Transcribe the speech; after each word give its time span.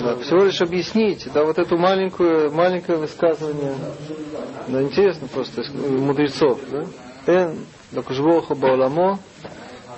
Да, 0.00 0.16
всего 0.16 0.44
лишь 0.44 0.60
объяснить, 0.60 1.28
да, 1.32 1.44
вот 1.44 1.58
эту 1.58 1.76
маленькую, 1.76 2.52
маленькое 2.52 2.98
высказывание, 2.98 3.74
да, 4.68 4.82
интересно 4.82 5.28
просто, 5.28 5.62
мудрецов, 5.72 6.60
да. 6.70 6.84
Эн, 7.26 7.58
докужбоха 7.90 8.54
бауламо, 8.54 9.18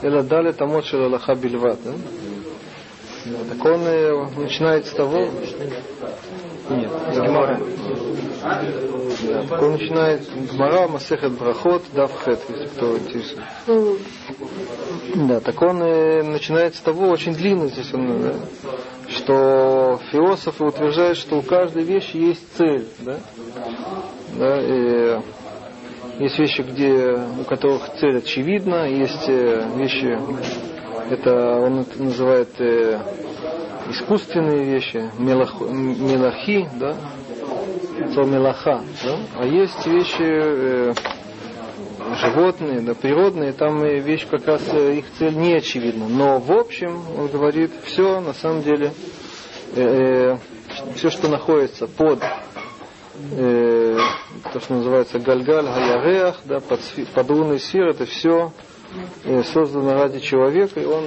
эла 0.03 0.23
дали 0.23 0.53
тамот 0.53 0.87
шел 0.87 1.05
Аллаха 1.05 1.35
бильват, 1.35 1.79
да. 1.85 1.93
Так 3.49 3.65
он 3.65 3.81
э, 3.87 4.27
начинает 4.37 4.87
с 4.87 4.91
того... 4.91 5.31
Нет, 6.69 6.91
с. 7.13 7.61
Да, 9.23 9.43
так 9.49 9.63
он 9.63 9.73
начинает 9.73 10.29
Гмара, 10.53 10.89
Масехет 10.89 11.33
Брахот, 11.33 11.85
Давхет, 11.95 12.41
если 12.49 12.67
кто 12.67 12.99
интересует. 12.99 14.01
Да, 15.15 15.41
так 15.41 15.63
он 15.63 15.83
э, 15.83 16.23
начинает 16.23 16.75
с 16.75 16.81
того, 16.81 17.09
очень 17.09 17.35
длинно 17.35 17.69
здесь 17.69 17.95
он, 17.95 18.23
да, 18.23 18.35
что 19.15 20.01
философы 20.11 20.65
утверждают, 20.65 21.19
что 21.19 21.37
у 21.39 21.43
каждой 21.43 21.85
вещи 21.85 22.17
есть 22.17 22.57
цель, 22.57 22.87
да, 23.01 23.19
да, 24.39 24.61
и 24.61 25.21
есть 26.19 26.39
вещи, 26.39 26.63
где, 26.63 27.19
у 27.41 27.45
которых 27.45 27.89
цель 28.01 28.19
очевидна, 28.19 28.89
есть 28.89 29.29
э, 29.29 29.67
вещи, 29.77 30.19
это 31.11 31.61
он 31.61 31.81
это 31.81 32.03
называет 32.03 32.61
э, 32.61 33.01
искусственные 33.91 34.65
вещи, 34.65 35.11
мелах, 35.19 35.61
мелахи, 35.61 36.69
да, 36.79 36.95
то 38.15 38.23
мелаха, 38.23 38.81
да, 39.05 39.17
а 39.39 39.47
есть 39.47 39.87
вещи 39.87 40.23
э, 40.23 40.95
животные, 42.15 42.81
да, 42.81 42.95
природные, 42.95 43.53
там 43.53 43.85
и 43.85 44.01
вещь 44.01 44.27
как 44.31 44.47
раз 44.47 44.63
э, 44.73 44.97
их 44.97 45.05
цель 45.19 45.37
не 45.37 45.55
очевидна. 45.55 46.09
Но 46.09 46.39
в 46.39 46.53
общем, 46.53 47.03
он 47.19 47.29
говорит, 47.29 47.71
все 47.85 48.21
на 48.21 48.33
самом 48.33 48.63
деле, 48.63 48.93
э, 49.75 50.37
э 50.37 50.39
все, 50.97 51.11
что 51.11 51.29
находится 51.29 51.87
под 51.87 52.21
э, 53.37 53.99
то, 54.53 54.61
что 54.61 54.75
называется 54.75 55.19
гальгаль, 55.19 55.67
гаяреах, 55.67 56.41
да, 56.45 56.61
под, 56.61 56.81
под 57.15 57.31
лунной 57.31 57.61
сферой, 57.61 57.93
это 57.93 58.07
все 58.07 58.53
э, 59.25 59.43
создано 59.45 59.95
ради 59.95 60.21
человека, 60.21 60.81
и 60.81 60.85
он 60.85 61.05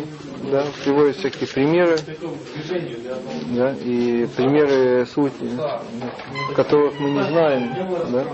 да, 0.51 0.65
приводит 0.83 1.17
всякие 1.17 1.47
примеры, 1.47 1.97
да, 3.47 3.73
и 3.73 4.25
примеры 4.35 5.05
сути, 5.05 5.51
которых 6.55 6.99
мы 6.99 7.11
не 7.11 7.23
знаем, 7.23 7.73
да, 8.11 8.25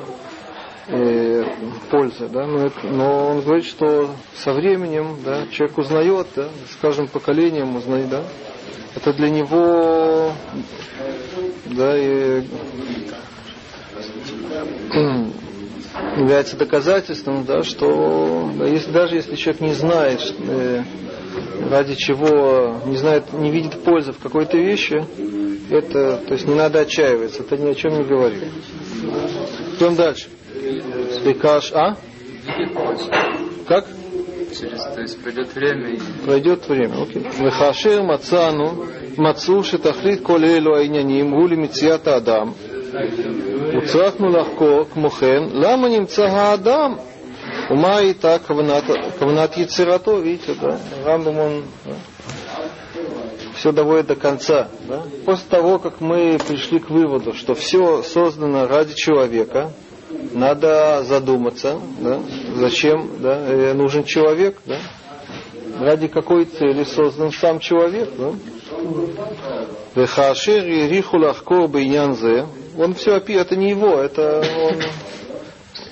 э, 0.88 1.46
пользы, 1.90 2.28
да, 2.28 2.46
но, 2.46 2.66
это, 2.66 2.88
но 2.88 3.30
он 3.30 3.42
говорит, 3.42 3.66
что 3.66 4.10
со 4.36 4.54
временем, 4.54 5.18
да, 5.24 5.48
человек 5.52 5.78
узнает, 5.78 6.28
да, 6.36 6.50
с 6.72 6.76
каждым 6.82 7.08
поколением 7.08 7.76
узнает, 7.76 8.10
да, 8.10 8.24
это 8.96 9.14
для 9.14 9.30
него, 9.30 10.34
да, 11.66 11.98
и 11.98 12.44
является 16.18 16.58
доказательством, 16.58 17.46
да, 17.46 17.64
что 17.64 18.52
да, 18.58 18.66
если, 18.66 18.92
даже 18.92 19.16
если 19.16 19.36
человек 19.36 19.62
не 19.62 19.74
знает, 19.74 20.22
э, 20.40 20.84
ради 21.70 21.96
чего, 21.96 22.82
не 22.86 22.98
знает, 22.98 23.32
не 23.34 23.52
видит 23.52 23.84
пользы 23.84 24.12
в 24.12 24.20
какой-то 24.20 24.58
вещи, 24.58 25.06
это, 25.70 26.18
то 26.28 26.34
есть 26.34 26.48
не 26.48 26.56
надо 26.56 26.82
отчаиваться, 26.82 27.42
это 27.42 27.58
ни 27.58 27.70
о 27.70 27.76
чем 27.76 27.98
не 27.98 28.04
говорит. 28.04 28.44
Идем 29.78 29.96
дальше. 29.96 30.28
Бекаш, 31.25 31.73
а? 31.73 31.97
Как? 33.67 33.87
Через, 34.59 34.83
то 34.83 35.01
есть 35.01 35.23
пройдет 35.23 35.55
время. 35.55 35.91
И... 35.91 36.01
Пройдет 36.25 36.69
время, 36.69 37.03
окей. 37.03 37.27
Вехашер 37.39 38.03
мацану, 38.03 38.87
мацу 39.17 39.63
шетахлит 39.63 40.23
кол 40.23 40.43
элу 40.43 40.75
айняним, 40.75 41.35
гули 41.35 41.57
мициата 41.57 42.17
адам. 42.17 42.55
הוצרכנו 43.75 44.29
לחקור, 44.29 44.85
כמו 44.93 45.11
כן, 45.11 45.43
למה 45.53 45.89
נמצא 45.89 46.25
האדם 46.25 46.97
ומה 47.71 47.97
הייתה 47.97 48.39
כוונת, 48.39 48.85
כוונת 49.19 49.57
יצירתו, 49.57 50.23
видите, 50.23 50.55
да, 50.61 50.79
Рамбам 51.05 51.39
он 51.39 51.63
да, 51.85 51.93
все 53.55 53.73
доводит 53.73 54.07
до 54.07 54.15
конца. 54.15 54.69
Да? 54.89 55.03
После 55.27 55.45
того, 55.51 55.79
как 55.79 56.01
мы 56.01 56.39
пришли 56.39 56.79
к 56.79 56.91
выводу, 56.91 57.35
что 57.35 57.55
все 57.55 58.03
создано 58.03 58.67
ради 58.67 58.95
человека, 58.95 59.73
надо 60.34 61.04
задуматься, 61.04 61.80
да, 62.00 62.20
зачем 62.56 63.10
да, 63.20 63.38
э, 63.38 63.74
нужен 63.74 64.04
человек, 64.04 64.58
да, 64.66 64.78
ради 65.80 66.08
какой 66.08 66.46
цели 66.46 66.84
создан 66.84 67.32
сам 67.32 67.60
человек. 67.60 68.10
Да? 68.18 68.34
Вехашир 69.96 70.66
и 70.66 70.88
риху 70.88 71.18
лахкор 71.18 71.68
бейнянзе, 71.68 72.46
он 72.78 72.94
все 72.96 73.18
это 73.18 73.56
не 73.56 73.72
его, 73.72 74.00
это 74.00 74.44
он 74.64 74.82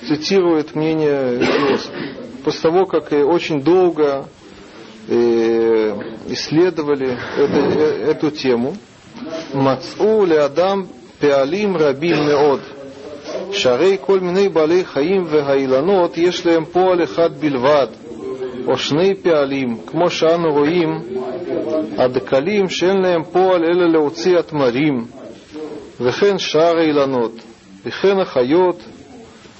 цитирует 0.08 0.74
мнение 0.74 1.40
философа. 1.40 1.92
После 2.44 2.60
того, 2.60 2.86
как 2.86 3.12
очень 3.12 3.62
долго 3.62 4.26
э, 5.08 5.14
исследовали 6.28 7.16
это, 7.36 7.60
э, 7.60 8.10
эту 8.10 8.30
тему, 8.32 8.76
Мацу 9.52 10.26
Адам 10.32 10.88
пеалим 11.20 11.76
рабим 11.76 12.26
меод. 12.26 12.60
שהרי 13.52 13.96
כל 14.00 14.20
מיני 14.20 14.48
בעלי 14.48 14.84
חיים 14.84 15.24
והאילנות 15.26 16.18
יש 16.18 16.46
להם 16.46 16.64
פועל 16.64 17.02
אחד 17.02 17.30
בלבד, 17.40 17.86
או 18.66 18.78
שני 18.78 19.14
פעלים, 19.14 19.76
כמו 19.86 20.10
שאנו 20.10 20.52
רואים, 20.52 21.00
הדקלים 21.98 22.68
שאין 22.68 22.96
להם 22.96 23.22
פועל 23.22 23.64
אלא 23.64 23.88
להוציא 23.92 24.38
התמרים, 24.38 25.04
וכן 26.00 26.38
שאר 26.38 26.76
האילנות, 26.78 27.32
וכן 27.86 28.20
החיות, 28.20 28.80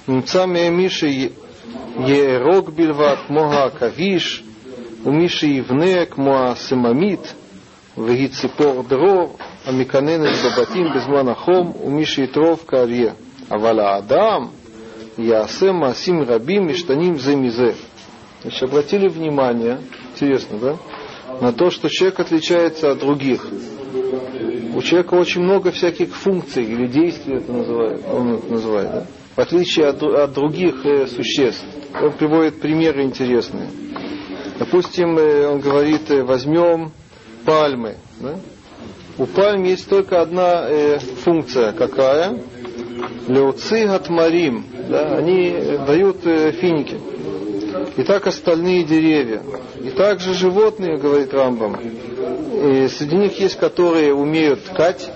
נמצא 0.07 0.45
מהם 0.45 0.77
מי 0.77 0.87
שיהרוג 0.89 2.69
בלבד, 2.75 3.15
כמו 3.27 3.53
העכביש, 3.53 4.43
ומי 5.03 5.29
שיבנה 5.29 6.05
כמו 6.05 6.39
הסממית, 6.39 7.33
והיא 7.97 8.29
ציפור 8.29 8.83
דרור, 8.87 9.37
המקננת 9.65 10.35
בבתים 10.45 10.85
בזמן 10.95 11.27
החום, 11.31 11.73
ומי 11.85 12.05
שיטרוף 12.05 12.65
כאריה. 12.67 13.13
Аваля 13.53 13.97
Адам, 13.97 14.49
ясема 15.15 15.93
сим 15.93 16.23
Рабим 16.23 16.71
иштаним 16.71 17.19
Штаним 17.19 17.19
Земизе. 17.19 17.75
Значит, 18.41 18.63
обратили 18.63 19.07
внимание, 19.07 19.79
интересно, 20.11 20.57
да, 20.57 20.77
на 21.39 21.53
то, 21.53 21.69
что 21.69 21.87
человек 21.87 22.19
отличается 22.19 22.91
от 22.91 22.99
других. 22.99 23.45
У 24.73 24.81
человека 24.81 25.13
очень 25.13 25.41
много 25.41 25.71
всяких 25.71 26.15
функций 26.15 26.63
или 26.63 26.87
действий, 26.87 27.35
это 27.35 27.51
называет, 27.51 28.01
он 28.11 28.33
это 28.33 28.51
называет, 28.51 28.91
да? 28.91 29.05
в 29.35 29.39
отличие 29.39 29.85
от, 29.85 30.01
от 30.01 30.33
других 30.33 30.83
э, 30.83 31.05
существ. 31.05 31.63
Он 32.01 32.11
приводит 32.11 32.59
примеры 32.59 33.03
интересные. 33.03 33.69
Допустим, 34.57 35.15
э, 35.19 35.47
он 35.47 35.59
говорит, 35.59 36.09
э, 36.09 36.23
возьмем 36.23 36.91
пальмы. 37.45 37.97
Да? 38.19 38.35
У 39.19 39.27
пальм 39.27 39.63
есть 39.63 39.87
только 39.87 40.21
одна 40.21 40.67
э, 40.67 40.97
функция, 40.97 41.71
какая? 41.71 42.35
Леуци 43.27 43.85
гатмарим. 43.85 44.65
Да? 44.89 45.17
Они 45.17 45.51
дают 45.85 46.25
э, 46.25 46.51
финики. 46.51 46.97
И 47.97 48.03
так 48.03 48.27
остальные 48.27 48.83
деревья. 48.83 49.41
И 49.81 49.89
также 49.91 50.33
животные, 50.33 50.97
говорит 50.97 51.33
Рамбам. 51.33 51.75
И 51.75 52.87
среди 52.87 53.17
них 53.17 53.39
есть, 53.39 53.57
которые 53.57 54.13
умеют 54.13 54.63
ткать, 54.63 55.11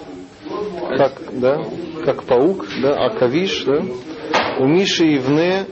как, 0.97 1.13
да, 1.33 1.63
как 2.05 2.23
паук, 2.23 2.65
да, 2.81 3.05
акавиш, 3.05 3.63
да. 3.65 3.81
У 4.59 4.65
Миши 4.65 5.05
и 5.07 5.17
Вне, 5.17 5.65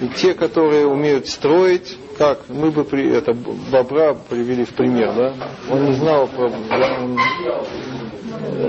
и 0.00 0.08
те, 0.08 0.34
которые 0.34 0.86
умеют 0.86 1.26
строить, 1.28 1.98
как 2.16 2.48
мы 2.48 2.70
бы 2.70 2.84
при, 2.84 3.10
это 3.12 3.32
бобра 3.34 4.14
привели 4.14 4.64
в 4.64 4.70
пример, 4.70 5.14
да? 5.14 5.34
Он 5.70 5.84
не 5.86 5.92
знал 5.94 6.28
про 6.28 6.46
он, 6.46 7.18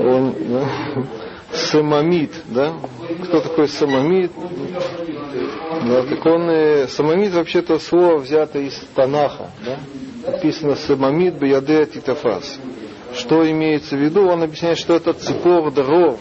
он 0.07 0.35
да? 0.49 0.67
Самомит, 1.55 2.31
да? 2.45 2.73
Кто 3.23 3.41
такой 3.41 3.67
самомит? 3.67 4.31
Да, 5.85 6.03
так 6.03 6.25
он, 6.25 6.49
э, 6.49 6.87
самомит 6.87 7.33
вообще-то 7.33 7.79
слово 7.79 8.17
взято 8.17 8.59
из 8.59 8.79
Танаха, 8.95 9.49
да? 9.65 9.77
Написано 10.31 10.75
самомит 10.75 11.37
бияде 11.37 11.85
титафас. 11.85 12.59
Что 13.13 13.49
имеется 13.49 13.95
в 13.95 13.99
виду? 13.99 14.27
Он 14.27 14.43
объясняет, 14.43 14.77
что 14.77 14.95
это 14.95 15.13
ципор 15.13 15.71
дров, 15.71 16.19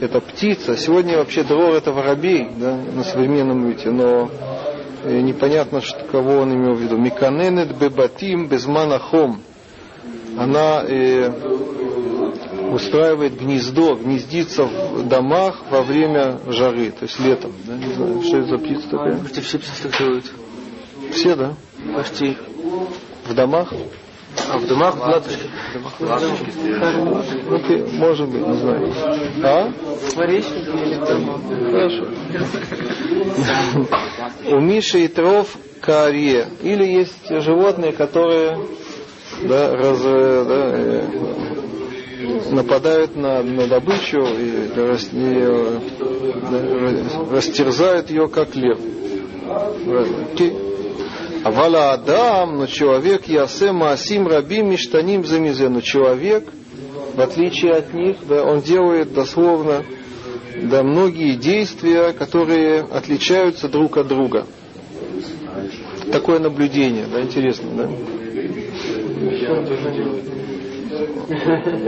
это 0.00 0.20
птица. 0.20 0.76
Сегодня 0.76 1.16
вообще 1.18 1.42
дрор 1.42 1.74
это 1.74 1.92
воробей, 1.92 2.48
да, 2.56 2.76
на 2.76 3.02
современном 3.04 3.64
иврите, 3.64 3.90
но 3.90 4.30
э, 5.04 5.20
непонятно, 5.20 5.80
что, 5.80 6.04
кого 6.04 6.38
он 6.38 6.54
имел 6.54 6.74
в 6.74 6.80
виду. 6.80 6.98
Миканенет 6.98 7.76
бебатим 7.76 8.48
безманахом. 8.48 9.40
Она 10.36 10.84
э, 10.86 11.30
устраивает 12.72 13.38
гнездо, 13.38 13.94
гнездится 13.96 14.64
в 14.64 15.06
домах 15.08 15.62
во 15.70 15.82
время 15.82 16.38
жары, 16.46 16.90
то 16.90 17.04
есть 17.04 17.18
летом. 17.20 17.52
Да, 17.64 17.76
не 17.76 17.92
знаю, 17.92 18.22
что 18.22 18.38
это 18.38 18.48
за 18.48 18.58
птица 18.58 18.88
такая? 18.90 19.18
Почти 19.18 19.40
все 19.40 19.58
птицы 19.58 19.82
так 19.84 19.98
делают. 19.98 20.24
Все, 21.10 21.34
да? 21.34 21.54
Почти. 21.94 22.36
В 23.26 23.34
домах? 23.34 23.72
А 24.50 24.58
в 24.58 24.66
домах. 24.66 24.96
Лампочки 24.96 26.50
стоят. 26.50 26.96
Ну, 27.48 27.58
ты, 27.66 27.86
может 27.96 28.28
быть, 28.28 28.46
не 28.46 28.56
знаю. 28.56 28.92
А? 29.42 29.72
Хорошо. 31.70 32.06
У 34.50 34.60
Миши 34.60 35.04
и 35.04 35.08
Тров 35.08 35.56
карье. 35.80 36.48
Или 36.62 36.84
есть 36.84 37.28
животные, 37.28 37.92
которые 37.92 38.58
да, 39.42 39.74
раз, 39.74 40.00
э, 40.04 40.44
да, 40.48 40.70
э, 40.74 41.02
нападают 42.50 43.16
на, 43.16 43.42
на 43.42 43.66
добычу 43.66 44.20
и, 44.20 44.68
рас- 44.76 45.10
и, 45.12 45.38
э, 45.40 45.78
да, 46.50 47.36
растерзают 47.36 48.10
ее 48.10 48.28
как 48.28 48.54
лев. 48.54 48.78
А 51.44 51.50
вала 51.50 51.92
Адам, 51.92 52.58
но 52.58 52.66
человек 52.66 53.26
ясе 53.26 53.72
маасим 53.72 54.26
рабим 54.26 54.70
миштаним 54.70 55.24
замизе. 55.24 55.68
Но 55.68 55.80
человек, 55.80 56.48
в 57.14 57.20
отличие 57.20 57.72
от 57.74 57.94
них, 57.94 58.16
да, 58.28 58.44
он 58.44 58.60
делает 58.60 59.12
дословно 59.12 59.84
да, 60.62 60.82
многие 60.82 61.34
действия, 61.36 62.12
которые 62.12 62.80
отличаются 62.80 63.68
друг 63.68 63.96
от 63.96 64.08
друга. 64.08 64.46
Такое 66.10 66.38
наблюдение, 66.38 67.06
да, 67.06 67.20
интересно, 67.22 67.70
да? 67.76 67.88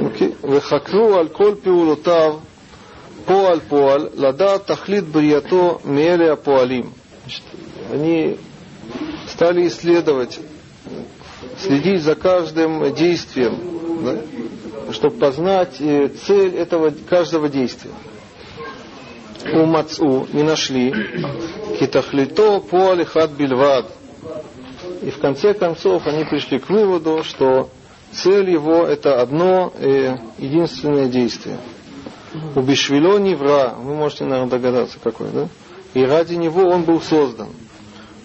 אוקיי? 0.05 0.31
וחקרו 0.43 1.15
על 1.15 1.27
כל 1.27 1.55
פעולותיו 1.63 2.35
פועל 3.25 3.59
פועל, 3.59 4.09
לדעת 4.15 4.71
תכלית 4.71 5.03
בריאתו 5.03 5.79
מאלה 5.85 6.33
הפועלים. 6.33 6.89
Значит, 7.25 7.43
Они 7.91 8.37
стали 9.27 9.67
исследовать, 9.67 10.39
следить 11.59 12.01
за 12.01 12.15
каждым 12.15 12.93
действием, 12.93 13.59
да, 14.03 14.91
чтобы 14.91 15.17
познать 15.17 15.79
э, 15.79 16.09
цель 16.09 16.55
этого 16.55 16.91
каждого 17.09 17.49
действия. 17.49 17.91
У 19.53 19.65
Мацу 19.65 20.27
не 20.33 20.41
нашли 20.41 20.91
китахлито 21.79 22.59
полихат 22.59 23.31
бильвад. 23.31 23.85
И 25.03 25.11
в 25.11 25.19
конце 25.19 25.53
концов 25.53 26.07
они 26.07 26.25
пришли 26.25 26.57
к 26.57 26.67
выводу, 26.69 27.23
что 27.23 27.69
цель 28.12 28.50
его 28.50 28.84
это 28.86 29.20
одно 29.20 29.72
и 29.78 30.14
единственное 30.38 31.08
действие. 31.08 31.58
У 32.54 32.60
Бишвило 32.60 33.18
Невра, 33.18 33.74
вы 33.76 33.94
можете, 33.94 34.24
наверное, 34.24 34.50
догадаться, 34.50 34.98
какой, 35.02 35.30
да? 35.30 35.48
И 35.94 36.04
ради 36.04 36.34
него 36.34 36.62
он 36.62 36.84
был 36.84 37.00
создан. 37.00 37.48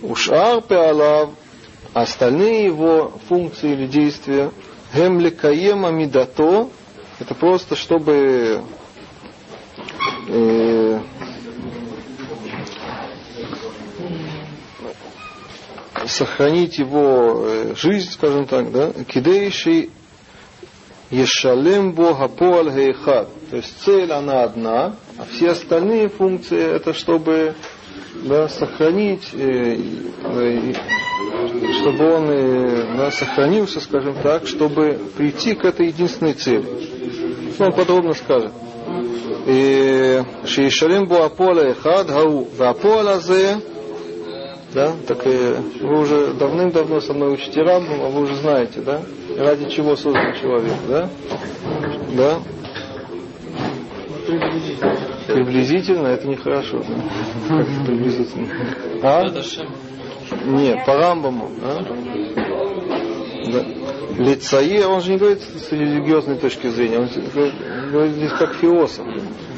У 0.04 0.14
Шар 0.16 0.62
Пеалав, 0.62 1.32
остальные 1.94 2.66
его 2.66 3.14
функции 3.28 3.72
или 3.72 3.88
действия, 3.88 4.52
Гемлекаема 4.94 5.90
Мидато, 5.90 6.70
это 7.20 7.34
просто 7.34 7.76
чтобы 7.76 8.62
э, 10.28 11.00
сохранить 16.08 16.78
его 16.78 17.46
э, 17.46 17.76
жизнь, 17.76 18.12
скажем 18.12 18.48
так, 18.48 18.72
да, 18.72 18.92
кидейший 19.08 19.90
Ешалем 21.12 21.94
Бога 21.94 22.28
Поаль 22.28 22.72
Гейхад. 22.72 23.30
То 23.50 23.58
есть 23.58 23.82
цель 23.84 24.12
она 24.12 24.44
одна, 24.44 24.96
а 25.18 25.26
все 25.32 25.52
остальные 25.52 26.10
функции 26.10 26.60
это 26.60 26.94
чтобы 26.94 27.56
да, 28.24 28.48
сохранить, 28.48 29.34
э, 29.34 29.78
э, 30.24 30.74
чтобы 31.80 32.14
он 32.16 32.30
э, 32.30 32.98
да, 32.98 33.12
сохранился, 33.12 33.80
скажем 33.80 34.16
так, 34.24 34.48
чтобы 34.48 35.00
прийти 35.16 35.54
к 35.54 35.64
этой 35.64 35.88
единственной 35.88 36.34
цели. 36.34 36.66
Ну, 37.58 37.66
он 37.66 37.74
подробно 37.74 38.14
скажет. 38.14 38.52
Шиешалем 39.46 41.08
Бога 41.08 41.30
Поаль 41.30 41.68
Гейхад 41.68 42.08
Гау. 42.08 42.48
Вапоаль 42.58 43.10
Азе 43.10 43.58
да, 44.76 44.94
так 45.08 45.26
э, 45.26 45.58
вы 45.80 46.02
уже 46.02 46.34
давным-давно 46.34 47.00
со 47.00 47.14
мной 47.14 47.34
учите 47.34 47.62
Рамбам, 47.62 48.02
а 48.02 48.10
вы 48.10 48.24
уже 48.24 48.36
знаете, 48.36 48.82
да, 48.82 49.02
ради 49.38 49.70
чего 49.70 49.96
создан 49.96 50.36
человек, 50.36 50.74
да, 50.90 51.10
да, 52.12 52.40
приблизительно 55.28 56.08
это 56.08 56.28
нехорошо, 56.28 56.80
да? 56.80 57.58
как 57.58 57.86
приблизительно, 57.86 58.50
а? 59.02 59.24
Нет, 60.46 60.86
по 60.86 60.94
Рамбаму, 60.94 61.50
а? 61.64 61.82
Да. 63.52 63.66
Лицае, 64.18 64.88
он 64.88 65.02
же 65.02 65.12
не 65.12 65.18
говорит 65.18 65.42
с 65.42 65.72
религиозной 65.72 66.38
точки 66.38 66.68
зрения, 66.68 67.00
он 67.00 67.10
говорит, 67.34 67.54
говорит 67.92 68.16
здесь 68.16 68.32
как 68.32 68.56
философ. 68.56 69.06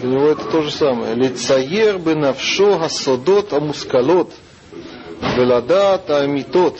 Для 0.02 0.10
него 0.12 0.28
это 0.28 0.44
то 0.46 0.62
же 0.62 0.72
самое. 0.72 1.16
Лицаер 1.16 1.98
бы 2.00 2.16
навшо 2.16 2.78
гасодот 2.78 3.54
амускалот, 3.54 4.32
веладат 5.36 6.10
амитот. 6.10 6.78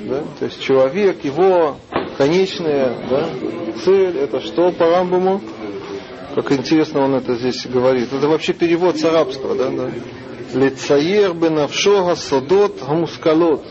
Да? 0.00 0.22
То 0.38 0.44
есть 0.46 0.60
человек, 0.60 1.24
его 1.24 1.76
конечная 2.16 2.94
да, 3.10 3.28
цель, 3.84 4.18
это 4.18 4.40
что 4.40 4.70
по 4.72 4.86
Рамбаму? 4.86 5.40
Как 6.34 6.52
интересно 6.52 7.04
он 7.04 7.14
это 7.14 7.34
здесь 7.34 7.66
говорит. 7.66 8.12
Это 8.12 8.28
вообще 8.28 8.52
перевод 8.52 8.98
с 8.98 9.04
арабского, 9.04 9.54
да? 9.54 9.70
да. 9.70 9.90
Лицаер 10.54 11.34
бы 11.34 11.50
навшо 11.50 12.06
гасодот 12.06 12.82
амускалот 12.86 13.64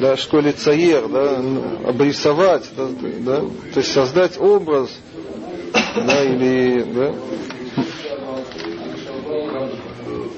да, 0.00 0.16
что 0.16 0.40
лицаер, 0.40 1.08
да, 1.08 1.40
обрисовать, 1.88 2.68
да, 2.76 2.88
да, 3.20 3.40
то 3.40 3.80
есть 3.80 3.92
создать 3.92 4.38
образ, 4.38 4.90
да, 5.94 6.24
или 6.24 6.82
да, 6.82 7.14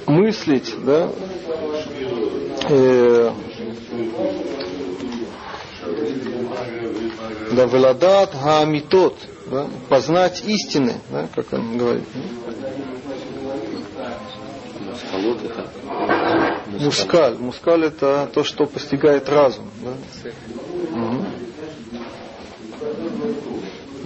мыслить, 0.07 0.75
да, 0.85 1.11
да, 7.53 7.65
веладат 7.67 8.35
хаамитот, 8.35 9.17
да, 9.51 9.69
познать 9.89 10.43
истины, 10.47 10.95
да, 11.11 11.29
как 11.35 11.53
он 11.53 11.79
говорит. 11.79 12.05
Мускаль. 16.79 17.37
Мускаль 17.39 17.85
это 17.87 18.29
то, 18.33 18.45
что 18.45 18.67
постигает 18.67 19.29
разум. 19.29 19.69
Да? 19.83 19.93
Угу. 20.93 21.25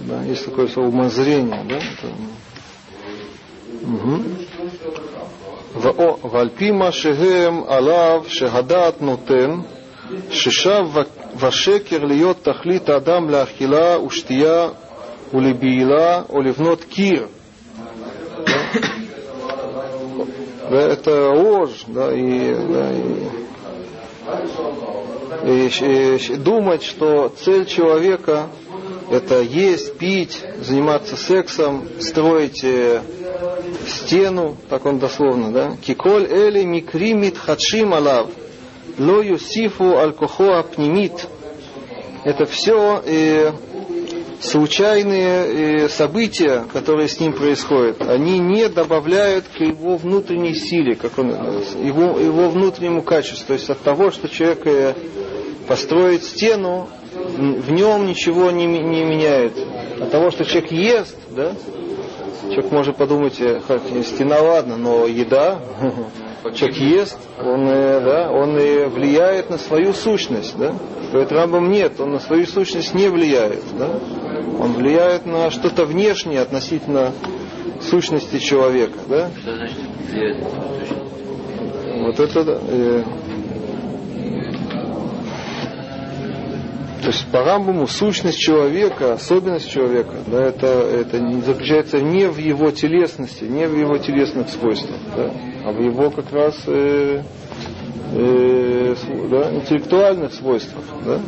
Да, 0.07 0.23
есть 0.23 0.45
такое 0.45 0.67
слово 0.67 0.87
умозрение, 0.87 1.63
да? 1.65 1.79
Угу. 3.83 4.23
ועל 6.32 6.50
שהם 6.90 7.62
עליו 7.68 8.22
שהדעת 8.26 9.02
נותן, 9.02 9.50
ששב 10.30 10.84
ושקר 11.36 12.04
להיות 12.04 12.36
תכלית 12.44 12.88
האדם 12.88 13.30
לאכילה 13.30 14.00
ושתייה 14.00 14.68
ולבעילה 15.34 16.22
או 16.30 16.40
לבנות 16.42 16.84
קיר. 16.84 17.26
Да, 20.70 20.80
это 20.80 21.30
ложь, 21.30 21.84
да, 21.88 22.12
и, 22.14 22.54
да, 22.72 22.92
и, 25.44 25.68
и, 25.70 26.34
и 26.34 26.36
думать, 26.36 26.82
что 26.82 27.30
цель 27.30 27.64
человека 27.64 28.48
это 29.09 29.41
есть, 29.41 29.97
пить, 29.97 30.41
заниматься 30.61 31.15
сексом, 31.15 31.87
строить 31.99 32.65
стену, 33.87 34.57
так 34.69 34.85
он 34.85 34.99
дословно, 34.99 35.51
да, 35.51 35.77
киколь 35.81 36.25
эли 36.29 36.63
микримит 36.63 37.37
хадшим 37.37 37.93
алав, 37.93 38.29
ло 38.97 39.21
юсифу 39.21 39.97
аль-кохо 39.97 40.59
апнимит. 40.59 41.27
Это 42.23 42.45
все 42.45 43.03
и 43.05 43.51
случайные 44.39 45.89
события, 45.89 46.65
которые 46.71 47.07
с 47.07 47.19
ним 47.19 47.33
происходят, 47.33 48.01
они 48.01 48.39
не 48.39 48.69
добавляют 48.69 49.45
к 49.47 49.59
его 49.61 49.97
внутренней 49.97 50.53
силе, 50.53 50.95
как 50.95 51.17
он, 51.17 51.29
его, 51.29 52.19
его 52.19 52.49
внутреннему 52.49 53.01
качеству. 53.01 53.47
То 53.47 53.53
есть 53.53 53.69
от 53.69 53.79
того, 53.79 54.11
что 54.11 54.27
человек 54.29 54.95
построит 55.67 56.23
стену, 56.23 56.89
в 57.13 57.71
нем 57.71 58.05
ничего 58.05 58.51
не, 58.51 58.65
не 58.65 59.03
меняет. 59.03 59.53
От 59.99 60.11
того, 60.11 60.31
что 60.31 60.45
человек 60.45 60.71
ест, 60.71 61.17
да, 61.31 61.53
человек 62.49 62.71
может 62.71 62.97
подумать, 62.97 63.35
стена 63.35 64.41
ладно, 64.41 64.77
но 64.77 65.05
еда, 65.05 65.59
человек 66.55 66.77
ест, 66.77 67.17
он, 67.39 67.65
да, 67.65 68.31
он 68.31 68.55
влияет 68.55 69.49
на 69.49 69.57
свою 69.57 69.93
сущность, 69.93 70.57
да. 70.57 70.75
Говорит, 71.11 71.31
Рамбам 71.31 71.69
нет, 71.69 71.99
он 71.99 72.11
на 72.11 72.19
свою 72.19 72.45
сущность 72.45 72.93
не 72.93 73.07
влияет, 73.07 73.63
да. 73.77 73.99
Он 74.59 74.73
влияет 74.73 75.25
на 75.25 75.51
что-то 75.51 75.85
внешнее 75.85 76.41
относительно 76.41 77.11
сущности 77.81 78.39
человека, 78.39 78.97
да? 79.07 79.29
Вот 82.05 82.19
это 82.19 82.43
да. 82.43 82.59
То 87.03 87.09
есть 87.09 87.27
по 87.33 87.43
Рамбаму 87.43 87.85
сущность 87.85 88.39
человека, 88.39 89.11
особенность 89.11 89.69
человека, 89.69 90.15
да, 90.25 90.41
это, 90.41 90.67
это 90.67 91.19
не 91.19 91.41
заключается 91.41 91.99
не 91.99 92.29
в 92.29 92.37
его 92.37 92.71
телесности, 92.71 93.43
не 93.43 93.67
в 93.67 93.77
его 93.77 93.97
телесных 93.97 94.47
свойствах, 94.47 95.01
да, 95.13 95.29
а 95.65 95.73
в 95.73 95.81
его 95.81 96.09
как 96.11 96.31
раз 96.31 96.55
э, 96.65 97.21
э, 98.13 98.62
да, 99.29 99.53
интеллектуальных 99.55 100.33
свойствах. 100.33 100.83
Да? 101.05 101.19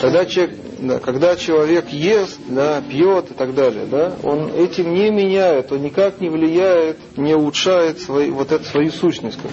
Когда, 0.00 0.24
человек, 0.24 0.56
да, 0.80 0.98
когда 0.98 1.36
человек 1.36 1.88
ест, 1.88 2.38
да, 2.48 2.82
пьет 2.82 3.30
и 3.30 3.34
так 3.34 3.54
далее, 3.54 3.86
да, 3.86 4.14
он 4.22 4.50
этим 4.54 4.94
не 4.94 5.10
меняет, 5.10 5.72
он 5.72 5.82
никак 5.82 6.20
не 6.20 6.28
влияет, 6.28 6.96
не 7.16 7.34
улучшает 7.34 7.98
свои, 8.00 8.30
вот 8.30 8.52
эту 8.52 8.64
свою 8.64 8.90
сущность. 8.90 9.38
Как, 9.40 9.50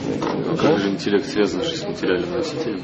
а 0.51 0.57
как 0.57 0.79
же 0.79 0.89
интеллект 0.89 1.25
связан 1.27 1.61
с 1.63 1.83
материальным 1.83 2.31
носителем? 2.31 2.81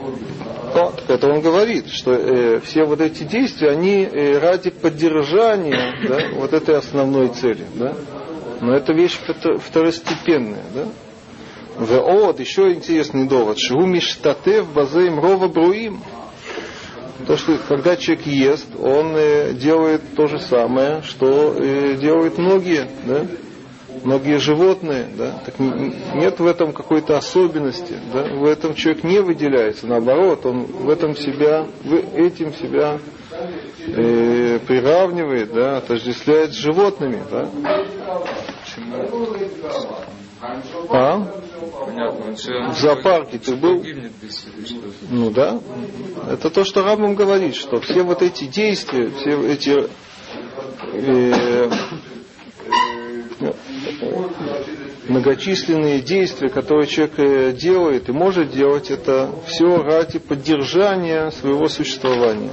Да, 0.74 0.92
это 1.08 1.28
он 1.28 1.42
говорит, 1.42 1.90
что 1.90 2.14
э, 2.14 2.60
все 2.60 2.86
вот 2.86 3.02
эти 3.02 3.24
действия, 3.24 3.72
они 3.72 4.04
э, 4.04 4.38
ради 4.38 4.70
поддержания 4.70 5.96
да, 6.08 6.20
вот 6.36 6.54
этой 6.54 6.76
основной 6.76 7.30
цели. 7.30 7.66
Да? 7.76 7.94
Но 8.62 8.76
это 8.76 8.94
вещь 8.94 9.18
второстепенная. 9.60 10.64
Да? 10.74 10.86
Вот, 11.80 12.42
еще 12.42 12.74
интересный 12.74 13.26
довод. 13.26 13.58
Шигу 13.58 13.86
миштатев 13.86 14.68
базеем 14.74 15.18
рова 15.20 15.48
бруим. 15.48 16.02
То, 17.26 17.38
что 17.38 17.58
когда 17.58 17.96
человек 17.96 18.26
ест, 18.26 18.68
он 18.78 19.16
э, 19.16 19.54
делает 19.54 20.02
то 20.16 20.28
же 20.28 20.40
самое, 20.40 21.02
что 21.04 21.54
э, 21.54 21.96
делают 21.96 22.38
многие, 22.38 22.90
да? 23.06 23.26
многие 24.04 24.40
животные. 24.40 25.08
Да? 25.18 25.42
Так 25.46 25.56
нет 25.58 26.40
в 26.40 26.46
этом 26.46 26.74
какой-то 26.74 27.18
особенности. 27.18 27.96
Да? 28.14 28.24
В 28.24 28.44
этом 28.46 28.74
человек 28.74 29.06
не 29.06 29.20
выделяется. 29.22 29.88
Наоборот, 29.88 30.46
он 30.46 30.66
в 30.66 30.90
этом 30.90 31.16
себя, 31.16 31.66
в 31.84 31.94
этим 31.94 32.54
себя 32.54 33.00
э, 33.88 34.60
приравнивает, 34.68 35.54
да, 35.54 35.78
отождествляет 35.78 36.52
с 36.52 36.58
животными. 36.58 37.22
Да? 37.32 37.50
А? 40.42 41.22
Понятно, 41.86 42.26
он 42.28 42.38
же, 42.38 42.52
В 42.70 42.78
зоопарке 42.80 43.38
ты 43.40 43.56
был? 43.56 43.82
гибнет 43.82 44.12
без 44.22 44.38
себя, 44.38 44.66
что 44.66 44.78
Ну 45.10 45.30
да. 45.32 45.60
Это 46.30 46.50
то, 46.50 46.64
что 46.64 46.84
Рамбам 46.84 47.16
говорит, 47.16 47.56
что 47.56 47.80
все 47.82 48.04
вот 48.04 48.22
эти 48.22 48.46
действия, 48.46 49.10
все 49.10 49.32
эти 49.52 49.90
э, 50.94 51.70
э, 53.42 53.54
многочисленные 55.10 56.00
действия, 56.02 56.50
которые 56.50 56.88
человек 56.88 57.20
э, 57.20 57.52
делает 57.54 58.10
и 58.10 58.12
может 58.12 58.52
делать, 58.52 58.92
это 58.92 59.32
все 59.48 59.78
ради 59.82 60.20
поддержания 60.20 61.32
своего 61.32 61.68
существования. 61.68 62.52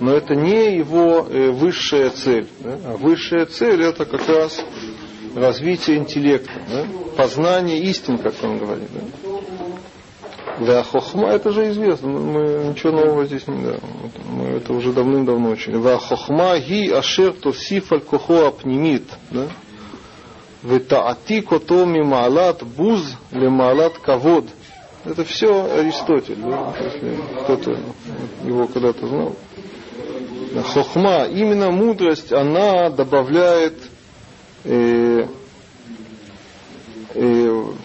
Но 0.00 0.12
это 0.14 0.34
не 0.34 0.76
его 0.76 1.26
э, 1.28 1.50
высшая 1.50 2.10
цель. 2.10 2.46
да, 2.60 2.78
А 2.86 2.96
высшая 2.96 3.46
цель 3.46 3.82
это 3.82 4.04
как 4.04 4.26
раз 4.28 4.64
развитие 5.34 5.98
интеллекта, 5.98 6.52
да, 6.68 6.86
познание 7.20 7.80
истин, 7.80 8.18
как 8.18 8.34
он 8.42 8.58
говорит. 8.58 8.88
Да. 8.94 9.30
Да, 10.60 10.82
хохма, 10.82 11.28
это 11.28 11.52
же 11.52 11.70
известно, 11.70 12.08
мы 12.08 12.68
ничего 12.68 12.92
нового 12.92 13.24
здесь 13.24 13.46
не 13.46 13.64
да, 13.64 13.76
мы 14.26 14.44
это 14.56 14.74
уже 14.74 14.92
давным-давно 14.92 15.50
учили. 15.50 15.76
Ва 15.76 15.98
хохма 15.98 16.58
ги 16.58 16.90
ашер 16.90 17.32
тосиф 17.32 17.92
аль 17.92 18.00
кохо 18.00 18.48
апнимит, 18.48 19.04
да? 19.30 19.48
Ветаати 20.62 21.40
кото 21.40 21.86
мималат 21.86 22.62
буз 22.62 23.16
лемалат 23.32 23.98
кавод. 23.98 24.44
Это 25.06 25.24
все 25.24 25.64
Аристотель, 25.64 26.36
да, 26.36 26.74
если 26.78 27.18
кто-то 27.42 27.78
его 28.44 28.66
когда-то 28.66 29.06
знал. 29.06 29.36
Хохма, 30.74 31.24
именно 31.24 31.70
мудрость, 31.70 32.32
она 32.32 32.90
добавляет 32.90 33.78
э, 34.64 35.20
э, 35.22 35.26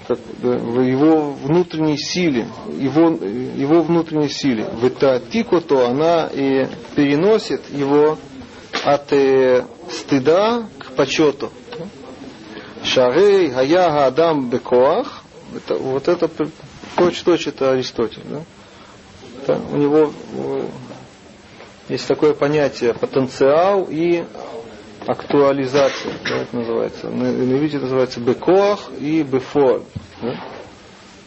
как, 0.07 0.19
да, 0.41 0.49
в 0.49 0.81
его 0.81 1.31
внутренней 1.31 1.97
силе, 1.97 2.47
его, 2.67 3.09
его 3.09 3.81
внутренней 3.81 4.29
силе. 4.29 4.65
В 4.65 4.85
это 4.85 5.21
тикото 5.31 5.87
она 5.87 6.29
и 6.31 6.67
переносит 6.95 7.61
его 7.71 8.17
от 8.83 9.11
э, 9.13 9.65
стыда 9.89 10.67
к 10.79 10.91
почету. 10.91 11.51
Шарей, 12.83 13.47
Гая, 13.47 14.05
Адам, 14.05 14.49
Бекоах. 14.49 15.23
Это, 15.55 15.75
вот 15.75 16.07
это 16.07 16.29
точь-точь 16.95 17.47
это 17.47 17.71
Аристотель. 17.71 18.23
Да? 18.25 18.41
Это 19.41 19.61
у 19.71 19.77
него 19.77 20.11
э, 20.33 20.67
есть 21.89 22.07
такое 22.07 22.33
понятие 22.33 22.93
потенциал 22.93 23.87
и 23.89 24.25
актуализация, 25.07 26.13
да, 26.27 26.37
это 26.37 26.55
называется. 26.55 27.09
На 27.09 27.31
на 27.31 27.57
иврите 27.57 27.79
называется 27.79 28.19
бекоах 28.19 28.89
и 28.99 29.23
бефор. 29.23 29.83
Да? 30.21 30.35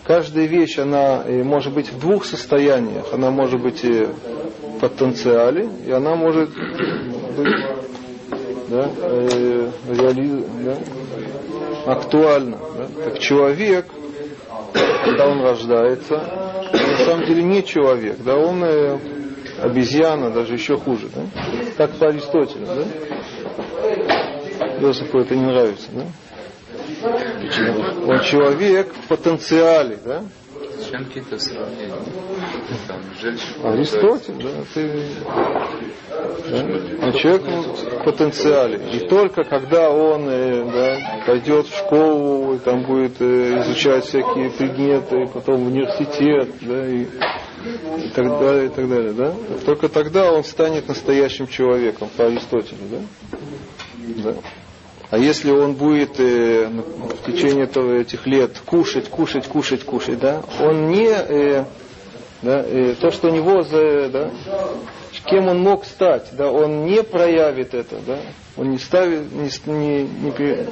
Каждая 0.05 0.47
вещь, 0.47 0.79
она 0.79 1.23
э, 1.25 1.43
может 1.43 1.75
быть 1.75 1.93
в 1.93 1.99
двух 1.99 2.25
состояниях. 2.25 3.13
Она 3.13 3.31
может 3.31 3.61
быть 3.61 3.85
и 3.85 4.07
в 4.07 4.81
потенциале, 4.81 5.69
и 5.87 5.91
она 5.91 6.17
может 6.17 6.49
быть 6.49 7.67
да, 8.69 8.91
э, 8.97 9.71
реали, 9.91 10.45
да, 10.65 11.93
актуальна. 11.93 12.59
Да? 12.77 13.05
Так 13.05 13.19
человек, 13.19 13.87
когда 15.05 15.29
он 15.29 15.43
рождается, 15.43 16.15
на 16.73 17.05
самом 17.05 17.27
деле 17.27 17.43
не 17.43 17.63
человек, 17.65 18.17
да, 18.25 18.37
он 18.37 18.65
э, 18.65 18.99
обезьяна, 19.61 20.31
даже 20.31 20.55
еще 20.55 20.77
хуже. 20.77 21.09
Да? 21.15 21.23
Так 21.77 21.93
по 21.99 22.09
Аристотелю. 22.09 22.67
Да? 22.67 22.85
Иосифу 24.81 25.19
это 25.19 25.35
не 25.35 25.45
нравится, 25.45 25.89
да? 25.93 26.05
Он 28.07 28.21
человек 28.23 28.93
в 28.93 29.09
потенциале, 29.09 29.99
да? 30.05 30.25
Зачем 30.79 31.05
какие-то 31.07 31.39
сравнения? 31.39 31.93
Там, 32.87 33.01
женщина. 33.21 33.73
Аристотель, 33.73 34.35
да, 34.43 34.51
ты, 34.73 35.07
да? 36.51 37.07
Он 37.07 37.13
человек 37.13 37.43
в 37.43 38.05
потенциале. 38.05 38.81
И 38.93 39.09
только 39.09 39.45
когда 39.45 39.91
он 39.91 40.29
э, 40.29 40.65
да, 40.65 41.25
пойдет 41.27 41.67
в 41.67 41.77
школу, 41.77 42.55
и 42.55 42.59
там 42.59 42.85
будет 42.85 43.21
э, 43.21 43.61
изучать 43.63 44.05
всякие 44.05 44.51
предметы, 44.51 45.27
потом 45.33 45.65
в 45.65 45.67
университет, 45.67 46.49
да, 46.63 46.87
и, 46.87 47.03
и 47.03 48.11
так 48.15 48.27
далее, 48.41 48.67
и 48.67 48.69
так 48.69 48.89
далее, 48.89 49.13
да, 49.13 49.35
только 49.67 49.89
тогда 49.89 50.33
он 50.33 50.45
станет 50.45 50.89
настоящим 50.89 51.49
человеком 51.49 52.09
по 52.17 52.27
Аристотелю, 52.27 52.79
да? 52.91 52.99
Да. 54.23 54.35
А 55.11 55.19
если 55.19 55.51
он 55.51 55.75
будет 55.75 56.21
э, 56.21 56.69
ну, 56.71 56.83
в 56.83 57.25
течение 57.25 57.65
этого, 57.65 57.95
этих 58.01 58.27
лет 58.27 58.59
кушать, 58.65 59.09
кушать, 59.09 59.47
кушать, 59.47 59.85
кушать, 59.85 60.19
да, 60.19 60.43
он 60.61 60.89
не 60.89 61.09
э, 61.09 61.65
да, 62.43 62.63
э, 62.65 62.95
то, 63.01 63.11
что 63.11 63.29
у 63.29 63.31
него 63.33 63.63
за, 63.63 64.09
да, 64.11 64.31
кем 65.29 65.49
он 65.49 65.61
мог 65.61 65.85
стать, 65.85 66.29
да, 66.33 66.51
он 66.51 66.87
не 66.87 67.03
проявит 67.03 67.75
это, 67.75 67.97
да, 68.07 68.19
он 68.57 68.71
не 68.71 68.79
ставит, 68.79 69.31
не, 69.33 69.51
не, 69.73 70.03
не, 70.03 70.67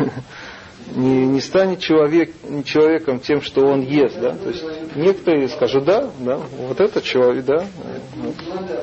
не, 0.94 1.26
не 1.26 1.40
станет 1.40 1.80
человек, 1.80 2.32
человеком 2.64 3.20
тем, 3.20 3.42
что 3.42 3.66
он 3.66 3.82
ест, 3.82 4.18
да, 4.20 4.32
то 4.32 4.48
есть 4.48 4.64
некоторые 4.96 5.48
скажут, 5.48 5.84
да, 5.84 6.10
да, 6.20 6.38
вот 6.68 6.80
это 6.80 7.00
человек, 7.02 7.44
да, 7.44 7.66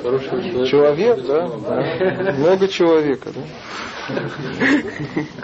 Хороший 0.01 0.67
человек. 0.67 1.25
Да, 1.25 1.47
да. 1.47 2.33
Много 2.33 2.67
человека, 2.67 3.29
да. 3.33 3.41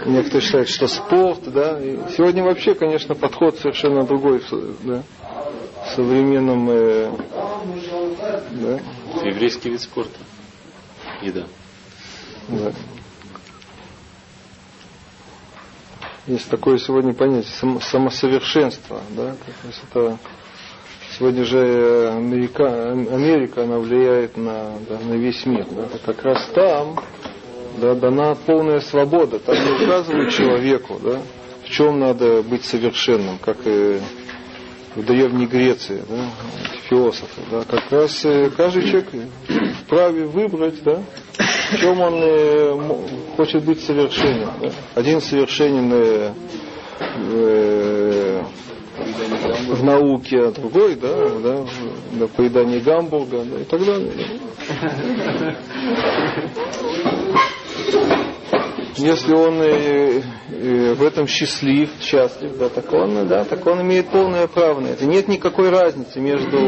Некоторые 0.06 0.40
считают, 0.40 0.68
что 0.68 0.86
спорт, 0.86 1.40
да. 1.46 1.78
И 1.80 1.98
сегодня 2.16 2.42
вообще, 2.42 2.74
конечно, 2.74 3.14
подход 3.14 3.58
совершенно 3.58 4.04
другой, 4.04 4.42
да, 4.84 5.02
в 5.84 5.94
современном, 5.94 6.70
э, 6.70 7.10
да, 8.52 8.80
еврейский 9.26 9.70
вид 9.70 9.82
спорта. 9.82 10.18
Еда. 11.22 11.44
да. 12.48 12.72
Есть 16.26 16.48
такое 16.48 16.78
сегодня 16.78 17.12
понятие 17.12 17.52
сам- 17.52 17.80
самосовершенство, 17.82 19.00
да, 19.10 19.32
то 19.32 19.66
есть 19.66 19.82
это 19.90 20.18
сегодня 21.18 21.44
же 21.44 21.58
э, 21.58 22.16
Америка, 22.16 22.92
Америка, 22.92 23.64
она 23.64 23.78
влияет 23.78 24.38
на, 24.38 24.72
да, 24.88 24.98
на 25.00 25.14
весь 25.14 25.44
мир, 25.44 25.66
да, 25.70 25.86
как 26.06 26.22
раз 26.22 26.46
там 26.54 26.98
да, 27.78 27.94
дана 27.94 28.34
полная 28.46 28.80
свобода, 28.80 29.38
там 29.38 29.54
не 29.54 29.84
указывают 29.84 30.32
человеку, 30.32 30.98
да, 31.02 31.20
в 31.64 31.68
чем 31.68 32.00
надо 32.00 32.42
быть 32.42 32.64
совершенным, 32.64 33.38
как 33.38 33.58
и 33.66 34.00
в 34.94 35.04
Древней 35.04 35.46
Греции, 35.46 36.02
да, 36.08 36.30
философы, 36.88 37.42
да, 37.50 37.64
как 37.68 37.90
раз 37.92 38.24
э, 38.24 38.48
каждый 38.56 38.84
человек 38.88 39.08
вправе 39.84 40.24
выбрать, 40.24 40.82
да, 40.84 41.02
в 41.74 41.80
чем 41.80 42.00
он 42.00 42.14
э, 42.22 42.78
хочет 43.36 43.64
быть 43.64 43.82
совершенным. 43.82 44.50
да. 44.60 44.70
Один 44.94 45.20
совершенен 45.20 45.92
э, 45.92 46.32
э, 47.32 48.42
в 49.68 49.84
науке, 49.84 50.40
а 50.40 50.52
другой, 50.52 50.94
да, 50.94 51.28
да, 51.40 51.66
да, 52.12 52.26
поедание 52.28 52.80
гамбурга 52.80 53.44
да, 53.44 53.60
и 53.60 53.64
так 53.64 53.84
далее. 53.84 54.12
Да. 55.40 55.56
Если 58.96 59.34
он 59.34 59.60
э, 59.60 60.22
э, 60.50 60.94
в 60.94 61.02
этом 61.02 61.26
счастлив, 61.26 61.90
счастлив, 62.00 62.56
да, 62.58 62.68
так 62.68 62.92
он, 62.92 63.26
да, 63.26 63.44
так 63.44 63.66
он 63.66 63.82
имеет 63.82 64.08
полное 64.08 64.46
право 64.46 64.80
на 64.80 64.88
это. 64.88 65.04
Нет 65.04 65.26
никакой 65.26 65.70
разницы 65.70 66.20
между 66.20 66.58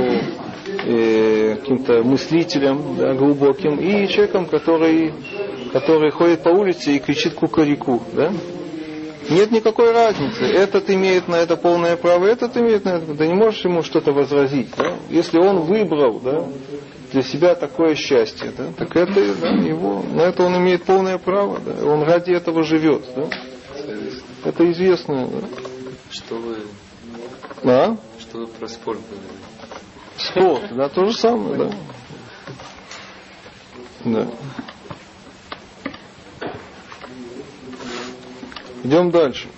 э, 0.85 1.57
каким-то 1.57 2.03
мыслителем 2.03 2.97
да, 2.97 3.15
глубоким 3.15 3.77
и 3.77 4.09
человеком, 4.09 4.47
который, 4.47 5.15
который 5.73 6.11
ходит 6.11 6.43
по 6.43 6.49
улице 6.49 6.97
и 6.97 6.99
кричит 6.99 7.35
кукарику. 7.35 8.03
Да? 8.13 8.33
Нет 9.31 9.53
никакой 9.53 9.93
разницы. 9.93 10.45
Этот 10.45 10.91
имеет 10.91 11.29
на 11.29 11.37
это 11.37 11.57
полное 11.57 11.97
право, 11.97 12.27
этот 12.27 12.57
имеет 12.57 12.85
на 12.85 12.91
это. 12.91 13.15
Да 13.15 13.27
не 13.27 13.35
можешь 13.35 13.65
ему 13.65 13.83
что-то 13.83 14.13
возразить. 14.13 14.69
Да? 14.77 14.95
Если 15.11 15.39
он 15.39 15.61
выбрал 15.61 16.21
да, 16.21 16.45
для 17.13 17.23
себя 17.23 17.55
такое 17.55 17.95
счастье, 17.95 18.53
да, 18.57 18.73
так 18.77 18.95
это 18.97 19.35
да, 19.35 19.49
его, 19.51 20.03
на 20.03 20.23
это 20.23 20.43
он 20.43 20.57
имеет 20.57 20.85
полное 20.85 21.19
право. 21.19 21.59
Да? 21.61 21.85
Он 21.85 22.03
ради 22.03 22.33
этого 22.33 22.63
живет. 22.63 23.05
Да? 23.15 23.29
Это 24.45 24.71
известно. 24.73 25.29
Да? 25.29 25.49
Что 26.11 26.37
вы, 26.37 26.59
А? 27.65 27.97
что 28.19 28.39
вы 28.39 28.47
про 28.47 28.69
спорт 28.69 29.01
говорили? 29.09 29.47
Спорт, 30.19 30.77
да, 30.77 30.89
то 30.89 31.07
же 31.07 31.17
самое, 31.17 31.57
да. 31.57 31.71
Да. 34.05 34.29
Идем 38.85 39.11
дальше. 39.11 39.49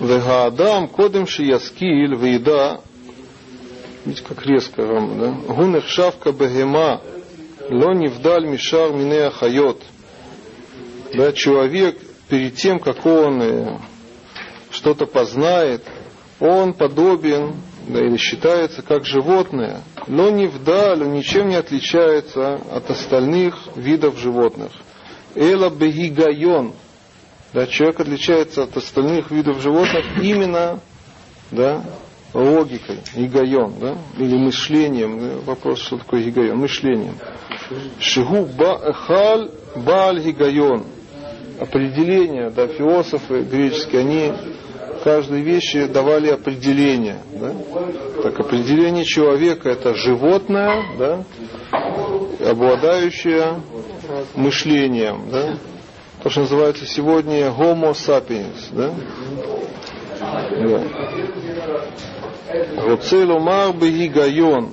Вегаадам 0.00 0.88
кодем 0.88 1.26
шияскиль 1.26 2.14
вейда 2.16 2.80
Видите, 4.04 4.24
как 4.26 4.44
резко 4.44 4.86
Рама, 4.86 5.14
да? 5.14 5.54
Гунех 5.54 5.86
шавка 5.88 6.32
бегема 6.32 7.00
ло 7.70 7.94
невдаль 7.94 8.46
мишар 8.46 8.92
минея 8.92 9.30
хайот. 9.30 9.82
Да, 11.14 11.32
человек 11.32 11.98
перед 12.28 12.56
тем, 12.56 12.80
как 12.80 13.06
он 13.06 13.40
э, 13.40 13.78
что-то 14.70 15.06
познает, 15.06 15.82
он 16.38 16.74
подобен 16.74 17.54
да, 17.88 18.00
или 18.00 18.16
считается 18.16 18.82
как 18.82 19.06
животное, 19.06 19.82
но 20.06 20.30
не 20.30 20.48
вдаль, 20.48 21.02
он 21.02 21.12
ничем 21.12 21.48
не 21.48 21.56
отличается 21.56 22.56
от 22.70 22.90
остальных 22.90 23.56
видов 23.76 24.18
животных. 24.18 24.72
Эла 25.34 25.70
бегигайон. 25.70 26.72
Да, 27.52 27.66
человек 27.66 28.00
отличается 28.00 28.64
от 28.64 28.76
остальных 28.76 29.30
видов 29.30 29.60
животных 29.60 30.04
именно 30.20 30.80
да, 31.50 31.84
логикой, 32.34 32.98
игайон, 33.14 33.74
да, 33.80 33.96
или 34.18 34.36
мышлением. 34.36 35.20
Да, 35.20 35.34
вопрос, 35.46 35.80
что 35.80 35.98
такое 35.98 36.28
игайон? 36.28 36.58
Мышлением. 36.58 37.14
Шигу 38.00 38.46
ба'халь 38.58 39.50
бааль 39.76 40.20
гигайон. 40.20 40.84
Определение, 41.60 42.50
да, 42.50 42.66
философы 42.66 43.42
греческие, 43.42 44.00
они 44.00 44.32
каждой 45.04 45.42
вещи 45.42 45.86
давали 45.86 46.28
определение. 46.28 47.18
Да? 47.32 47.52
Так, 48.22 48.40
определение 48.40 49.04
человека 49.04 49.68
это 49.68 49.94
животное, 49.94 50.82
да, 50.98 51.24
обладающее 52.44 53.60
мышлением. 54.34 55.28
Да? 55.30 55.58
То, 56.22 56.30
что 56.30 56.40
называется 56.40 56.86
сегодня 56.86 57.48
homo 57.48 57.92
sapiens. 57.92 58.68
Да? 58.72 58.92
Да. 60.20 60.82
Руцель 62.76 63.30
умар 63.30 63.74
бегайон. 63.74 64.70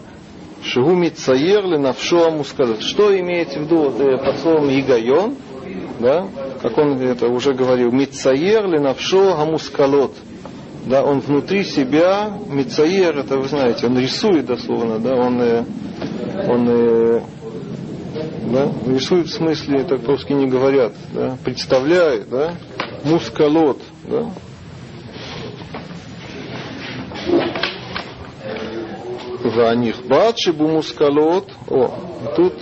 Шигу 0.64 0.92
мицаер 0.92 1.66
линавшо 1.66 2.28
амускадат. 2.28 2.82
Что 2.82 3.18
имеете 3.18 3.60
в 3.60 3.64
виду 3.64 4.18
под 4.18 4.38
словом 4.40 4.70
гигайон? 4.70 5.36
Да? 6.00 6.28
Как 6.62 6.78
он 6.78 7.00
это 7.02 7.28
уже 7.28 7.54
говорил. 7.54 7.92
Мицаер 7.92 8.68
линавшо 8.68 9.36
амускалот. 9.40 10.14
Да, 10.86 11.04
он 11.04 11.20
внутри 11.20 11.64
себя, 11.64 12.34
мицаер, 12.48 13.20
это 13.20 13.38
вы 13.38 13.48
знаете, 13.48 13.86
он 13.86 14.00
рисует 14.00 14.48
дословно, 14.48 14.98
да, 14.98 15.14
он, 15.14 15.40
он 16.48 17.22
да, 18.52 18.72
рисует 18.88 19.28
в 19.28 19.32
смысле, 19.32 19.84
так 19.84 20.02
по 20.02 20.34
не 20.34 20.48
говорят, 20.48 20.94
да, 21.14 21.38
представляет, 21.44 22.30
да, 22.30 22.56
мускалот, 23.06 23.80
да, 24.10 24.32
Ванихбат 29.44 30.38
шибумускалот. 30.40 31.50
О, 31.70 31.90
тут 32.36 32.62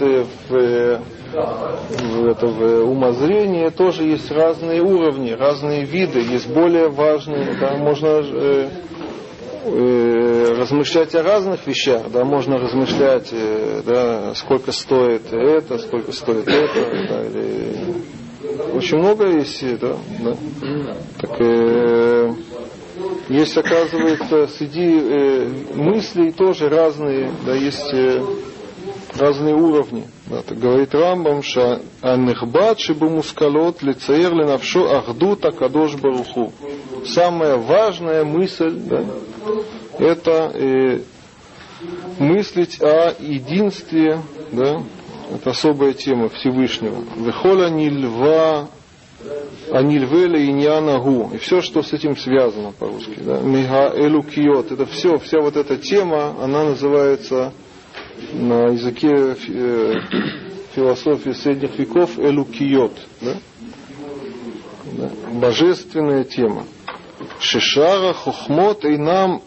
в 0.50 1.00
в, 1.34 2.26
это, 2.28 2.48
в 2.48 2.90
умозрении 2.90 3.70
тоже 3.70 4.04
есть 4.04 4.32
разные 4.32 4.82
уровни, 4.82 5.32
разные 5.32 5.84
виды, 5.86 6.20
есть 6.20 6.50
более 6.50 6.90
важные, 6.90 7.56
да, 7.60 7.78
можно 7.78 8.22
э, 8.24 8.70
э, 9.66 10.54
размышлять 10.58 11.14
о 11.16 11.24
разных 11.24 11.68
вещах, 11.68 12.10
да, 12.12 12.26
можно 12.26 12.58
размышлять, 12.58 13.30
э, 13.32 13.82
да, 13.86 14.34
сколько 14.36 14.72
стоит 14.72 15.32
это, 15.32 15.78
сколько 15.78 16.12
стоит 16.12 16.48
это, 16.48 17.08
да, 17.10 17.26
или... 17.26 17.76
очень 18.76 18.98
много 18.98 19.28
есть, 19.28 19.64
да, 19.80 19.96
да. 20.20 20.36
так 21.20 21.42
э, 21.42 22.34
есть, 23.30 23.58
оказывается, 23.58 24.48
среди 24.48 25.00
э, 25.00 25.48
мыслей 25.76 26.32
тоже 26.32 26.70
разные, 26.70 27.32
да, 27.46 27.54
есть 27.54 27.94
э, 27.94 28.22
разные 29.18 29.56
уровни. 29.56 30.06
Да, 30.28 30.42
так 30.42 30.58
говорит 30.58 30.94
Рамбам, 30.94 31.42
что 31.44 31.82
аннехбат 32.02 32.80
шибу 32.80 33.10
мускалот 33.10 33.82
лицаер 33.82 34.34
ленавшо 34.34 34.98
ахдут 34.98 35.46
акадош 35.46 35.96
баруху. 35.96 36.52
Самая 37.06 37.58
важная 37.58 38.24
мысль, 38.24 38.72
да, 38.72 39.06
это 39.98 40.52
э, 40.54 41.02
мыслить 42.20 42.82
о 42.82 43.16
единстве, 43.20 44.22
да, 44.52 44.84
это 45.34 45.52
особая 45.52 45.94
тема 45.94 46.30
Всевышнего. 46.30 47.04
Вехоля 47.18 47.70
нильва 47.70 48.68
Анильвеля 49.72 50.40
и 50.40 50.52
Ньянагу. 50.52 51.32
И 51.34 51.38
все, 51.38 51.62
что 51.62 51.84
с 51.84 51.94
этим 51.94 52.16
связано 52.18 52.72
по-русски. 52.72 53.18
Да? 53.18 53.40
Мига 53.40 53.94
Элукиот. 53.96 54.72
Это 54.72 54.86
все, 54.86 55.18
вся 55.20 55.40
вот 55.42 55.56
эта 55.56 55.78
тема, 55.78 56.36
она 56.42 56.64
называется 56.64 57.54
на 58.34 58.68
языке 58.70 59.36
э, 59.48 59.94
философии 60.74 61.32
средних 61.32 61.78
веков 61.78 62.18
Элукиот. 62.18 62.94
Да? 63.22 63.38
Да? 64.94 65.10
Божественная 65.34 66.24
тема. 66.24 66.66
Шишара, 67.40 68.14
Хохмот 68.14 68.86
и 68.86 68.98
нам 68.98 69.42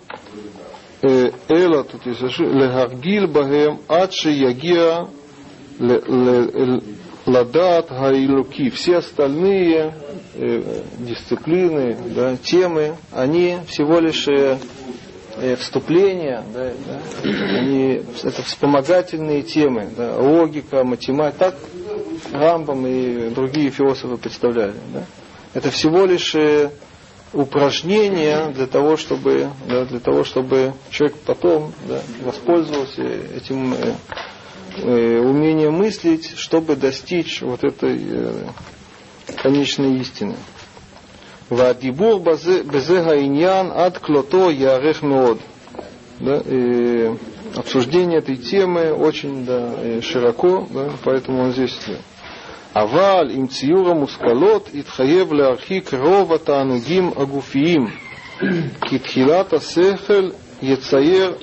Эла, 1.03 1.83
тут 1.83 2.07
есть 2.07 2.21
Легаргил 2.39 3.27
Багем, 3.27 3.81
Адши 3.89 4.31
Ягия 4.31 5.09
Ладат, 7.25 7.91
Гаилуки, 7.91 8.71
все 8.71 8.97
остальные 8.97 9.95
э, 10.35 10.83
дисциплины, 10.99 11.97
да, 12.15 12.37
темы, 12.37 12.97
они 13.13 13.59
всего 13.69 14.01
лишь 14.01 14.27
э, 14.27 14.59
э, 15.37 15.55
вступления, 15.55 16.43
да, 16.53 16.73
они, 17.23 18.03
это 18.25 18.43
вспомогательные 18.43 19.43
темы, 19.43 19.89
да, 19.97 20.17
логика, 20.17 20.83
математика, 20.83 21.39
так 21.39 21.55
Рамбам 22.33 22.87
и 22.87 23.31
другие 23.31 23.71
философы 23.71 24.17
представляли. 24.17 24.75
Да. 24.93 25.05
Это 25.55 25.71
всего 25.71 26.07
лишь 26.07 26.35
упражнения 27.33 28.49
для 28.49 28.67
того, 28.67 28.97
чтобы, 28.97 29.49
да, 29.69 29.85
для 29.85 30.01
того, 30.01 30.25
чтобы 30.25 30.75
человек 30.91 31.17
потом 31.25 31.73
да, 31.87 32.01
воспользовался 32.25 33.03
этим 33.03 33.75
Э, 34.77 35.19
умение 35.19 35.71
мыслить, 35.71 36.33
чтобы 36.39 36.77
достичь 36.77 37.43
вот 37.43 37.63
этой 37.63 37.99
э, 38.01 38.47
конечной 39.37 39.99
истины. 39.99 40.35
Вадибур 41.51 42.21
безега 42.21 43.21
иньян 43.21 43.71
ад 43.71 43.99
клото 43.99 44.49
ярех 44.49 45.03
меод. 45.03 45.41
Да, 46.21 46.41
и 46.47 47.15
обсуждение 47.55 48.21
этой 48.21 48.37
темы 48.37 48.95
очень 48.95 49.45
да, 49.45 49.75
э, 49.77 50.01
широко, 50.01 50.67
да, 50.71 50.91
поэтому 51.05 51.43
он 51.43 51.53
здесь. 51.53 51.79
Аваль 52.73 53.33
им 53.33 53.51
циюра 53.51 53.93
мускалот 53.93 54.71
и 54.73 54.83
тхаевля 54.83 55.49
архик 55.49 55.93
рова 55.93 56.39
таанугим 56.39 57.13
агуфиим. 57.15 57.93
Китхилата 58.89 59.61
сехель 59.61 60.33
яцаер 60.63 61.37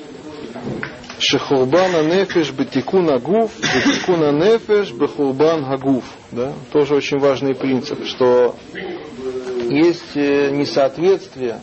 Шехурбана 1.19 2.01
нефиш 2.03 2.51
бетикуна 2.51 3.19
гуф, 3.19 3.51
бетикуна 3.59 4.31
нефиш 4.31 4.91
бехурбан 4.93 5.63
гагуф. 5.69 6.03
Да? 6.31 6.53
Тоже 6.71 6.95
очень 6.95 7.19
важный 7.19 7.55
принцип, 7.55 8.05
что 8.05 8.55
есть 9.69 10.15
э, 10.15 10.49
несоответствие. 10.51 11.59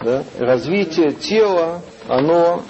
Да? 0.00 0.22
Развитие 0.38 1.10
тела, 1.12 1.82
оно, 2.06 2.62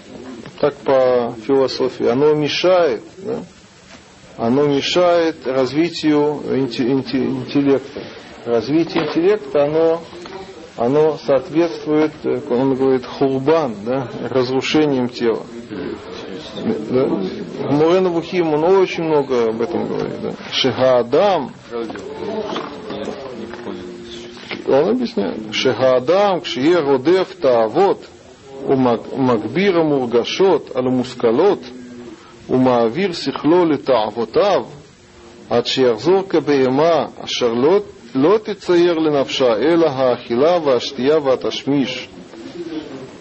так 0.61 0.75
по 0.77 1.35
философии, 1.47 2.07
оно 2.07 2.35
мешает, 2.35 3.03
да? 3.19 3.41
оно 4.39 4.67
мешает 4.67 5.47
развитию 5.47 6.41
интеллекта. 6.47 8.03
Развитие 8.47 9.07
интеллекта, 9.07 9.65
оно 9.65 10.01
оно 10.79 11.19
соответствует, 11.19 12.13
э, 12.25 12.41
он 12.51 12.75
говорит, 12.75 13.05
хулбан, 13.05 13.75
да, 13.85 14.09
разрушением 14.31 15.09
тела. 15.09 15.45
Да? 16.92 17.06
В 17.06 17.72
Мурена 17.72 18.10
Вухим 18.10 18.54
он 18.54 18.64
очень 18.64 19.04
много 19.04 19.50
об 19.50 19.62
этом 19.62 19.88
говорит. 19.88 20.22
Да? 20.22 20.32
Шегаадам, 20.52 21.52
он 24.68 24.90
объясняет, 24.90 25.54
Шегаадам, 25.54 26.42
кшие 26.42 26.80
родев 26.80 27.36
таавот, 27.42 28.00
ומגביר 28.68 29.80
המורגשות 29.80 30.72
על 30.76 30.88
המושכלות 30.88 31.60
ומעביר 32.50 33.14
שכלו 33.14 33.66
לתאוותיו 33.66 34.66
עד 35.50 35.66
שיחזור 35.66 36.24
כבהמה 36.30 37.06
אשר 37.24 37.54
לא, 37.54 37.80
לא 38.16 38.38
תצייר 38.38 38.94
לנפשה 38.94 39.54
אלא 39.56 39.88
האכילה 39.88 40.58
והשתייה 40.64 41.18
והתשמיש. 41.18 42.10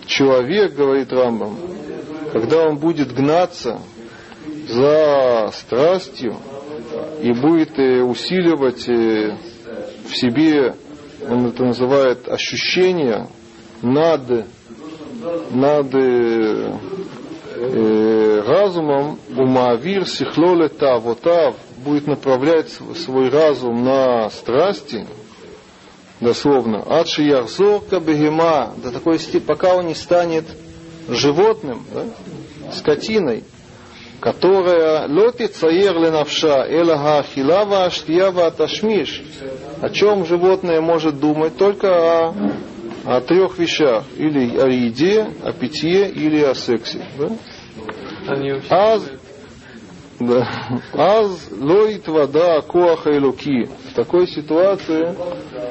Человек, 0.06 0.74
говорит 0.74 1.12
Рамбам, 1.12 1.56
когда 2.31 2.67
он 2.67 2.77
будет 2.77 3.13
гнаться 3.13 3.79
за 4.67 5.49
страстью 5.53 6.35
и 7.21 7.31
будет 7.31 7.77
э, 7.79 8.01
усиливать 8.01 8.87
э, 8.87 9.37
в 10.07 10.15
себе, 10.15 10.75
он 11.29 11.47
это 11.47 11.63
называет, 11.63 12.27
ощущение 12.27 13.27
над, 13.81 14.45
над 15.51 15.95
э, 15.95 16.71
э, 17.55 18.41
разумом, 18.45 19.19
умавир 19.35 20.07
сихлоле 20.07 20.69
тавотав, 20.69 21.55
будет 21.83 22.07
направлять 22.07 22.69
свой 22.69 23.29
разум 23.29 23.83
на 23.83 24.29
страсти, 24.29 25.05
дословно, 26.19 26.83
адши 26.85 27.23
ярзор 27.23 27.81
кабегема, 27.81 28.73
до 28.77 28.91
такой 28.91 29.19
степени, 29.19 29.47
пока 29.47 29.75
он 29.75 29.87
не 29.87 29.95
станет 29.95 30.45
животным, 31.07 31.85
да, 31.93 32.05
скотиной, 32.73 33.43
которая 34.19 35.07
лоти 35.07 35.47
цаер 35.47 35.95
ленавша 35.95 36.65
эла 36.67 37.23
хилава 37.23 37.85
аштиява 37.85 38.47
аташмиш. 38.47 39.23
О 39.81 39.89
чем 39.89 40.25
животное 40.25 40.81
может 40.81 41.19
думать? 41.19 41.57
Только 41.57 41.87
о, 42.27 42.35
о 43.05 43.21
трех 43.21 43.57
вещах. 43.59 44.03
Или 44.17 44.57
о 44.57 44.67
еде, 44.67 45.27
о 45.43 45.51
питье 45.51 46.09
или 46.09 46.41
о 46.41 46.55
сексе. 46.55 47.05
Да? 47.17 47.29
Аз, 48.69 49.03
да. 50.19 50.49
Аз 50.93 51.49
лоит 51.51 52.07
вода 52.07 52.61
коаха 52.61 53.11
и 53.11 53.19
луки. 53.19 53.69
В 53.91 53.93
такой 53.93 54.27
ситуации 54.27 55.15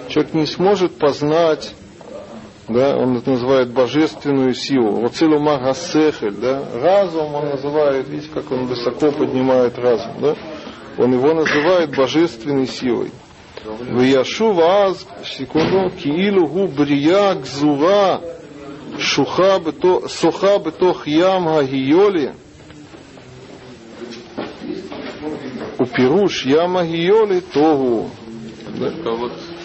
человек 0.09 0.35
не 0.35 0.47
сможет 0.47 0.97
познать 0.99 1.75
да, 2.69 2.97
он 2.97 3.17
это 3.17 3.31
называет 3.31 3.73
божественную 3.73 4.55
силу. 4.55 5.01
Вот 5.01 5.15
целума 5.15 5.59
гассехель, 5.59 6.35
да, 6.35 6.65
разум 6.75 7.35
он 7.35 7.51
называет, 7.51 8.09
видите, 8.09 8.31
как 8.33 8.51
он 8.51 8.67
высоко 8.67 9.13
поднимает 9.13 9.79
разум, 9.79 10.15
да, 10.21 10.35
он 10.99 11.13
его 11.13 11.33
называет 11.35 11.97
божественной 11.97 12.67
силой. 12.67 13.13
В 13.65 14.01
Яшу 14.01 14.53
ваз, 14.53 15.07
секунду, 15.25 15.91
киилу 15.91 16.47
гу 16.47 16.69
брия 16.69 17.35
гзура, 17.35 18.21
шуха 18.99 19.59
бето, 19.59 20.09
соха 20.09 20.59
бетох 20.59 21.07
ям 21.07 21.47
гагиоли, 21.47 22.35
упируш 25.79 26.47
яма 26.47 26.85
гиоли 26.85 27.41
тогу. 27.41 28.11
Да? 28.79 28.91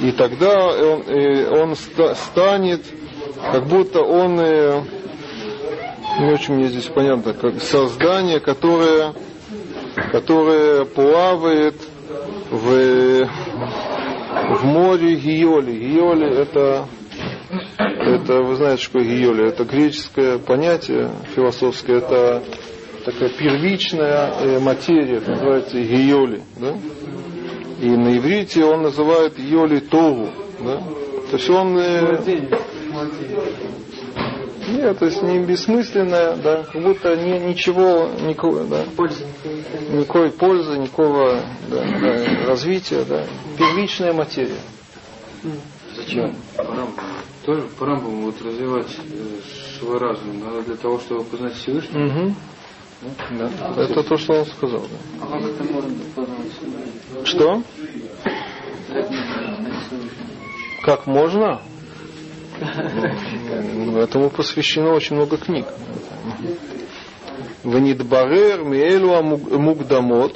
И 0.02 0.12
тогда 0.14 0.68
он, 0.68 1.04
он 1.52 1.76
станет, 2.16 2.82
как 3.52 3.68
будто 3.68 4.02
он, 4.02 4.40
э, 4.40 4.82
не 6.20 6.34
очень 6.34 6.56
мне 6.56 6.68
здесь 6.70 6.86
понятно, 6.88 7.34
как 7.34 7.62
создание, 7.62 8.40
которое, 8.40 9.14
которое 10.12 10.86
плавает 10.86 11.76
в, 12.50 13.28
в 14.56 14.64
море 14.64 15.16
Гиоли. 15.18 15.72
Гиоли 15.72 16.36
это, 16.36 16.88
это, 17.78 18.42
вы 18.42 18.56
знаете, 18.56 18.82
что 18.82 19.00
Гиоли? 19.00 19.50
Это 19.50 19.66
греческое 19.66 20.40
понятие 20.40 21.12
философское, 21.36 21.98
это 21.98 22.42
такая 23.06 23.30
первичная 23.30 24.34
э, 24.40 24.60
материя, 24.60 25.20
называется 25.20 25.80
Гиоли. 25.80 26.42
Да? 26.60 26.76
И 27.82 27.90
на 27.90 28.16
иврите 28.16 28.64
он 28.64 28.84
называет 28.84 29.40
Йоли 29.40 29.80
Тогу. 29.80 30.30
Да? 30.60 30.84
То 31.32 31.38
есть 31.38 31.50
он... 31.50 31.76
Э, 31.80 32.22
нет, 34.68 35.00
то 35.00 35.06
есть 35.06 35.24
не 35.24 35.40
бессмысленное, 35.40 36.36
да, 36.36 36.64
как 36.64 36.82
будто 36.82 37.16
не, 37.16 37.40
ничего, 37.40 38.10
никакого, 38.22 38.64
да, 38.66 38.84
пользы. 38.96 39.26
никакой 39.92 40.30
пользы, 40.30 40.78
никакого 40.78 41.42
да, 41.70 41.84
да, 42.00 42.46
развития, 42.48 43.04
да, 43.04 43.26
первичная 43.58 44.14
материя. 44.14 44.60
Зачем? 45.96 46.36
Рамбаму. 46.58 46.94
Тоже 47.44 47.64
по 47.80 47.86
Рамбаму 47.88 48.28
вот 48.28 48.42
развивать 48.44 48.96
э, 48.98 49.80
свой 49.80 49.98
разум 49.98 50.40
надо 50.40 50.62
для 50.62 50.76
того, 50.76 51.00
чтобы 51.00 51.24
познать 51.24 51.56
Всевышнего. 51.56 52.06
Угу. 52.06 52.36
Да. 53.32 53.50
Это 53.78 54.04
то, 54.04 54.18
что 54.18 54.34
он 54.40 54.46
сказал. 54.46 54.82
Да. 54.82 55.26
А 55.26 55.28
как 55.28 55.44
это 55.44 55.64
можно 55.64 55.96
познать? 56.16 57.28
Что? 57.28 57.64
Как 60.84 61.08
можно? 61.08 61.62
Ну, 62.60 63.98
этому 63.98 64.30
посвящено 64.30 64.94
очень 64.94 65.16
много 65.16 65.38
книг. 65.38 65.66
Ванидбарер 67.64 68.64
Миэлу 68.64 69.24
Мугдамот 69.24 70.36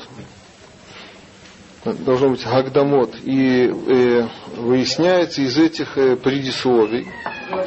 должно 1.84 2.30
быть 2.30 2.44
Гагдамот 2.44 3.16
и 3.24 3.68
э, 3.68 4.28
выясняется 4.58 5.42
из 5.42 5.58
этих 5.58 5.98
э, 5.98 6.16
предисловий 6.16 7.08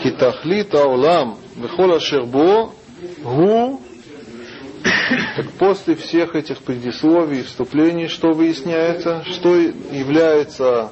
Китахли 0.02 0.62
Таулам 0.62 1.38
Вехола 1.56 2.00
Шербо 2.00 2.72
Гу 3.22 3.80
так 5.36 5.50
после 5.52 5.94
всех 5.94 6.34
этих 6.34 6.58
предисловий, 6.58 7.42
вступлений, 7.42 8.08
что 8.08 8.32
выясняется? 8.32 9.24
Что 9.26 9.54
является 9.56 10.90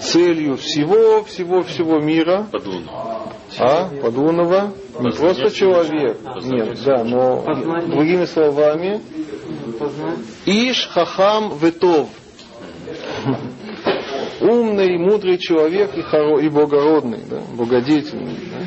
целью 0.00 0.56
всего, 0.56 1.24
всего, 1.24 1.62
всего 1.62 1.98
мира? 1.98 2.46
Подунова. 2.50 3.32
А? 3.58 3.88
Подунова? 4.02 4.72
Не 5.00 5.10
просто 5.12 5.50
человек. 5.50 6.18
Нет, 6.42 6.78
да, 6.84 7.04
но 7.04 7.44
другими 7.86 8.24
словами. 8.24 9.00
Иш 10.46 10.88
хахам 10.88 11.56
ветов. 11.58 12.08
Умный, 14.40 14.98
мудрый 14.98 15.36
человек 15.36 15.94
и, 15.96 16.00
хоро, 16.00 16.38
и 16.40 16.48
благородный, 16.48 17.20
да, 17.28 17.40
благодетельный. 17.54 18.36
Да. 18.50 18.59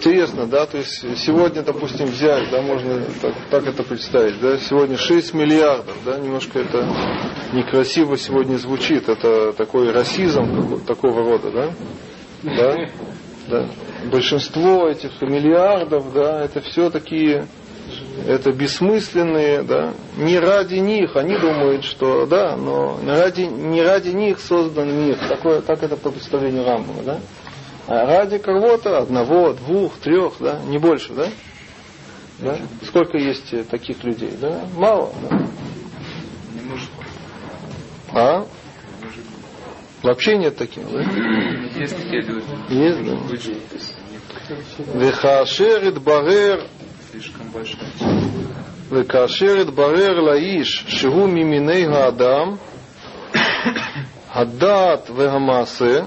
Интересно, 0.00 0.46
да, 0.46 0.64
то 0.64 0.78
есть 0.78 1.04
сегодня, 1.18 1.60
допустим, 1.60 2.06
взять, 2.06 2.50
да, 2.50 2.62
можно 2.62 3.02
так, 3.20 3.34
так 3.50 3.66
это 3.66 3.82
представить, 3.82 4.40
да, 4.40 4.56
сегодня 4.56 4.96
6 4.96 5.34
миллиардов, 5.34 5.94
да, 6.06 6.18
немножко 6.18 6.58
это 6.58 6.88
некрасиво 7.52 8.16
сегодня 8.16 8.56
звучит, 8.56 9.10
это 9.10 9.52
такой 9.52 9.92
расизм 9.92 10.82
такого 10.86 11.22
рода, 11.22 11.50
да, 11.50 11.74
да, 12.42 12.88
да. 13.46 13.68
Большинство 14.10 14.88
этих 14.88 15.20
миллиардов, 15.20 16.14
да, 16.14 16.44
это 16.46 16.62
все 16.62 16.88
такие, 16.88 17.46
это 18.26 18.52
бессмысленные, 18.52 19.64
да, 19.64 19.92
не 20.16 20.38
ради 20.38 20.76
них, 20.76 21.14
они 21.14 21.36
думают, 21.36 21.84
что, 21.84 22.24
да, 22.24 22.56
но 22.56 22.98
ради, 23.06 23.42
не 23.42 23.82
ради 23.82 24.08
них 24.08 24.40
создан 24.40 24.96
мир, 24.98 25.18
такое, 25.28 25.60
так 25.60 25.82
это 25.82 25.98
по 25.98 26.10
представлению 26.10 26.64
Рамбова, 26.64 27.02
да, 27.02 27.20
а 27.90 28.06
ради 28.06 28.38
кого-то, 28.38 28.98
одного, 28.98 29.52
двух, 29.52 29.96
трех, 29.98 30.34
да, 30.38 30.60
не 30.60 30.78
больше, 30.78 31.12
да? 31.12 31.26
да? 32.38 32.56
Сколько 32.86 33.18
есть 33.18 33.52
э, 33.52 33.64
таких 33.64 34.04
людей, 34.04 34.30
да? 34.40 34.60
Мало. 34.76 35.12
Да? 35.28 35.40
А? 38.12 38.46
Вообще 40.04 40.36
нет 40.36 40.56
таких, 40.56 40.88
да? 40.88 41.00
Есть 41.80 41.96
такие 41.96 42.22
люди. 42.22 42.46
Да. 44.48 44.94
Вехашерит 44.94 46.00
барер. 46.00 46.68
Слишком. 47.10 47.52
Вехашерит 48.92 49.74
барер 49.74 50.20
лаиш. 50.20 50.84
Шигу 50.86 51.26
миминей 51.26 51.88
адам, 51.88 52.60
Адат 54.32 55.08
вегамасе. 55.08 56.06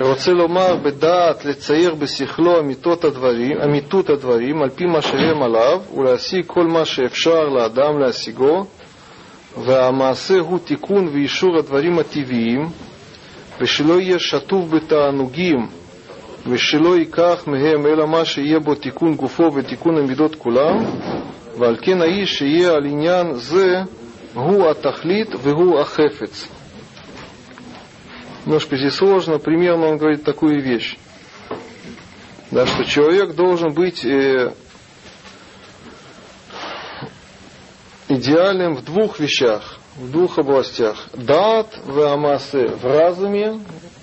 רוצה 0.00 0.32
לומר 0.32 0.76
בדעת 0.76 1.44
לצייר 1.44 1.94
בשכלו 1.94 2.60
אמיתות 2.60 3.04
הדברים, 3.04 3.60
אמיתות 3.64 4.10
הדברים 4.10 4.62
על 4.62 4.70
פי 4.70 4.84
מה 4.86 5.02
שהם 5.02 5.42
עליו 5.42 5.80
ולהשיג 5.96 6.44
כל 6.46 6.64
מה 6.66 6.84
שאפשר 6.84 7.44
לאדם 7.48 7.98
להשיגו 7.98 8.66
והמעשה 9.64 10.38
הוא 10.38 10.58
תיקון 10.58 11.08
ואישור 11.08 11.58
הדברים 11.58 11.98
הטבעיים 11.98 12.68
ושלא 13.60 14.00
יהיה 14.00 14.18
שטוף 14.18 14.70
בתענוגים 14.70 15.66
ושלא 16.46 16.96
ייקח 16.96 17.44
מהם 17.46 17.86
אלא 17.86 18.06
מה 18.06 18.24
שיהיה 18.24 18.58
בו 18.58 18.74
תיקון 18.74 19.14
גופו 19.14 19.54
ותיקון 19.54 19.96
המידות 19.98 20.34
כולם 20.34 20.84
ועל 21.58 21.76
כן 21.82 22.02
האיש 22.02 22.38
שיהיה 22.38 22.70
על 22.70 22.86
עניין 22.86 23.32
זה 23.32 23.80
הוא 24.34 24.70
התכלית 24.70 25.28
והוא 25.42 25.80
החפץ. 25.80 26.61
Немножко 28.44 28.76
здесь 28.76 28.94
сложно, 28.94 29.38
примерно 29.38 29.86
он 29.86 29.98
говорит 29.98 30.24
такую 30.24 30.60
вещь, 30.60 30.98
да, 32.50 32.66
что 32.66 32.84
человек 32.84 33.34
должен 33.34 33.72
быть 33.72 34.04
э, 34.04 34.52
идеальным 38.08 38.74
в 38.74 38.84
двух 38.84 39.20
вещах, 39.20 39.78
в 39.96 40.10
двух 40.10 40.38
областях. 40.38 41.08
Дат 41.14 41.78
в 41.84 42.00
амасе 42.00 42.66
в 42.68 42.84
разуме 42.84 43.60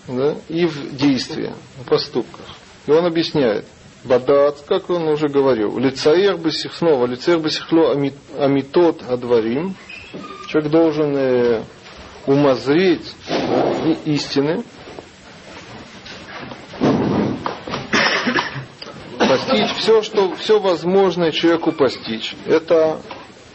да, 0.08 0.36
и 0.48 0.66
в 0.66 0.96
действии, 0.96 1.54
в 1.84 1.90
поступках. 1.90 2.46
И 2.88 2.92
он 2.92 3.06
объясняет. 3.06 3.66
Бадат, 4.06 4.64
как 4.66 4.90
он 4.90 5.10
уже 5.10 5.28
говорил, 5.28 5.78
лицаер 5.78 6.38
бесих, 6.38 6.74
снова, 6.74 7.06
лицаер 7.06 7.40
бесихло 7.40 7.92
амитот 7.92 9.04
адварим. 9.10 9.76
Человек 10.48 10.72
должен 10.72 11.18
э, 11.18 11.64
умозреть 12.30 13.16
истины, 14.06 14.64
постичь 19.18 19.72
все, 19.78 20.04
что 20.04 20.36
все 20.36 20.60
возможное 20.60 21.32
человеку 21.32 21.72
постичь. 21.72 22.36
Это 22.46 23.02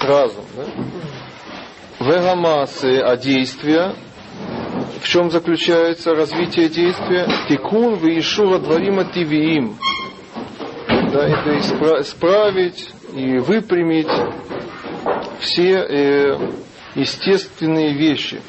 разум. 0.01 0.45
Да? 0.57 0.65
Вегамасы, 2.01 2.99
а 2.99 3.17
действия, 3.17 3.95
в 5.01 5.07
чем 5.07 5.31
заключается 5.31 6.11
развитие 6.13 6.69
действия? 6.69 7.29
Тикун 7.49 7.95
вишура 7.95 8.59
дварима 8.59 9.05
тивиим. 9.05 9.79
Да, 11.13 11.29
это 11.29 11.59
исправить 12.01 12.91
и 13.15 13.39
выпрямить 13.39 14.11
все 15.39 15.77
э, 15.77 16.39
естественные 16.97 17.95
вещи. 17.95 18.41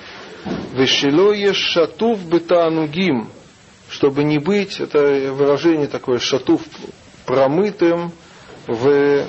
Вешело 0.76 1.34
шатув 1.54 2.26
бетанугим, 2.28 3.30
чтобы 3.90 4.26
не 4.26 4.40
быть, 4.40 4.82
это 4.82 5.32
выражение 5.32 5.88
такое, 5.88 6.20
шатув 6.20 6.62
промытым 7.26 8.12
в 8.68 9.26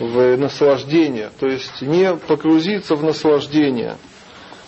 в 0.00 0.36
наслаждение, 0.36 1.30
то 1.38 1.46
есть 1.46 1.80
не 1.80 2.16
погрузиться 2.16 2.96
в 2.96 3.04
наслаждение. 3.04 3.96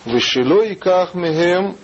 Вышило 0.05 0.62
и 0.62 0.77
кахмегем, 0.77 1.77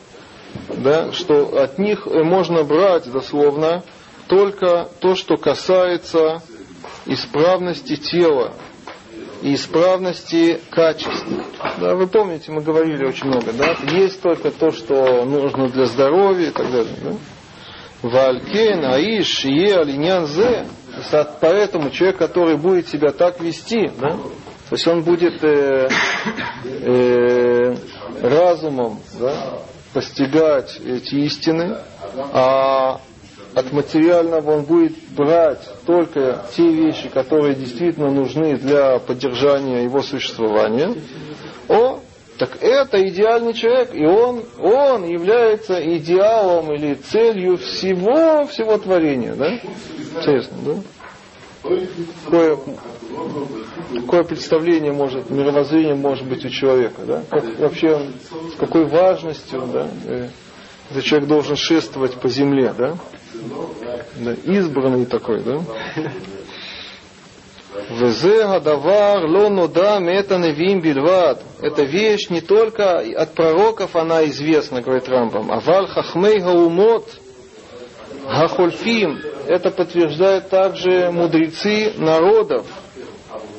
да, 0.69 1.11
что 1.11 1.61
от 1.61 1.81
них 1.81 2.07
можно 2.07 2.63
брать 2.63 3.11
дословно 3.11 3.83
только 4.29 4.89
то, 5.01 5.17
что 5.17 5.37
касается 5.37 6.41
исправности 7.07 7.97
тела 7.97 8.55
и 9.43 9.55
исправности 9.55 10.61
качеств. 10.71 11.27
Да, 11.79 11.95
вы 11.95 12.07
помните, 12.07 12.53
мы 12.53 12.63
говорили 12.63 13.05
очень 13.05 13.27
много, 13.27 13.53
да? 13.53 13.77
Есть 13.93 14.23
только 14.23 14.51
то, 14.51 14.71
что 14.71 15.25
нужно 15.25 15.69
для 15.69 15.87
здоровья 15.87 16.49
и 16.49 16.53
так 16.53 16.71
далее. 16.71 16.95
Да? 17.03 17.13
Валькен, 18.03 18.85
Аиш, 18.85 19.45
Е, 19.45 19.77
Алинян, 19.77 20.27
Зе. 20.27 20.67
Поэтому 21.41 21.91
человек, 21.91 22.19
который 22.19 22.57
будет 22.57 22.89
себя 22.89 23.11
так 23.11 23.41
вести, 23.41 23.91
да, 23.99 24.11
то 24.73 24.77
есть 24.77 24.87
он 24.87 25.03
будет 25.03 25.43
э, 25.45 25.89
э, 26.65 27.75
разумом 28.23 29.01
да, 29.21 29.59
постигать 29.93 30.81
эти 30.81 31.17
истины, 31.17 31.77
а 32.33 33.01
от 33.55 33.73
материального 33.73 34.57
он 34.59 34.63
будет 34.65 34.93
брать 35.11 35.69
только 35.87 36.45
те 36.57 36.69
вещи, 36.69 37.09
которые 37.09 37.55
действительно 37.55 38.11
нужны 38.11 38.57
для 38.57 38.99
поддержания 38.99 39.85
его 39.85 40.01
существования. 40.03 40.95
О, 41.69 42.01
так 42.39 42.59
это 42.61 43.07
идеальный 43.09 43.53
человек, 43.53 43.95
и 43.95 44.05
он, 44.05 44.43
он 44.59 45.05
является 45.05 45.75
идеалом 45.97 46.73
или 46.73 46.95
целью 46.95 47.59
всего, 47.59 48.47
всего 48.47 48.79
творения. 48.79 49.35
Да? 49.35 49.55
Интересно, 49.55 50.57
да? 50.65 50.75
Какое, 52.25 52.59
какое 53.95 54.25
представление 54.25 54.93
может, 54.93 55.31
мировоззрение 55.31 55.95
может 55.95 56.27
быть 56.27 56.45
у 56.45 56.49
человека, 56.49 57.03
да? 57.07 57.23
Как, 57.31 57.59
вообще, 57.61 58.11
с 58.55 58.59
какой 58.59 58.87
важностью, 58.87 59.63
да? 59.73 59.87
Э, 60.07 60.29
этот 60.91 61.05
человек 61.05 61.29
должен 61.29 61.55
шествовать 61.55 62.15
по 62.15 62.29
земле, 62.29 62.75
да? 62.77 62.97
Да 64.17 64.33
избранный 64.45 65.07
такой, 65.07 65.41
да? 65.41 65.61
Везе 67.91 68.45
гадавар 68.47 69.25
ло 69.25 69.49
нода 69.49 69.99
мета 69.99 70.37
невим 70.37 70.81
бильват. 70.81 71.43
Эта 71.61 71.83
вещь 71.83 72.29
не 72.29 72.41
только 72.41 72.99
от 72.99 73.35
пророков 73.35 73.97
она 73.97 74.25
известна, 74.27 74.83
говорит 74.83 75.09
Рамбам. 75.09 75.51
Авал 75.51 75.87
хахмей 75.87 76.41
гаумот 76.41 77.09
гахольфим. 78.27 79.21
Это 79.47 79.71
подтверждают 79.71 80.51
также 80.51 81.11
мудрецы 81.11 81.95
народов. 81.97 82.67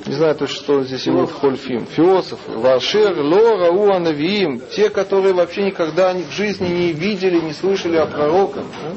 Не 0.05 0.13
знаю 0.13 0.35
точно, 0.35 0.55
что 0.55 0.83
здесь 0.83 1.07
имеет 1.07 1.31
хольфим. 1.31 1.87
Философы. 1.87 2.51
Вашер 2.51 3.17
ло 3.19 3.57
рау. 3.57 4.59
Те, 4.75 4.89
которые 4.89 5.33
вообще 5.33 5.63
никогда 5.63 6.13
в 6.13 6.31
жизни 6.31 6.67
не 6.67 6.91
видели, 6.91 7.39
не 7.39 7.53
слышали 7.53 7.97
о 7.97 8.05
пророках. 8.05 8.65
Да? 8.83 8.91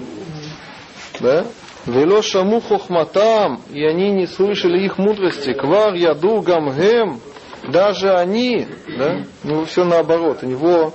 Вело 1.87 2.20
шаму 2.20 2.61
хохматам, 2.61 3.62
и 3.72 3.85
они 3.85 4.11
не 4.11 4.26
слышали 4.26 4.85
их 4.85 4.98
мудрости. 4.98 5.52
Квар 5.52 5.94
яду 5.94 6.40
гамгем, 6.40 7.20
даже 7.68 8.12
они, 8.14 8.66
да, 8.98 9.24
у 9.44 9.48
него 9.48 9.64
все 9.66 9.85
наоборот, 9.85 10.38
у 10.42 10.46
него, 10.46 10.92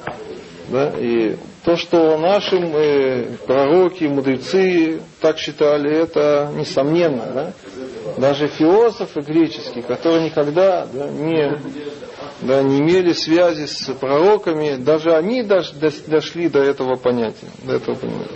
да, 0.68 0.94
и 0.98 1.38
то, 1.64 1.76
что 1.76 2.18
наши 2.18 2.58
э, 2.58 3.26
пророки, 3.46 4.06
мудрецы 4.06 5.02
так 5.20 5.38
считали, 5.38 5.96
это 5.96 6.52
несомненно, 6.56 7.26
да. 7.34 7.54
Даже 8.18 8.48
философы 8.48 9.22
греческие, 9.22 9.84
которые 9.84 10.26
никогда 10.26 10.88
да, 10.92 11.08
не, 11.08 11.58
да, 12.42 12.64
не 12.64 12.80
имели 12.80 13.14
связи 13.14 13.66
с 13.66 13.94
пророками, 13.94 14.76
даже 14.76 15.16
они 15.16 15.44
дошли 15.44 16.50
до 16.50 16.60
этого 16.60 16.96
понятия, 16.96 17.48
до 17.64 17.76
этого 17.76 17.96
понятия. 17.96 18.36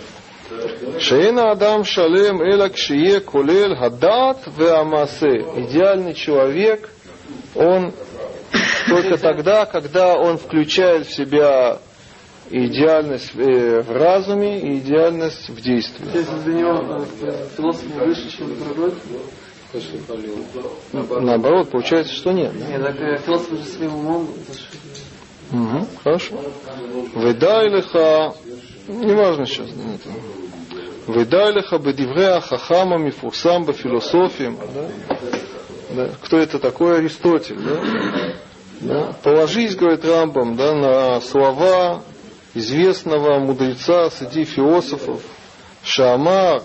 Шейна 0.98 1.50
Адам 1.52 1.84
Шалем 1.84 2.40
Эла 2.42 2.68
Кшие 2.68 3.20
Колел 3.20 3.76
Хадат 3.76 4.38
Веамасе. 4.56 5.44
Идеальный 5.56 6.14
человек, 6.14 6.88
он 7.54 7.92
только 8.88 9.18
тогда, 9.18 9.66
когда 9.66 10.16
он 10.16 10.38
включает 10.38 11.06
в 11.06 11.14
себя 11.14 11.78
идеальность 12.50 13.32
э, 13.34 13.82
в 13.82 13.90
разуме 13.90 14.60
и 14.60 14.78
идеальность 14.78 15.48
в 15.48 15.60
действии. 15.60 16.06
Если 16.14 16.38
для 16.44 16.54
него 16.54 17.04
э, 17.22 17.46
философ 17.56 17.84
выше, 17.94 18.30
чем 18.36 18.56
другой? 18.58 18.94
Наоборот, 20.92 21.70
получается, 21.70 22.14
что 22.14 22.32
нет. 22.32 22.52
Нет, 22.54 22.82
так 22.82 22.96
э, 23.00 23.18
философ 23.18 23.58
же 23.58 23.64
своим 23.64 23.94
умом 23.96 24.28
Угу, 25.52 25.86
хорошо. 26.02 26.34
Ведайлиха, 27.14 28.34
неважно 28.88 29.46
сейчас. 29.46 29.68
Нет. 29.68 30.00
Ведайлиха 31.06 31.78
бедивреа 31.78 32.40
хахама 32.40 32.98
мифурсам 32.98 33.64
бафилософиям. 33.64 34.58
Да? 34.74 34.88
Да. 35.90 36.10
Кто 36.22 36.38
это 36.38 36.58
такой? 36.58 36.98
Аристотель. 36.98 37.58
Да? 37.58 38.34
Да? 38.80 39.16
Положись, 39.22 39.76
говорит 39.76 40.04
Рамбам, 40.04 40.56
да, 40.56 40.74
на 40.74 41.20
слова 41.20 42.02
известного 42.54 43.38
мудреца 43.38 44.10
среди 44.10 44.44
философов 44.44 45.22
Шамар, 45.82 46.62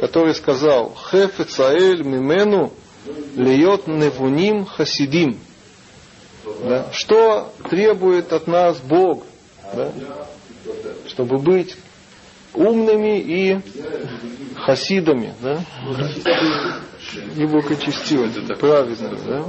который 0.00 0.34
сказал 0.34 0.94
Хефецаэль 1.10 2.02
мимену 2.02 2.72
льет 3.36 3.86
невуним 3.86 4.64
хасидим. 4.64 5.38
Да? 6.64 6.86
Что 6.92 7.52
требует 7.68 8.32
от 8.32 8.46
нас 8.46 8.78
Бог? 8.78 9.24
Да? 9.74 9.92
Чтобы 11.08 11.38
быть 11.38 11.76
умными 12.55 13.19
и 13.19 13.59
хасидами, 14.57 15.33
да? 15.41 15.63
И 17.35 17.45
благочестивыми, 17.45 18.53
праведными, 18.55 19.19
да? 19.25 19.45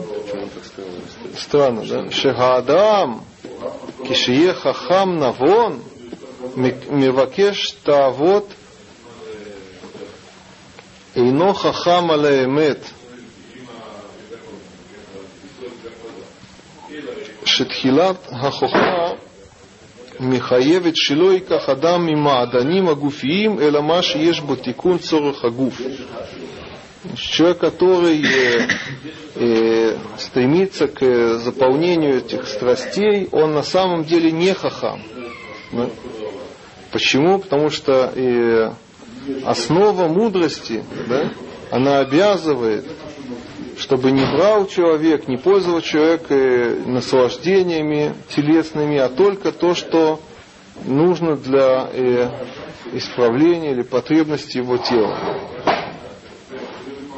Странно, 1.37 1.85
да? 1.85 2.11
Шехадам 2.11 3.25
кишие 4.07 4.55
хахам 4.55 5.19
навон, 5.19 5.83
мивакеш 6.57 7.77
таавот, 7.85 8.49
אינו 11.17 11.55
חכם 11.55 12.11
על 12.11 12.25
האמת, 12.25 12.91
שתחילת 17.45 18.29
החוכמה 18.31 19.11
מחייבת 20.21 20.97
שלא 20.97 21.33
ייקח 21.33 21.69
אדם 21.69 22.07
ממעדנים 22.07 22.89
הגופיים, 22.89 23.61
אלא 23.61 23.83
מה 23.83 24.03
שיש 24.03 24.41
בו 24.41 24.57
תיקון 24.57 24.99
צורך 24.99 25.45
הגוף. 25.45 25.81
Человек, 27.17 27.59
который 27.59 28.23
э, 28.23 28.69
э, 29.35 29.97
стремится 30.19 30.87
к 30.87 31.35
заполнению 31.39 32.19
этих 32.19 32.47
страстей, 32.47 33.29
он 33.33 33.55
на 33.55 33.65
самом 33.65 34.05
деле 34.05 34.31
не 34.31 34.55
хахам. 34.55 35.03
Да? 35.73 35.89
Почему? 36.93 37.41
Потому 37.41 37.71
что 37.71 38.13
э, 38.15 38.73
основа 39.45 40.07
мудрости, 40.07 40.85
да, 41.09 41.33
она 41.71 41.99
обязывает, 41.99 42.85
чтобы 43.88 44.12
не 44.12 44.26
брал 44.26 44.68
человек, 44.68 45.30
не 45.30 45.38
пользовал 45.38 45.80
человек 45.80 46.26
э, 46.28 46.76
наслаждениями 46.86 48.14
телесными, 48.28 48.98
а 48.98 49.08
только 49.08 49.54
то, 49.54 49.76
что 49.76 50.20
нужно 50.84 51.38
для 51.38 51.90
э, 51.94 52.30
исправления 52.92 53.72
или 53.72 53.84
потребности 53.84 54.58
его 54.58 54.76
тела. 54.76 55.18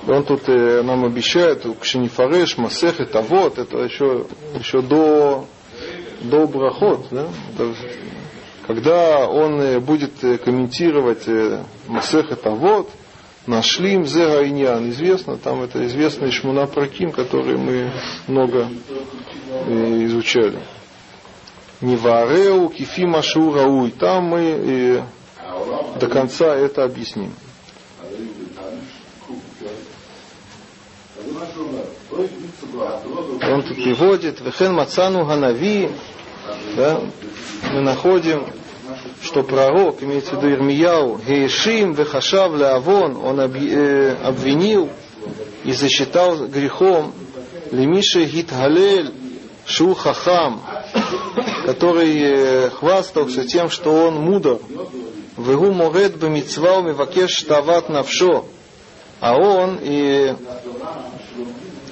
Он 0.07 0.23
тут 0.23 0.47
э, 0.47 0.83
нам 0.83 1.05
обещает, 1.05 1.65
Кшенифареш, 1.81 2.59
Масех, 2.59 2.99
это 2.99 3.21
вот, 3.21 3.57
это 3.57 3.79
еще, 3.79 4.27
еще 4.53 4.83
до, 4.83 5.47
до 6.21 6.45
брахот, 6.45 7.07
да? 7.09 7.29
Когда 8.67 9.27
он 9.27 9.81
будет 9.81 10.19
комментировать 10.43 11.25
Масех, 11.87 12.31
это 12.31 12.51
вот, 12.51 12.91
Нашлим 13.49 14.05
Зега 14.05 14.47
Иньян, 14.47 14.91
известно, 14.91 15.35
там 15.35 15.63
это 15.63 15.83
известный 15.87 16.29
Шмуна 16.29 16.67
Праким, 16.67 17.11
который 17.11 17.57
мы 17.57 17.91
много 18.27 18.69
э, 19.65 20.05
изучали. 20.05 20.59
Нивареу, 21.81 22.69
Кифима 22.69 23.23
Шурауй, 23.23 23.89
там 23.89 24.25
мы 24.25 24.39
э, 24.41 25.03
до 25.99 26.07
конца 26.09 26.53
это 26.53 26.83
объясним. 26.83 27.33
Он 33.41 33.63
тут 33.63 33.83
приводит, 33.83 34.41
Вехен 34.41 34.75
Мацану 34.75 35.25
Ганави, 35.25 35.89
да, 36.75 37.01
мы 37.73 37.81
находим, 37.81 38.45
что 39.29 39.43
пророк, 39.43 40.01
имеется 40.01 40.35
в 40.35 40.43
виду 40.43 40.55
Ирмияу, 40.55 41.19
Геешим 41.19 41.93
Вехашав 41.93 42.51
Леавон, 42.55 43.15
он 43.15 43.39
э, 43.39 44.15
обвинил 44.23 44.89
и 45.63 45.71
засчитал 45.71 46.47
грехом 46.47 47.13
Лемиша 47.71 48.23
Гитгалель 48.23 49.13
Шу 49.67 49.93
Хахам, 49.93 50.63
который 51.65 52.17
э, 52.17 52.69
хвастался 52.71 53.45
тем, 53.45 53.69
что 53.69 53.91
он 53.91 54.15
мудр. 54.15 54.59
Вегу 55.37 55.71
Моред 55.73 56.17
Бамицвау 56.17 56.81
Мивакеш 56.81 57.43
Тават 57.43 57.87
Навшо, 57.87 58.45
а 59.19 59.37
он 59.37 59.77
и 59.79 60.33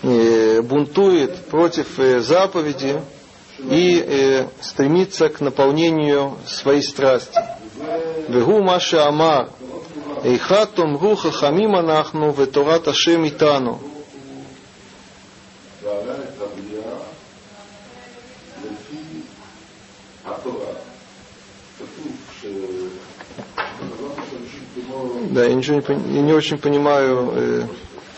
Э, 0.04 0.62
бунтует 0.62 1.36
против 1.48 1.88
заповеди 2.20 3.02
и 3.60 4.00
э, 4.00 4.48
стремится 4.62 5.30
к 5.30 5.42
наполнению 5.42 6.38
своей 6.46 6.84
страсти. 6.84 7.40
Вегу 8.28 8.62
Маша 8.62 9.08
Амар, 9.08 9.50
Эйхатом 10.24 10.98
Руха 10.98 11.32
Хамима 11.32 11.82
Нахну 11.82 12.32
Веторат 12.32 12.88
Ашем 12.88 13.28
Итану. 13.28 13.80
Да, 25.32 25.46
я 25.46 25.54
ничего 25.54 25.78
не, 25.78 26.16
я 26.16 26.22
не 26.22 26.34
очень 26.34 26.58
понимаю 26.58 27.32
э, 27.34 27.64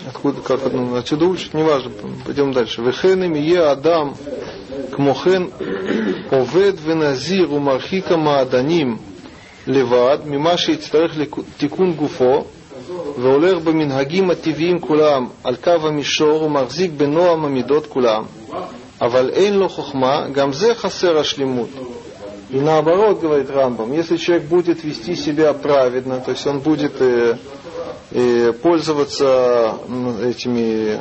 Откуда, 0.08 0.42
как 0.42 0.66
одно, 0.66 0.96
отсюда 0.96 1.26
учат, 1.26 1.54
неважно, 1.54 1.92
пойдем 2.26 2.54
дальше. 2.54 2.82
Вехен 2.82 3.34
е 3.34 3.60
Адам 3.60 4.16
кмохен 4.91 5.51
овед 6.31 6.75
веназир 6.81 7.53
умархика 7.53 8.17
maadanим 8.17 8.99
לבד, 9.67 10.19
ממה 10.25 10.57
שיצטרך 10.57 11.17
לתיקון 11.17 11.93
גופו, 11.93 12.45
והולך 13.19 13.63
במנהגים 13.65 14.31
הטבעיים 14.31 14.81
כולם 14.81 15.27
על 15.45 15.57
קו 15.57 15.71
המישור 15.71 16.43
ומחזיק 16.43 16.91
בנועם 16.97 17.45
המידות 17.45 17.87
כולם, 17.87 18.25
אבל 19.01 19.31
אין 19.31 19.55
לו 19.55 19.69
חוכמה, 19.69 20.27
גם 20.33 20.53
זה 20.53 20.75
חסר 20.75 21.19
השלמות. 21.19 21.69
И 22.51 22.61
наоборот, 22.61 23.21
говорит 23.21 23.51
Рамбам, 23.51 23.93
если 23.93 24.17
человек 24.17 24.45
будет 24.45 24.85
вести 24.85 25.17
себя 25.17 25.53
праведно, 25.55 26.21
то 26.21 26.31
есть 26.33 26.47
он 26.47 26.61
будет 26.61 27.01
э, 27.01 27.37
и 28.13 28.53
пользоваться 28.63 29.77
этими 30.23 31.01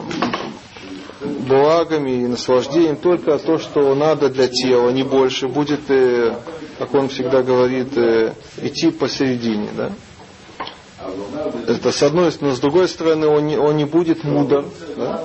благами 1.21 2.11
и 2.11 2.27
наслаждением 2.27 2.97
только 2.97 3.39
то, 3.39 3.59
что 3.59 3.95
надо 3.95 4.29
для 4.29 4.49
тела, 4.49 4.91
не 4.91 5.03
больше. 5.03 5.49
Будет, 5.49 5.91
э, 5.91 6.37
как 6.79 6.95
он 6.95 7.09
всегда 7.09 7.43
говорит, 7.43 7.97
э, 7.97 8.35
идти 8.63 8.91
посередине. 8.91 9.69
Да? 9.77 9.93
Это 11.67 11.93
с 11.93 12.03
одной 12.03 12.33
стороны, 12.33 12.53
но 12.53 12.57
с 12.57 12.61
другой 12.61 12.89
стороны 12.89 13.27
он 13.27 13.47
не, 13.47 13.57
он 13.57 13.77
не 13.77 13.85
будет 13.85 14.25
мудр. 14.25 14.65
Да? 14.97 15.25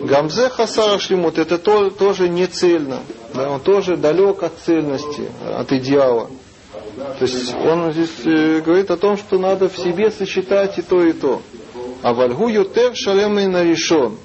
Гамзе 0.00 0.50
Хасара 0.50 0.98
Шлимут 0.98 1.38
это 1.38 1.58
то, 1.58 1.90
тоже 1.90 2.28
не 2.28 2.46
цельно. 2.46 3.00
Да? 3.34 3.50
Он 3.50 3.60
тоже 3.60 3.96
далек 3.96 4.42
от 4.42 4.58
цельности, 4.58 5.30
от 5.46 5.72
идеала. 5.72 6.28
То 7.18 7.24
есть 7.24 7.54
он 7.54 7.92
здесь 7.92 8.24
э, 8.24 8.60
говорит 8.60 8.90
о 8.90 8.96
том, 8.96 9.16
что 9.16 9.38
надо 9.38 9.68
в 9.68 9.76
себе 9.76 10.10
сочетать 10.10 10.78
и 10.78 10.82
то, 10.82 11.02
и 11.02 11.12
то. 11.12 11.40
А 12.02 12.12
вальгу 12.12 12.48
ютер 12.48 12.94
шалемный 12.94 13.46
нарешен. 13.46 14.16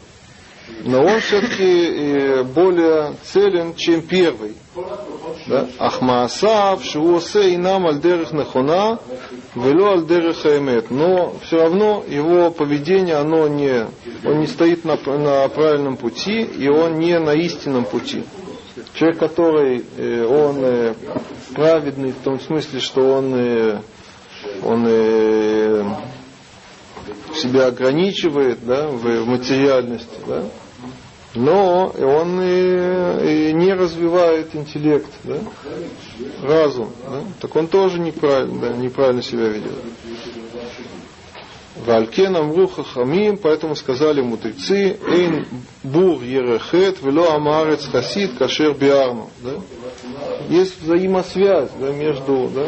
Но 0.86 1.04
он 1.04 1.20
все-таки 1.20 1.64
э, 1.64 2.44
более 2.44 3.14
целен, 3.24 3.76
чем 3.76 4.02
первый. 4.02 4.56
Да? 5.48 5.68
Ахмаасав, 5.78 6.84
шуосе 6.84 7.52
и 7.52 7.58
нам 7.58 7.86
альдерах 7.86 8.32
нахуна, 8.32 9.00
вело 9.56 9.94
альдерах 9.94 10.46
эмет. 10.46 10.90
Но 10.90 11.36
все 11.44 11.64
равно 11.64 12.04
его 12.08 12.50
поведение, 12.52 13.16
оно 13.16 13.48
не, 13.48 13.88
он 14.26 14.40
не 14.40 14.48
стоит 14.48 14.86
на, 14.86 14.96
на 14.96 15.48
правильном 15.50 15.98
пути, 15.98 16.42
и 16.42 16.70
он 16.70 17.00
не 17.00 17.20
на 17.20 17.32
истинном 17.32 17.84
пути. 17.84 18.24
Человек, 18.94 19.20
который 19.20 19.86
э, 19.98 20.26
он 20.26 20.64
э, 20.64 20.94
праведный 21.54 22.12
в 22.12 22.24
том 22.24 22.40
смысле, 22.40 22.80
что 22.80 23.02
он, 23.02 23.82
он 24.64 24.88
себя 27.34 27.68
ограничивает 27.68 28.60
да, 28.66 28.88
в 28.88 29.26
материальности, 29.26 30.18
да, 30.26 30.46
но 31.36 31.90
он 31.90 32.42
и, 32.42 33.50
и 33.50 33.54
не 33.54 33.74
развивает 33.74 34.56
интеллект, 34.56 35.12
да, 35.24 35.38
разум, 36.42 36.92
да, 37.08 37.22
так 37.42 37.56
он 37.56 37.68
тоже 37.68 38.00
неправильно, 38.00 38.60
да, 38.60 38.70
неправильно 38.76 39.22
себя 39.22 39.48
ведет. 39.48 39.74
Валькен 41.86 42.36
амру 42.36 42.68
хахамим, 42.68 43.38
поэтому 43.38 43.76
сказали 43.76 44.22
мудрецы, 44.22 44.98
эйн 45.08 45.46
бур 45.84 46.22
ерехет, 46.24 47.02
вело 47.02 47.32
амарец 47.32 47.88
хасид 47.88 48.38
кашер 48.38 48.74
биарну. 48.74 49.30
Да? 49.42 49.52
Есть 50.50 50.82
взаимосвязь 50.82 51.70
да, 51.80 51.92
между 51.92 52.50
да, 52.54 52.68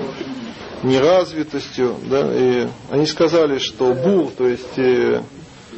неразвитостью. 0.84 1.96
Да, 2.10 2.32
и 2.34 2.68
они 2.90 3.06
сказали, 3.06 3.58
что 3.58 3.94
бур, 3.94 4.30
то 4.32 4.48
есть 4.48 4.78
э, 4.78 5.22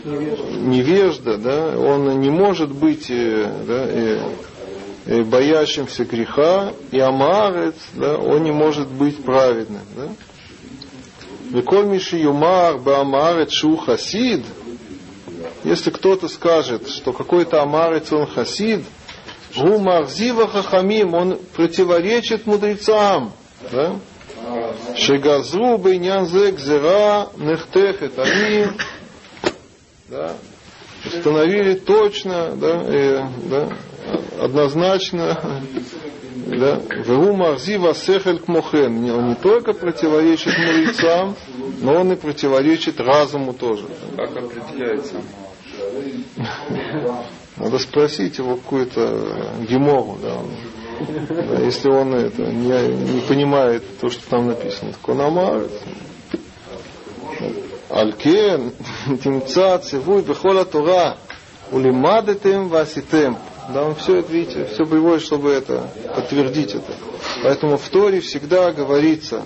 невежда, 0.04 1.38
да, 1.38 1.78
он 1.78 2.20
не 2.20 2.30
может 2.30 2.72
быть 2.72 3.10
э, 3.10 3.64
да, 3.66 3.86
э, 3.88 4.30
э, 5.06 5.24
боящимся 5.24 6.06
греха, 6.06 6.74
и 6.91 6.99
амарец, 6.99 7.76
да, 7.93 8.18
он 8.18 8.43
не 8.43 8.51
может 8.51 8.88
быть 8.89 9.24
праведным. 9.24 9.82
Да? 9.95 10.10
Виколь 11.51 11.86
Миши 11.86 12.18
Юмар 12.18 12.78
Баамарет 12.78 13.51
Шу 13.51 13.78
Хасид, 13.78 14.43
если 15.64 15.91
кто-то 15.91 16.28
скажет, 16.28 16.89
что 16.89 17.14
какой-то 17.14 17.62
амарец 17.62 18.12
он 18.12 18.28
хасид, 18.28 18.84
Гумар 19.56 20.08
Зива 20.08 20.47
Хахамим, 20.47 21.14
он 21.14 21.39
противоречит 21.56 22.45
мудрецам. 22.47 23.32
Да? 23.72 23.95
Шегазру 24.95 25.78
Бейнян 25.78 26.26
Зера 26.26 27.30
Нехтехет. 27.38 28.18
Они 28.18 28.66
да, 30.14 30.34
установили 31.05 31.74
точно 31.74 32.55
да, 32.55 32.84
э, 32.86 33.24
да, 33.49 33.70
однозначно, 34.39 35.61
да, 36.47 36.82
Вегу 37.05 37.34
марзива 37.34 37.93
сехель 37.93 38.39
кмохен. 38.39 39.09
Он 39.09 39.30
не 39.30 39.36
только 39.36 39.74
противоречит 39.74 40.53
мудрецам, 40.57 41.36
но 41.82 42.01
он 42.01 42.11
и 42.14 42.16
противоречит 42.16 42.99
разуму 42.99 43.53
тоже. 43.53 43.88
Как 44.16 44.38
определяется? 44.38 45.22
Надо 47.57 47.80
спросить 47.80 48.38
его 48.38 48.55
какую-то 48.55 49.55
гемору, 49.70 50.18
да, 50.22 50.41
да, 51.30 51.59
если 51.59 51.89
он 51.89 52.14
это 52.14 52.43
не, 52.43 53.14
не 53.14 53.22
понимает 53.22 53.84
то, 53.99 54.09
что 54.09 54.28
там 54.30 54.47
написано. 54.47 54.91
Так 54.91 55.09
он 55.09 55.22
амар. 57.94 58.04
Алькен, 58.04 58.72
тимца, 59.24 59.78
цивуй, 59.80 60.22
бехола 60.24 60.66
Тора, 60.66 61.18
улимадетем 61.72 62.70
васитем. 62.70 63.38
Да, 63.74 63.84
он 63.86 63.96
все 63.96 64.18
это, 64.18 64.32
видите, 64.34 64.66
все 64.66 64.86
приводит, 64.86 65.22
чтобы 65.22 65.52
это 65.52 65.88
подтвердить 66.14 66.76
это. 66.76 66.94
Поэтому 67.44 67.78
в 67.78 67.88
Торе 67.89 68.20
всегда 68.20 68.72
говорится, 68.74 69.44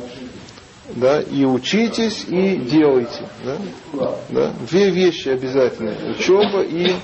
да, 0.96 1.22
и 1.22 1.46
учитесь, 1.46 2.26
и 2.28 2.56
делайте. 2.58 3.30
Да? 3.44 3.58
Да? 4.30 4.54
Две 4.70 4.90
вещи 4.90 5.30
обязательно. 5.30 5.96
Учеба 6.12 6.64
и 6.64 6.96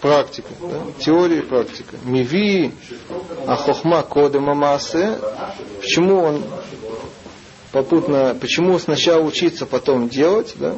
практика. 0.00 0.48
Да? 0.60 0.82
Теория 0.98 1.38
и 1.38 1.42
практика. 1.42 1.96
Миви 2.04 2.72
ахохма 3.46 4.02
кодема 4.02 4.54
маасе. 4.54 5.18
Почему 5.80 6.18
он 6.18 6.42
попутно, 7.72 8.36
почему 8.40 8.78
сначала 8.78 9.22
учиться, 9.22 9.66
потом 9.66 10.08
делать, 10.08 10.54
да? 10.56 10.74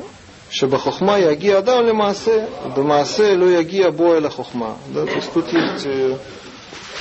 чтобы 0.50 0.78
хохма 0.78 1.18
яги 1.18 1.48
адам 1.48 1.86
ли 1.86 1.92
маасе, 1.92 2.48
да 2.74 2.82
маасе 2.82 3.36
лу 3.36 3.48
яги 3.48 3.82
абоэля 3.82 4.30
хохма. 4.30 4.76
Да? 4.88 5.06
То 5.06 5.12
есть 5.12 5.32
тут 5.32 5.52
есть 5.52 5.86
э, 5.86 6.18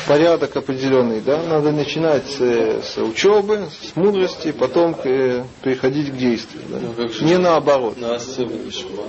порядок 0.08 0.56
определенный, 0.56 1.22
да, 1.22 1.42
надо 1.44 1.72
начинать 1.72 2.26
с, 2.28 2.98
учебы, 2.98 3.68
с 3.82 3.96
мудрости, 3.96 4.52
потом 4.52 4.96
э, 5.04 5.44
переходить 5.64 6.12
к 6.12 6.18
действию, 6.18 6.64
да? 6.70 6.78
Ну, 6.80 7.26
не 7.26 7.38
наоборот. 7.38 7.98
На 7.98 8.20
шуба. 8.20 9.04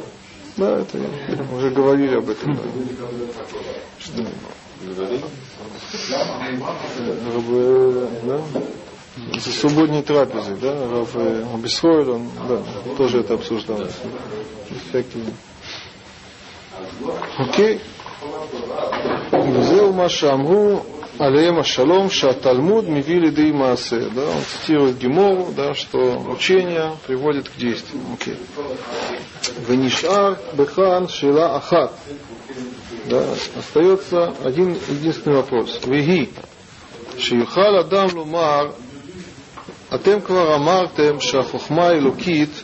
Да, 0.56 0.80
это 0.80 0.98
уже 1.54 1.70
говорили 1.70 2.16
об 2.16 2.28
этом. 2.28 2.54
Да. 2.54 2.62
Что, 3.98 4.26
Говорили? 4.82 5.22
Да? 8.24 8.40
за 9.16 9.52
субботней 9.52 10.02
трапезой, 10.02 10.56
да, 10.60 10.88
Рав 10.88 11.10
э, 11.14 11.44
Бесхойр, 11.58 12.10
он 12.10 12.30
да, 12.48 12.62
тоже 12.96 13.20
это 13.20 13.34
обсуждал. 13.34 13.80
Эффективно. 14.70 15.32
Окей. 17.38 17.80
Зеу 19.32 19.92
Машамгу 19.92 20.84
Алеема 21.18 21.64
Шалом 21.64 22.10
Шатальмуд 22.10 22.88
Мивили 22.88 23.30
Деймасе. 23.30 24.08
Да, 24.14 24.22
он 24.22 24.42
цитирует 24.42 24.98
Гимору, 24.98 25.48
да, 25.54 25.74
что 25.74 25.98
учение 26.28 26.92
приводит 27.06 27.48
к 27.48 27.56
действию. 27.56 28.02
Окей. 28.14 28.36
Венишар 29.68 30.38
Бехан 30.54 31.08
Шила 31.08 31.56
Ахат. 31.56 31.92
Да, 33.06 33.24
остается 33.58 34.34
один 34.44 34.76
единственный 34.88 35.36
вопрос. 35.36 35.80
Веги. 35.84 36.30
Шиюхал 37.18 37.76
Адам 37.76 38.10
Лумар 38.14 38.72
אתם 39.95 40.21
כבר 40.21 40.55
אמרתם 40.55 41.19
שהחוכמה 41.19 41.83
האלוקית 41.87 42.63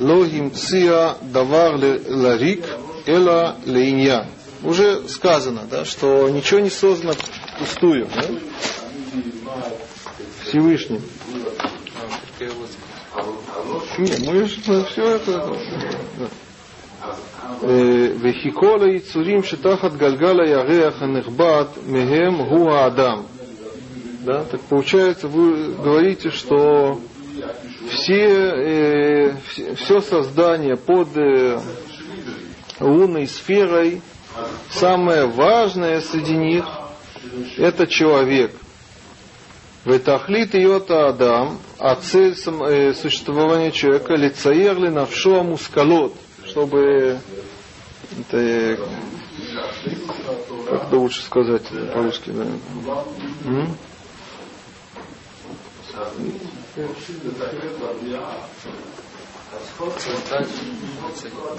לא 0.00 0.24
המציאה 0.32 1.12
דבר 1.32 1.76
ל- 1.76 1.96
לריק, 2.08 2.66
אלא 3.08 3.32
לעניין. 3.66 4.22
Уже 4.64 5.08
сказано, 5.08 5.62
да, 5.68 5.84
что 5.84 6.28
ничего 6.30 6.60
не 6.60 6.70
создано 6.70 7.14
пустую. 7.58 8.06
Да? 8.14 8.22
Всевышним. 10.44 11.02
Не, 13.98 14.30
мы 14.30 14.44
же 14.46 14.84
все 14.86 15.16
это... 15.16 15.52
да. 16.18 16.26
וכי 18.20 18.50
כל 18.54 18.78
היצורים 18.82 19.42
שתחת 19.42 19.92
גלגל 19.92 20.40
הירח 20.40 21.02
הנכבד 21.02 21.64
מהם 21.86 22.34
הוא 22.34 22.70
האדם. 22.72 23.22
Да? 24.21 24.43
Так 24.43 24.61
получается, 24.61 25.27
вы 25.27 25.73
говорите, 25.73 26.31
что 26.31 26.99
все, 27.89 28.23
э, 28.23 29.35
все- 29.75 30.01
создание 30.01 30.75
под 30.75 31.15
э, 31.15 31.59
лунной 32.79 33.27
сферой, 33.27 34.01
самое 34.69 35.25
важное 35.25 36.01
среди 36.01 36.35
них– 36.35 36.65
это 37.57 37.87
человек. 37.87 38.51
Ветахлит 39.85 40.53
йота 40.53 41.07
Адам, 41.07 41.59
а 41.79 41.95
цель 41.95 42.35
э, 42.35 42.93
существования 42.93 43.71
человека– 43.71 44.13
лицаер 44.15 44.77
ли 44.79 44.89
навшо 44.89 45.43
мускалот, 45.43 46.13
чтобы 46.45 47.19
это, 48.19 48.37
э, 48.37 48.77
как 50.69 50.83
это 50.87 50.97
лучше 50.97 51.21
сказать 51.21 51.63
по-русски, 51.93 52.31
да? 52.31 52.45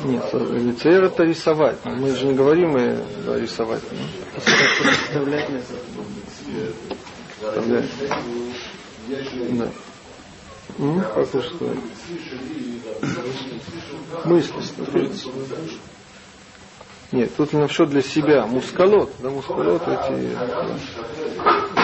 Нет, 0.04 0.32
лицеер 0.34 1.04
это 1.04 1.24
рисовать. 1.24 1.78
Мы 1.84 2.14
же 2.14 2.26
не 2.26 2.34
говорим 2.34 2.76
э, 2.76 3.02
да, 3.24 3.38
рисовать. 3.38 3.82
Представлять. 4.34 5.46
Представлять. 7.40 7.90
Да. 9.58 9.68
Вы 10.76 11.42
что? 11.42 11.76
Мысли. 14.24 14.54
Нет, 17.10 17.34
тут 17.36 17.54
именно 17.54 17.68
все 17.68 17.86
для 17.86 18.02
себя. 18.02 18.46
Мускалот. 18.46 19.10
Да, 19.20 19.30
мускалот 19.30 19.82
эти... 19.88 20.36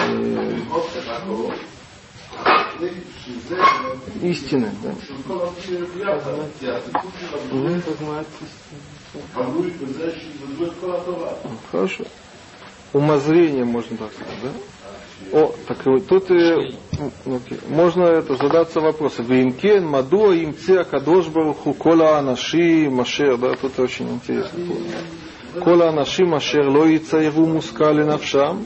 э, 0.03 0.59
истины. 4.21 4.71
Да. 4.83 4.93
Хорошо. 11.71 12.03
Умозрение, 12.93 13.65
можно 13.65 13.97
так 13.97 14.13
сказать, 14.13 14.39
да? 14.43 14.49
О, 15.31 15.53
так 15.67 15.85
вот 15.85 16.07
тут 16.07 16.29
э, 16.31 16.71
можно 17.67 18.03
это 18.03 18.35
задаться 18.35 18.79
вопросом. 18.79 19.25
Вимкен, 19.25 19.85
Мадуа, 19.85 20.35
Имце, 20.35 20.83
Кадош 20.83 21.27
Баруху, 21.27 21.73
Кола 21.73 22.17
Анаши, 22.19 22.89
Машер, 22.89 23.37
да, 23.37 23.55
тут 23.55 23.79
очень 23.79 24.09
интересно. 24.09 24.59
Кола 25.63 25.89
Анаши, 25.89 26.25
Машер, 26.25 26.67
Ло 26.67 26.85
Ицаеву 26.95 27.45
Мускали 27.45 28.03
Навшам, 28.03 28.63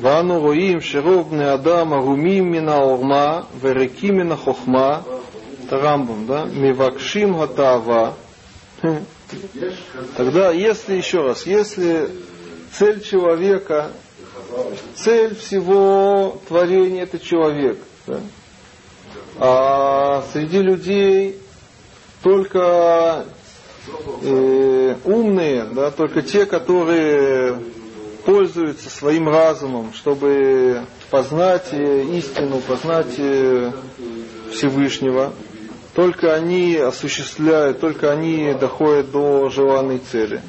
ואנו 0.00 0.40
רואים 0.40 0.80
שרוב 0.80 1.30
בני 1.30 1.54
אדם 1.54 1.92
ערומים 1.92 2.50
מן 2.50 2.68
העורמה 2.68 3.40
וריקים 3.60 4.16
מן 4.16 4.32
החוכמה, 4.32 5.00
את 5.66 5.72
הרמב"ם, 5.72 6.26
да, 6.26 6.44
מבקשים 6.54 7.34
התאווה. 7.34 8.10
Тогда, 10.16 10.52
если, 10.52 10.94
еще 10.94 11.22
раз, 11.22 11.46
если 11.46 12.08
цель 12.72 13.00
человека, 13.02 13.90
цель 14.94 15.34
всего 15.34 16.40
творения 16.46 17.02
это 17.02 17.18
человек, 17.18 17.78
да, 18.06 18.20
а 19.38 20.22
среди 20.32 20.60
людей 20.62 21.38
только 22.22 23.24
э, 24.22 24.94
умные, 25.04 25.64
да, 25.64 25.90
только 25.90 26.22
те, 26.22 26.46
которые 26.46 27.58
пользуются 28.25 28.89
своим 28.89 29.27
разумом, 29.27 29.93
чтобы 29.93 30.85
познать 31.09 31.67
э, 31.71 32.03
истину, 32.13 32.59
познать 32.59 33.15
э, 33.17 33.71
Всевышнего. 34.51 35.33
Только 35.93 36.33
они 36.33 36.75
осуществляют, 36.75 37.81
только 37.81 38.11
они 38.11 38.53
доходят 38.53 39.11
до 39.11 39.49
желанной 39.49 39.99
цели. 39.99 40.41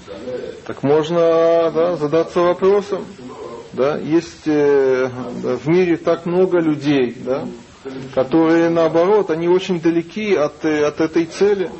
Так 0.66 0.82
можно 0.84 1.70
да, 1.74 1.96
задаться 1.96 2.40
вопросом. 2.40 3.04
Да, 3.72 3.96
есть 3.96 4.46
э, 4.46 5.08
в 5.08 5.66
мире 5.66 5.96
так 5.96 6.26
много 6.26 6.58
людей, 6.60 7.16
да, 7.24 7.48
которые 8.14 8.68
наоборот, 8.68 9.30
они 9.30 9.48
очень 9.48 9.80
далеки 9.80 10.34
от, 10.34 10.64
э, 10.64 10.84
от 10.84 11.00
этой 11.00 11.24
цели, 11.24 11.70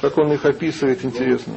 как 0.00 0.18
он 0.18 0.32
их 0.32 0.44
описывает, 0.44 1.04
интересно. 1.04 1.54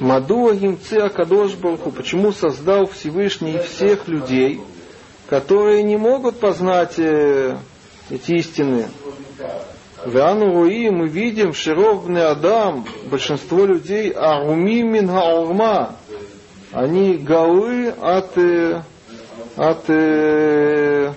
Мадуа 0.00 0.54
Гимце 0.54 1.08
Кадош 1.08 1.54
Барху, 1.54 1.90
почему 1.90 2.32
создал 2.32 2.86
Всевышний 2.86 3.58
всех 3.58 4.06
людей, 4.06 4.60
которые 5.28 5.82
не 5.82 5.96
могут 5.96 6.38
познать 6.38 6.94
э, 6.98 7.56
эти 8.08 8.32
истины. 8.32 8.86
Вану 10.06 10.54
Руи 10.54 10.88
мы 10.90 11.08
видим, 11.08 11.52
Широв 11.52 12.08
Адам, 12.08 12.86
большинство 13.10 13.64
людей, 13.64 14.10
Аруми 14.10 14.82
Мин 14.82 15.08
Хаурма, 15.08 15.96
они 16.70 17.16
галы 17.16 17.88
от, 17.88 18.38
э, 18.38 18.82
от, 19.56 19.90
э, 19.90 21.12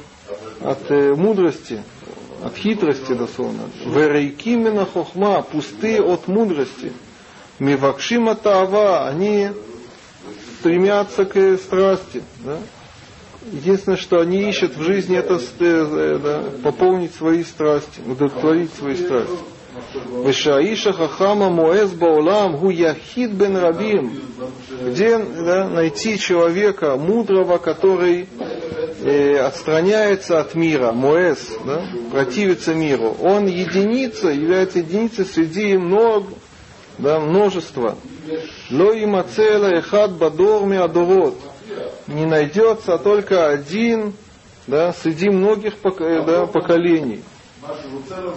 от 0.61 0.89
э, 0.89 1.13
мудрости, 1.13 1.83
от 2.43 2.55
хитрости 2.55 3.13
дословно. 3.13 3.69
Верейкимена 3.85 4.87
хохма, 4.87 5.43
пустые 5.43 6.01
от 6.01 6.27
мудрости. 6.27 6.91
Мивакшима 7.61 8.33
таава, 8.33 9.07
они 9.07 9.49
стремятся 10.57 11.25
к 11.25 11.57
страсти. 11.57 12.23
Да? 12.43 12.57
Единственное, 13.51 13.99
что 13.99 14.19
они 14.19 14.49
ищут 14.49 14.75
в 14.75 14.81
жизни, 14.81 15.15
это 15.15 15.39
э, 15.59 16.19
да, 16.23 16.43
пополнить 16.63 17.13
свои 17.13 17.43
страсти, 17.43 18.01
удовлетворить 18.03 18.73
свои 18.73 18.95
страсти. 18.95 19.37
Вишаиша 20.25 20.91
хахама 20.91 21.51
моэс 21.51 21.91
баулам 21.91 22.57
гу 22.57 22.71
яхид 22.71 23.29
бен 23.29 23.55
рабим. 23.57 24.11
Где 24.83 25.19
да, 25.19 25.69
найти 25.69 26.17
человека 26.17 26.95
мудрого, 26.95 27.59
который 27.59 28.27
э, 29.03 29.37
отстраняется 29.37 30.39
от 30.39 30.55
мира, 30.55 30.93
моэс, 30.93 31.51
да, 31.63 31.85
противится 32.11 32.73
миру. 32.73 33.15
Он 33.21 33.45
единица, 33.45 34.29
является 34.29 34.79
единицей 34.79 35.25
среди 35.25 35.77
много, 35.77 36.25
да, 36.97 37.19
множества. 37.19 37.95
Ло 38.69 38.91
има 38.93 39.23
цела 39.23 39.67
эхад 39.77 40.13
бадор 40.13 40.71
адорот. 40.71 41.37
Не 42.07 42.25
найдется 42.25 42.97
только 42.97 43.49
один 43.49 44.13
да, 44.67 44.93
среди 44.93 45.29
многих 45.29 45.73
да, 45.81 46.45
поколений. 46.45 47.23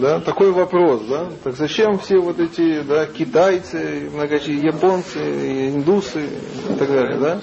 Да, 0.01 0.21
такой 0.21 0.53
вопрос, 0.53 1.03
да? 1.09 1.31
Так 1.43 1.57
зачем 1.57 1.99
все 1.99 2.19
вот 2.19 2.39
эти, 2.39 2.83
да, 2.83 3.07
китайцы, 3.07 4.11
многочисленные 4.13 4.67
японцы, 4.67 5.69
индусы 5.71 6.29
и 6.69 6.75
так 6.75 6.89
далее, 6.89 7.19
да? 7.19 7.41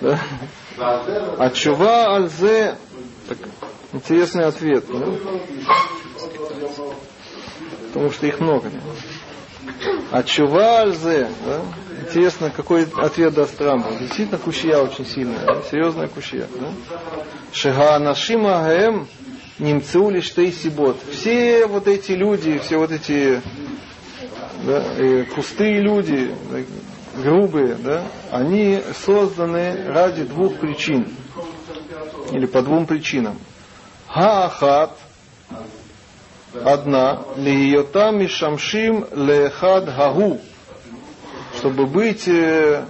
да? 0.00 0.20
А 1.38 1.50
чува 1.50 2.16
альзе, 2.16 2.76
так, 3.28 3.38
интересный 3.92 4.44
ответ, 4.44 4.84
да? 4.88 5.06
Потому 7.92 8.10
что 8.10 8.26
их 8.26 8.38
много. 8.40 8.70
А 10.10 10.22
чува 10.22 10.80
альзе, 10.80 11.28
да? 11.46 11.60
Интересно, 12.02 12.50
какой 12.50 12.84
ответ 12.84 13.34
даст 13.34 13.60
Рамбам. 13.60 13.98
Действительно, 13.98 14.38
кушия 14.38 14.78
очень 14.78 15.06
сильная, 15.06 15.44
да? 15.44 15.62
серьезная 15.70 16.08
кушия. 16.08 16.46
Да? 16.58 16.72
Шига 17.52 17.98
гэм 17.98 19.06
немцу 19.58 20.10
лишь 20.10 20.32
сибот. 20.32 20.96
Все 21.12 21.66
вот 21.66 21.86
эти 21.86 22.12
люди, 22.12 22.58
все 22.58 22.78
вот 22.78 22.90
эти 22.90 23.40
да, 24.64 24.84
пустые 25.34 25.80
люди, 25.80 26.34
грубые, 27.16 27.76
да, 27.76 28.04
они 28.30 28.82
созданы 29.04 29.84
ради 29.86 30.24
двух 30.24 30.56
причин. 30.56 31.08
Или 32.32 32.46
по 32.46 32.62
двум 32.62 32.86
причинам. 32.86 33.38
Хаахат, 34.06 34.96
одна, 36.54 37.24
лиотам 37.36 38.20
мишамшим 38.20 39.06
лехад 39.12 39.94
гагу, 39.94 40.40
чтобы 41.56 41.86
быть 41.86 42.28
э, 42.28 42.84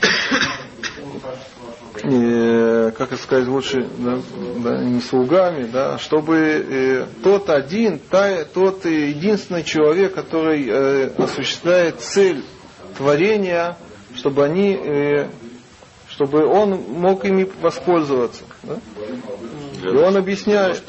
э, 2.02 2.90
как 2.96 3.18
сказать 3.18 3.48
лучше, 3.48 3.88
да, 3.98 4.18
да, 4.58 4.84
не 4.84 5.00
слугами, 5.00 5.64
да, 5.64 5.98
чтобы 5.98 6.36
э, 6.36 7.06
тот 7.22 7.50
один, 7.50 7.98
та, 7.98 8.44
тот 8.44 8.84
единственный 8.84 9.64
человек, 9.64 10.14
который 10.14 10.68
э, 10.68 11.06
осуществляет 11.16 12.00
цель 12.00 12.44
творения, 12.96 13.76
чтобы 14.14 14.44
они, 14.44 14.74
э, 14.74 15.30
чтобы 16.20 16.44
он 16.44 16.72
мог 16.88 17.24
ими 17.24 17.48
воспользоваться. 17.62 18.42
Да? 18.62 18.76
И 19.82 19.96
он 19.96 20.18
объясняет, 20.18 20.82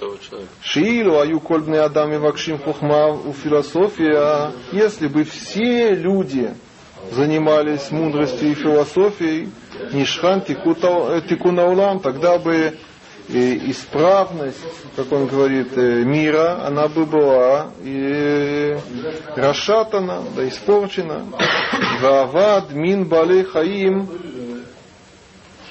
Шиилу 0.62 1.20
аю 1.20 1.40
кольбны 1.40 1.78
Адам 1.78 2.12
и 2.12 2.18
Вакшим 2.18 2.60
Хухма 2.60 3.14
у 3.14 3.32
философия, 3.32 4.52
если 4.74 5.08
бы 5.08 5.24
все 5.24 5.96
люди 5.96 6.54
занимались 7.12 7.92
мудростью 7.92 8.52
и 8.52 8.56
философией, 8.56 9.50
Нишхан 9.94 10.42
Тикунаулам, 10.42 12.02
тогда 12.02 12.38
бы 12.38 12.78
исправность, 13.30 14.60
как 14.98 15.10
он 15.14 15.28
говорит, 15.28 15.78
э, 15.78 16.04
мира, 16.04 16.66
она 16.66 16.90
бы 16.90 17.06
была 17.06 17.72
и 17.82 18.76
расшатана, 19.38 20.22
да 20.36 20.46
испорчена. 20.46 21.26
Вавад 22.02 22.74
мин 22.74 23.06
балей 23.06 23.44
хаим 23.44 24.10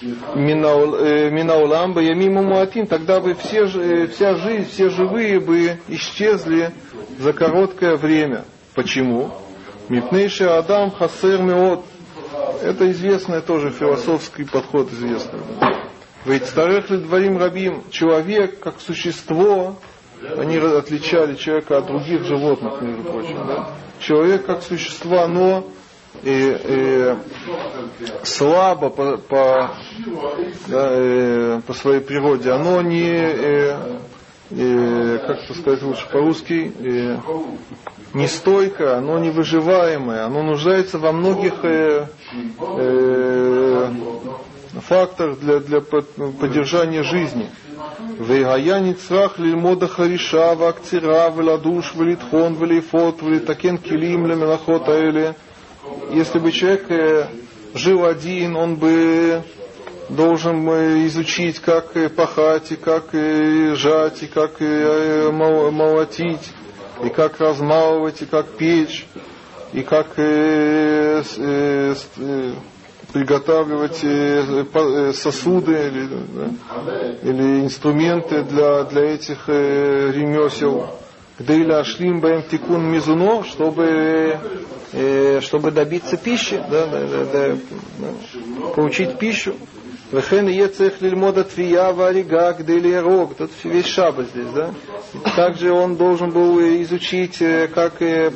Минаулам 0.03 1.93
бы 1.93 2.03
ямиму 2.03 2.43
муатим, 2.43 2.87
тогда 2.87 3.21
бы 3.21 3.35
все, 3.35 3.65
э, 3.65 4.07
вся 4.07 4.35
жизнь, 4.37 4.69
все 4.71 4.89
живые 4.89 5.41
бы 5.41 5.79
исчезли 5.89 6.71
за 7.19 7.33
короткое 7.33 7.97
время. 7.97 8.45
Почему? 8.75 9.31
Мипнейший 9.89 10.49
Адам 10.49 10.91
хасер 10.91 11.43
меот. 11.43 11.85
Это 12.63 12.91
известный 12.91 13.43
тоже 13.43 13.71
философский 13.71 14.45
подход 14.45 14.91
известный. 14.93 15.41
Ведь 16.25 16.47
старых 16.47 16.91
ли 16.91 16.99
дворим 16.99 17.39
рабим, 17.39 17.83
человек 17.91 18.61
как 18.61 18.81
существо, 18.81 19.77
они 20.37 20.59
отличали 20.59 21.35
человека 21.35 21.79
от 21.79 21.87
других 21.87 22.25
животных, 22.25 22.81
между 22.83 23.03
прочим. 23.05 23.39
Да? 23.47 23.71
Человек 23.99 24.47
как 24.47 24.63
существо, 24.63 25.23
оно 25.23 25.67
и, 26.23 26.57
и 26.65 27.15
слабо 28.25 28.91
по, 28.91 29.17
по, 29.19 29.71
да, 30.69 30.89
э, 30.93 31.61
по 31.67 31.73
своей 31.73 32.01
природе, 32.01 32.51
оно 32.51 32.83
не, 32.83 33.09
э, 33.09 33.77
э, 34.51 35.19
как 35.27 35.39
сказать 35.57 35.83
лучше 35.83 36.07
по-русски, 36.11 36.73
э, 36.79 37.17
нестойкое, 38.15 38.97
оно 38.97 39.19
невыживаемое, 39.19 40.25
оно 40.25 40.43
нуждается 40.43 40.99
во 40.99 41.13
многих 41.13 41.65
э, 41.65 42.07
э, 42.77 43.91
факторах 44.81 45.39
для, 45.39 45.61
для 45.61 45.81
поддержания 45.81 47.03
жизни. 47.03 47.49
Вейгаяни 48.19 48.93
црах 48.93 49.39
лильмода 49.39 49.89
хариша, 49.89 50.55
вактира, 50.55 51.31
владуш, 51.31 51.95
валитхон, 51.95 52.55
валифот, 52.55 53.23
валитакен 53.23 53.79
килим, 53.79 54.27
лемелахот 54.27 54.89
аэле. 54.89 55.35
Если 56.13 56.39
бы 56.39 56.53
человек 56.53 56.91
э, 56.91 57.27
жил 57.75 58.05
один, 58.05 58.57
он 58.57 58.77
бы 58.77 59.43
должен 60.09 60.69
изучить, 61.07 61.61
как 61.61 61.93
пахать, 62.15 62.73
и 62.73 62.77
как 62.77 63.13
жать, 63.77 64.23
и 64.23 64.27
как 64.27 64.61
молотить, 64.61 66.53
и 67.05 67.09
как 67.09 67.41
размалывать, 67.41 68.23
и 68.23 68.27
как 68.27 68.49
печь, 68.57 69.07
и 69.73 69.83
как 69.83 70.09
э, 70.17 71.23
э, 71.37 71.95
э, 72.17 72.53
приготавливать 73.13 74.01
э, 74.03 74.65
э, 74.73 75.13
сосуды 75.13 75.73
или, 75.73 76.09
да, 76.09 77.13
или 77.23 77.61
инструменты 77.61 78.43
для, 78.43 78.85
для 78.85 79.03
этих 79.15 79.49
э, 79.49 80.11
ремесел. 80.13 80.91
Гдейля 81.41 81.81
Ашлим 81.81 82.21
Баем 82.21 82.43
Тикун 82.43 82.93
Мизуно, 82.93 83.45
чтобы, 83.45 84.39
э, 84.93 85.41
чтобы 85.41 85.71
добиться 85.71 86.19
пищи, 86.19 86.63
да, 86.71 86.87
да, 86.87 87.07
да, 87.07 87.25
да, 87.25 87.57
получить 88.77 89.19
пищу. 89.19 89.55
Вехен 90.13 90.49
ецех 90.49 91.01
лильмода 91.01 91.45
твия 91.45 91.93
варига 91.93 92.53
гдели 92.53 92.93
рог. 92.95 93.37
Тут 93.37 93.53
весь 93.65 93.87
шаба 93.87 94.25
здесь, 94.25 94.51
да? 94.55 94.75
Также 95.35 95.73
он 95.73 95.97
должен 95.97 96.31
был 96.31 96.61
изучить, 96.83 97.41
э, 97.41 97.69
как 97.69 98.03
э, 98.03 98.31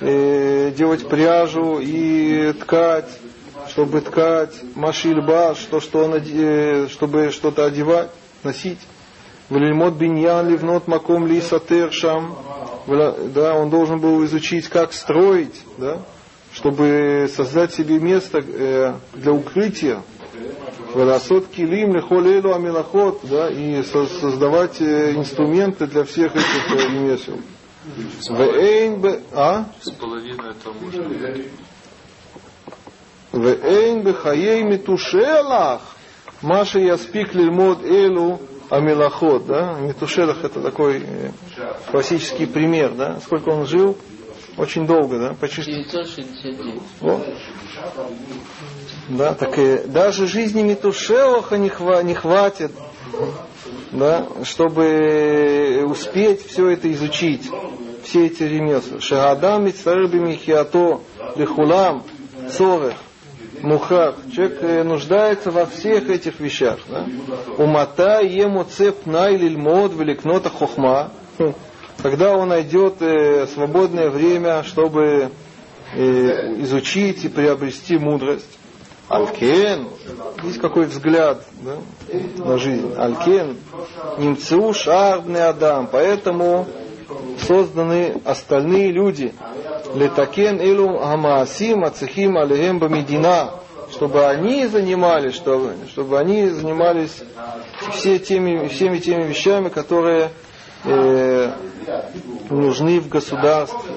э, 0.00 0.72
делать 0.76 1.08
пряжу 1.08 1.78
и 1.78 2.52
ткать, 2.54 3.10
чтобы 3.68 4.00
ткать 4.00 4.54
машильба, 4.74 5.54
что, 5.54 5.78
что 5.78 6.06
он, 6.06 6.88
чтобы 6.88 7.30
что-то 7.30 7.66
одевать, 7.66 8.10
носить. 8.42 8.80
Валильмот 9.48 9.94
биньян 9.94 10.48
ливнот 10.48 10.88
маком 10.88 11.26
ли 11.26 11.40
сатер 11.40 11.92
шам. 11.92 12.36
Да, 12.86 13.54
он 13.54 13.70
должен 13.70 13.98
был 13.98 14.24
изучить, 14.24 14.68
как 14.68 14.92
строить, 14.92 15.60
да, 15.76 16.02
чтобы 16.52 17.28
создать 17.34 17.74
себе 17.74 17.98
место 17.98 18.38
э, 18.38 18.94
для 19.14 19.32
укрытия 19.32 20.02
Варасот 20.94 21.48
килим 21.48 21.94
лихолелу 21.94 22.54
амилахот, 22.54 23.20
да, 23.24 23.50
и 23.50 23.82
создавать 23.82 24.80
э, 24.80 25.14
инструменты 25.14 25.86
для 25.86 26.04
всех 26.04 26.34
этих 26.34 26.72
э, 26.72 26.88
ремесел. 26.88 27.38
А? 29.32 29.66
С 29.80 29.90
половиной 29.90 30.50
это 30.50 30.72
можно. 30.72 31.04
Вэйн 33.32 34.02
бе 34.02 34.12
хаей 34.12 34.62
митушелах. 34.62 35.82
Маша 36.42 36.78
яспик 36.78 37.34
лильмод 37.34 37.84
элу 37.84 38.40
амилахот, 38.70 39.46
да? 39.46 39.74
Митушелах 39.80 40.44
это 40.44 40.60
такой 40.60 41.02
э, 41.04 41.30
классический 41.90 42.46
пример, 42.46 42.94
да? 42.94 43.20
Сколько 43.20 43.50
он 43.50 43.66
жил? 43.66 43.96
Очень 44.56 44.86
долго, 44.86 45.18
да? 45.18 45.34
Почти 45.34 45.62
969. 45.64 46.80
вот. 47.00 47.26
Да, 49.08 49.34
так 49.34 49.58
и 49.58 49.82
даже 49.86 50.26
жизни 50.26 50.62
Метушелаха 50.62 51.58
не, 51.58 51.68
хва- 51.68 52.02
не 52.02 52.14
хватит, 52.14 52.72
да, 53.92 54.26
чтобы 54.44 55.84
успеть 55.86 56.44
все 56.46 56.70
это 56.70 56.90
изучить, 56.92 57.48
все 58.02 58.26
эти 58.26 58.42
ремесла. 58.42 59.00
Шагадам 59.00 59.64
мицарыби 59.66 60.18
михиато 60.18 61.00
лихулам 61.36 62.02
цорех 62.50 62.94
мухах. 63.66 64.14
Человек 64.34 64.62
э, 64.62 64.82
нуждается 64.82 65.50
во 65.50 65.66
всех 65.66 66.08
этих 66.08 66.40
вещах. 66.40 66.78
Да? 66.88 67.06
Умата 67.58 68.20
ему 68.22 68.64
цеп 68.64 69.06
най 69.06 69.36
лильмод 69.36 69.92
великнота 69.94 70.50
хохма. 70.50 71.10
Хм. 71.38 71.52
Когда 72.02 72.36
он 72.36 72.48
найдет 72.48 73.02
э, 73.02 73.46
свободное 73.48 74.10
время, 74.10 74.62
чтобы 74.62 75.30
э, 75.94 76.62
изучить 76.62 77.24
и 77.24 77.28
приобрести 77.28 77.98
мудрость. 77.98 78.58
Алькен, 79.08 79.88
есть 80.42 80.60
какой 80.60 80.86
взгляд 80.86 81.44
да, 81.62 81.76
на 82.44 82.58
жизнь. 82.58 82.92
Алькен, 82.96 83.56
немцу 84.18 84.72
шарбный 84.72 85.46
Адам, 85.46 85.88
поэтому 85.90 86.66
созданы 87.40 88.20
остальные 88.24 88.92
люди. 88.92 89.32
Летакен 89.94 90.60
илу 90.60 90.98
хамаасим 90.98 91.84
ацехим 91.84 92.36
алехем 92.36 92.78
бамедина, 92.78 93.50
чтобы 93.90 94.26
они 94.26 94.66
занимались, 94.66 95.34
чтобы, 95.34 95.74
чтобы 95.88 96.18
они 96.18 96.48
занимались 96.48 97.22
все 97.92 98.18
теми, 98.18 98.68
всеми 98.68 98.98
теми 98.98 99.24
вещами, 99.24 99.68
которые 99.68 100.30
э, 100.84 101.52
нужны 102.50 103.00
в 103.00 103.08
государстве. 103.08 103.92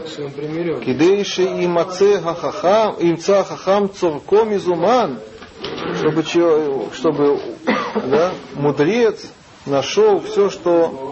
Кидейши 0.85 1.43
имаце 1.43 2.19
хахахам, 2.21 2.95
имца 2.99 3.43
хахам 3.43 3.91
цурком 3.93 4.55
изуман, 4.55 5.19
чтобы, 5.95 6.23
чтобы 6.93 7.41
да, 8.05 8.31
мудрец 8.55 9.25
нашел 9.65 10.21
все, 10.21 10.49
что 10.49 11.08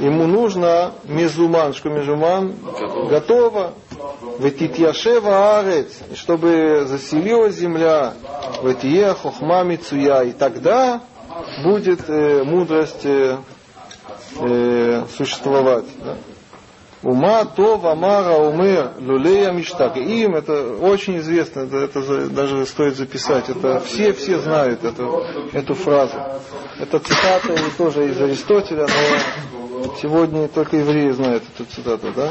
ему 0.00 0.26
нужно, 0.26 0.92
мезуман, 1.04 1.74
что 1.74 1.88
мезуман 1.88 2.54
готово, 3.08 3.72
ветитьяшева 4.38 5.58
арец, 5.58 5.92
чтобы 6.14 6.84
заселилась 6.86 7.54
земля, 7.56 8.14
ветие 8.62 9.14
хохма 9.14 9.62
мицуя, 9.62 10.22
и 10.22 10.32
тогда 10.32 11.00
будет 11.64 12.08
э, 12.08 12.42
мудрость 12.44 13.04
э, 13.04 13.38
э, 14.40 15.04
существовать. 15.16 15.86
да. 16.04 16.16
Ума 17.02 17.44
то 17.44 17.76
вамара 17.76 18.36
умер 18.36 18.94
люлея 18.98 19.52
миштаг. 19.52 19.96
Им 19.96 20.34
это 20.34 20.74
очень 20.80 21.18
известно, 21.18 21.60
это, 21.60 21.76
это 21.76 22.28
даже 22.30 22.66
стоит 22.66 22.96
записать. 22.96 23.48
Это 23.48 23.78
все 23.80 24.12
все 24.12 24.38
знают 24.38 24.82
эту, 24.82 25.22
эту 25.52 25.74
фразу. 25.74 26.16
Это 26.80 26.98
цитата 26.98 27.54
тоже 27.78 28.08
из 28.10 28.20
Аристотеля, 28.20 28.86
но 28.88 29.55
сегодня 30.00 30.48
только 30.48 30.76
евреи 30.76 31.10
знают 31.10 31.44
эту 31.54 31.64
цитату. 31.70 32.12
Да? 32.14 32.30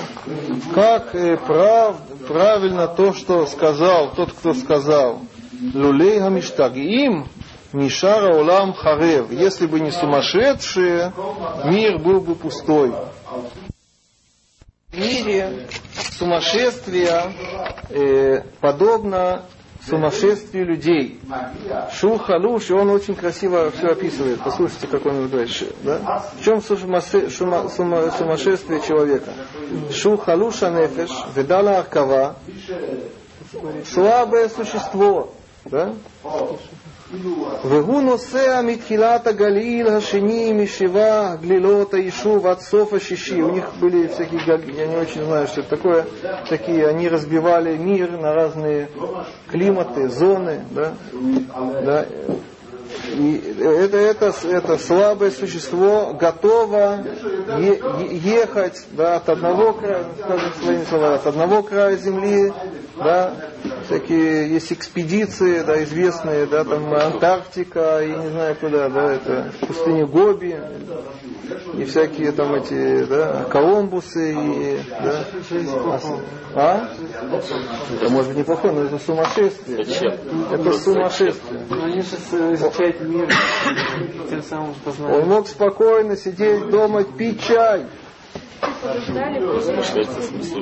Как 0.74 1.12
прав, 1.46 1.98
правильно 2.28 2.88
то, 2.88 3.14
что 3.14 3.46
сказал 3.46 4.12
тот, 4.14 4.32
кто 4.32 4.54
сказал. 4.54 5.22
Люлей 5.74 6.20
гамиштаг. 6.20 6.76
Им 6.76 7.28
Мишара 7.74 8.36
Улам 8.36 8.74
Харев. 8.74 9.32
Если 9.32 9.68
бы 9.68 9.80
не 9.80 9.92
сумасшедшие, 9.92 11.14
мир 11.66 12.00
был 12.00 12.22
бы 12.22 12.36
пустой. 12.36 12.94
В 14.92 14.98
мире 14.98 15.68
сумасшествие 16.18 17.34
э, 17.90 18.42
подобно 18.62 19.44
сумасшествию 19.90 20.66
людей. 20.66 21.20
Шухалуш, 21.94 22.70
и 22.70 22.74
он 22.74 22.90
очень 22.90 23.16
красиво 23.16 23.72
все 23.72 23.88
описывает. 23.90 24.40
Послушайте, 24.44 24.88
как 24.88 25.06
он. 25.06 25.30
Ш- 25.48 25.66
Да? 25.84 26.24
В 26.40 26.44
чем 26.44 26.62
сумасшествие 26.62 28.82
человека? 28.82 29.32
Шухалуша 29.92 30.70
нефеш, 30.70 31.12
ведала 31.36 31.80
аркава, 31.80 32.36
слабое 33.92 34.50
существо. 34.50 35.34
Да? 35.66 35.94
והוא 37.65 38.03
נוסע 38.03 38.61
מתחילת 38.63 39.27
הגליל 39.27 39.89
השני 39.89 40.53
משבע 40.53 41.35
גלילות 41.41 41.95
היישוב 41.95 42.47
עד 42.47 42.59
סוף 42.59 42.93
השישי. 42.93 43.43
У 43.43 43.51
них 43.51 43.65
были 43.81 44.07
всякие 44.07 44.41
галили, 44.47 44.77
я 44.77 44.87
не 44.87 44.97
очень 44.97 45.25
знаю, 45.25 45.49
что 45.49 45.61
это 45.61 45.71
такое. 45.71 46.07
Такие, 46.49 46.87
они 46.87 47.09
разбивали 47.09 47.77
мир 47.77 48.13
на 48.13 48.33
разные 48.33 48.89
климаты, 49.49 50.09
зоны, 50.09 50.65
да, 50.71 50.95
да. 51.83 52.07
это, 53.16 53.98
это, 53.98 54.34
это 54.44 54.78
слабое 54.78 55.32
существо 55.32 56.14
готово 56.20 57.00
е- 57.60 57.80
ехать 58.12 58.86
да, 58.92 59.16
от 59.18 59.30
одного 59.30 59.74
края, 59.74 60.06
скажем 60.22 60.52
своими 60.62 60.84
словами, 60.84 61.16
от 61.16 61.28
одного 61.28 61.64
края 61.64 61.96
земли, 61.96 62.54
да, 62.98 63.34
всякие 63.86 64.50
есть 64.50 64.74
экспедиции, 64.74 65.60
да, 65.60 65.82
известные, 65.84 66.46
да, 66.46 66.66
там 66.66 66.94
Антарктика, 66.94 68.04
и 68.04 68.10
не 68.10 68.30
знаю 68.30 68.56
куда, 68.60 68.90
да, 68.90 69.14
это 69.14 69.52
пустыня 69.66 70.06
Гоби, 70.06 70.60
и 71.78 71.84
всякие 71.86 72.32
там 72.32 72.56
эти, 72.56 73.06
да, 73.06 73.46
Колумбусы, 73.50 74.34
и, 74.34 74.80
да, 74.90 75.26
а? 76.56 76.90
Это 78.02 78.12
может 78.12 78.30
быть 78.30 78.38
неплохо, 78.40 78.72
но 78.72 78.84
это 78.84 78.98
сумасшествие. 79.00 79.82
Это 80.52 80.72
сумасшествие. 80.74 81.66
Но 81.70 81.84
они 81.84 82.02
сейчас 82.02 82.34
изучают 82.34 83.02
мир, 83.02 83.30
тем 84.30 84.44
самым 84.44 84.70
Он 84.70 84.76
познают. 84.84 85.28
мог 85.28 85.48
спокойно 85.48 86.16
сидеть 86.16 86.70
дома, 86.70 87.04
пить 87.04 87.42
чай. 87.44 87.86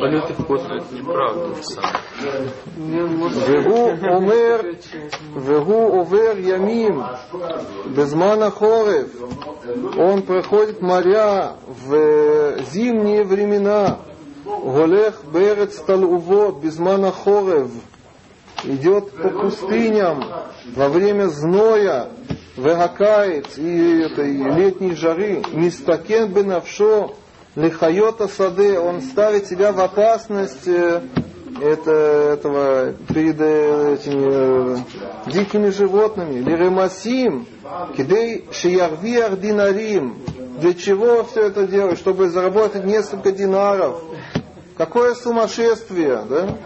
Полеты 0.01 0.35
в 0.35 0.45
космос. 0.45 0.83
Это 0.83 0.95
неправда. 0.95 1.49
на 1.49 1.63
самом 1.63 1.93
деле. 2.21 2.51
והוא 2.77 3.91
אומר, 4.15 4.61
והוא 5.35 6.01
עובר 6.01 6.33
ימים 6.39 7.01
בזמן 7.95 8.43
החורף. 8.43 9.07
Он 9.97 10.23
проходит 10.23 10.81
моря 10.83 11.55
в 11.69 12.57
зимние 12.73 13.25
времена. 13.25 13.97
הולך 14.45 15.25
בארץ 15.33 15.81
תלעובות 15.87 16.61
בזמן 16.61 17.05
החורף. 17.05 17.71
Идет 18.65 19.13
по 19.13 19.29
пустыням 19.29 20.25
во 20.75 20.89
время 20.89 21.29
зноя, 21.29 22.09
вегакаец 22.57 23.57
и 23.57 24.01
этой 24.01 24.33
летней 24.33 24.97
жары. 24.97 25.43
Мистакен 25.53 26.33
бенавшо 26.33 27.15
лихайота 27.56 28.28
сады, 28.28 28.80
он 28.80 29.02
ставит 29.02 29.48
себя 29.48 29.72
в 29.72 29.80
опасность 29.80 30.68
э, 30.68 31.02
это, 31.62 31.92
этого, 31.92 32.94
перед 33.14 33.40
э, 33.40 33.94
этими 33.94 34.78
э, 34.78 35.32
дикими 35.32 35.70
животными. 35.70 36.40
Лиремасим, 36.40 37.46
кидей 37.96 38.46
шиярви 38.52 39.18
ардинарим. 39.18 40.18
Для 40.60 40.74
чего 40.74 41.24
все 41.24 41.48
это 41.48 41.68
делать? 41.68 42.00
Чтобы 42.00 42.30
заработать 42.30 42.86
несколько 42.86 43.32
динаров. 43.32 44.02
Какое 44.78 45.14
сумасшествие, 45.14 46.24
да? 46.30 46.58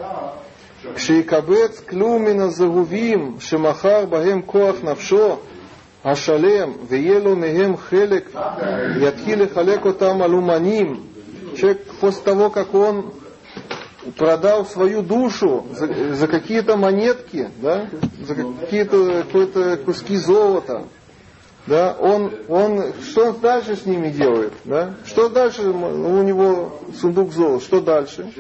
Шикабец 0.96 1.80
клюмина 1.82 2.50
загувим, 2.50 3.40
шимахар 3.42 4.08
багем 4.08 4.42
коах 4.42 4.82
навшо. 4.82 5.40
השלם 6.05 6.73
ויהיה 6.89 7.19
לו 7.19 7.37
מהם 7.37 7.77
חלק, 7.77 8.31
יתחיל 9.01 9.43
לחלק 9.43 9.85
אותם 9.85 10.23
על 10.23 10.35
אומנים. 10.35 11.13
Человек 11.55 11.83
после 12.01 12.23
того, 12.23 12.51
как 12.51 12.75
он 12.75 13.13
продал 14.17 14.65
свою 14.67 15.03
душу 15.03 15.67
за, 15.73 16.15
за 16.15 16.27
какие-то 16.27 16.77
монетки, 16.77 17.51
да, 17.61 17.89
за 18.27 18.35
какие-то 18.35 19.25
какие-то 19.25 19.77
куски 19.85 20.17
золота, 20.17 20.85
да, 21.67 21.97
он, 21.99 22.33
он, 22.49 22.93
что 23.03 23.29
он 23.29 23.41
дальше 23.41 23.77
с 23.77 23.87
ними 23.87 24.09
делает, 24.09 24.53
да? 24.65 24.95
Что 25.07 25.29
дальше 25.29 25.63
у 25.63 26.23
него 26.23 26.81
сундук 27.01 27.33
золота, 27.33 27.65
что 27.65 27.81
дальше? 27.81 28.33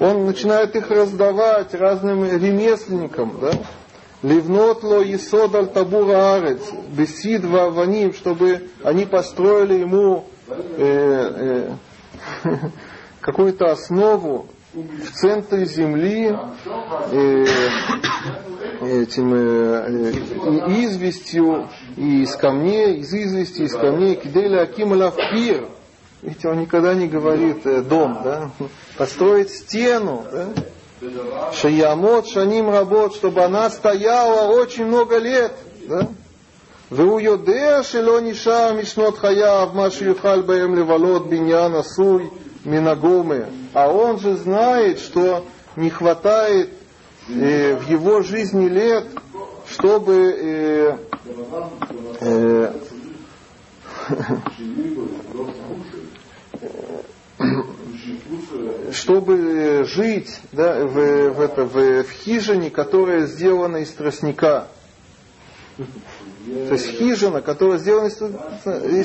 Он 0.00 0.26
начинает 0.26 0.74
их 0.74 0.90
раздавать 0.90 1.74
разным 1.74 2.24
ремесленникам, 2.24 3.38
да? 3.40 3.52
Ливнот 4.23 4.83
ло 4.83 5.01
есод 5.01 5.53
аль 5.53 5.67
табура 5.67 6.35
арец, 6.35 6.61
бесид 6.89 7.43
ваним, 7.43 8.13
чтобы 8.13 8.69
они 8.81 9.05
построили 9.05 9.79
ему 9.79 10.25
э, 10.47 11.75
э, 12.45 12.49
какую-то 13.19 13.65
основу 13.65 14.47
в 14.73 15.11
центре 15.11 15.65
земли 15.65 16.33
э, 17.11 17.45
этим 18.81 19.33
э, 19.33 19.87
э, 19.89 20.85
известью 20.85 21.69
и 21.97 22.23
из 22.23 22.33
камней, 22.37 22.99
из 22.99 23.13
извести, 23.13 23.63
из 23.63 23.73
камней, 23.73 24.15
киделя 24.15 24.61
аким 24.61 24.91
пир, 25.33 25.67
Видите, 26.21 26.47
он 26.47 26.61
никогда 26.61 26.93
не 26.93 27.09
говорит 27.09 27.65
э, 27.65 27.81
дом, 27.81 28.21
да? 28.23 28.49
Построить 28.97 29.49
стену, 29.49 30.23
да? 30.31 30.47
Шаямот, 31.52 32.26
шаним 32.26 32.70
работ, 32.70 33.14
чтобы 33.14 33.44
она 33.44 33.70
стояла 33.70 34.48
очень 34.52 34.86
много 34.86 35.18
лет, 35.18 35.52
да? 35.88 36.00
והוא 36.90 37.20
יודע 37.20 37.82
שלא 37.82 38.20
נשאר 38.20 38.72
משנות 38.72 39.18
חייו 39.18 39.68
מה 39.74 39.90
שיוכל 39.90 40.40
בהם 40.42 40.74
לבלות 40.74 41.28
בניין 41.30 41.74
עשוי 41.74 42.24
מן 42.66 42.86
הגומר. 42.86 43.44
А 43.74 43.88
он 43.88 44.18
же 44.18 44.36
знает, 44.36 44.98
что 44.98 45.44
не 45.76 45.90
хватает 45.90 46.70
э, 47.28 47.76
в 47.76 47.88
его 47.88 48.22
жизни 48.22 48.68
лет, 48.68 49.04
чтобы 49.66 50.14
э, 50.14 50.96
э, 52.20 52.72
чтобы 58.91 59.83
жить 59.85 60.39
да, 60.51 60.85
в, 60.85 61.29
в, 61.31 61.41
это, 61.41 61.65
в, 61.65 62.03
в 62.03 62.11
хижине, 62.11 62.69
которая 62.69 63.25
сделана 63.25 63.77
из 63.77 63.91
тростника. 63.91 64.67
То 65.77 66.73
есть 66.73 66.87
хижина, 66.97 67.41
которая 67.41 67.79
сделана 67.79 68.07
из, 68.07 68.15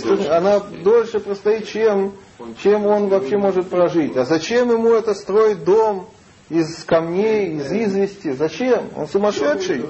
тростника, 0.03 0.36
она 0.36 0.61
дольше 0.61 1.20
простоит, 1.20 1.66
чем, 1.68 2.14
чем 2.62 2.86
он 2.86 3.09
вообще 3.09 3.38
может 3.38 3.68
прожить. 3.68 4.16
А 4.16 4.24
зачем 4.24 4.70
ему 4.70 4.90
это 4.90 5.14
строить 5.14 5.64
дом 5.64 6.09
из 6.51 6.84
камней, 6.84 7.57
из 7.57 7.72
извести? 7.72 8.32
Зачем? 8.32 8.90
Он 8.96 9.09
сумасшедший. 9.09 9.84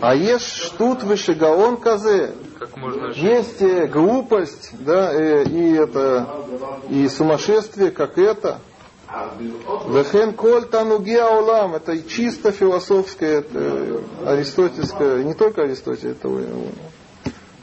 А 0.00 0.14
есть 0.14 0.46
штут 0.46 1.02
выше 1.02 1.34
гаон 1.34 1.76
казе. 1.76 2.34
Как 2.58 2.76
можно 2.76 3.12
жить? 3.12 3.22
Есть 3.22 3.90
глупость, 3.90 4.70
да, 4.78 5.12
э, 5.12 5.44
и 5.44 5.72
это, 5.72 6.26
и 6.88 7.08
сумасшествие, 7.08 7.90
как 7.90 8.18
это. 8.18 8.60
Вехен 9.88 10.34
коль 10.34 10.66
тануги 10.66 11.16
аулам, 11.16 11.74
это 11.74 12.00
чисто 12.02 12.52
философское, 12.52 13.40
это 13.40 14.02
аристотельское, 14.24 15.24
не 15.24 15.34
только 15.34 15.62
Аристотель, 15.62 16.10
это 16.10 16.28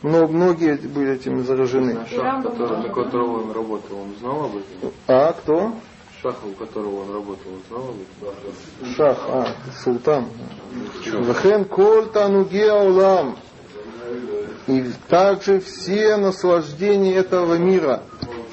но 0.03 0.27
многие 0.27 0.75
были 0.75 1.13
этим 1.13 1.43
заражены. 1.43 2.05
Шах, 2.09 2.43
который, 2.43 2.77
на 2.83 2.89
которого 2.89 3.43
он 3.43 3.51
работал, 3.51 3.97
он 3.99 4.15
знал 4.19 4.45
об 4.45 4.57
этом? 4.57 4.91
А 5.07 5.33
кто? 5.33 5.73
Шах, 6.21 6.35
у 6.45 6.51
которого 6.53 7.03
он 7.03 7.13
работал, 7.13 7.51
знал? 7.69 7.93
Шах, 8.95 9.17
а, 9.29 9.47
султан. 9.83 10.27
Вехен 11.05 11.65
коль 11.65 12.07
тануги 12.07 12.63
аулам. 12.67 13.37
И 14.67 14.83
также 15.07 15.59
все 15.59 16.17
наслаждения 16.17 17.15
этого 17.15 17.55
мира. 17.55 18.03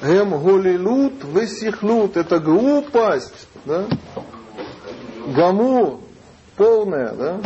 Гем 0.03 0.39
голилут 0.41 1.23
высихлут. 1.23 2.17
Это 2.17 2.39
глупость. 2.39 3.47
Да? 3.65 3.85
Гаму 5.35 6.01
полная. 6.55 7.13
Да? 7.13 7.41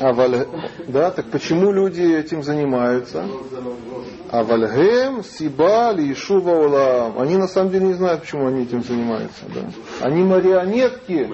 А 0.00 0.14
валь... 0.14 0.46
да, 0.88 1.10
так 1.10 1.26
почему 1.26 1.72
люди 1.72 2.00
этим 2.00 2.42
занимаются? 2.42 3.26
А 4.30 4.42
вальгем 4.42 5.22
сиба 5.22 5.92
лишува 5.92 6.52
улам. 6.52 7.18
Они 7.18 7.36
на 7.36 7.46
самом 7.46 7.70
деле 7.70 7.88
не 7.88 7.92
знают, 7.94 8.22
почему 8.22 8.46
они 8.46 8.62
этим 8.62 8.82
занимаются. 8.82 9.42
Да? 9.54 9.70
Они 10.00 10.22
марионетки. 10.22 11.28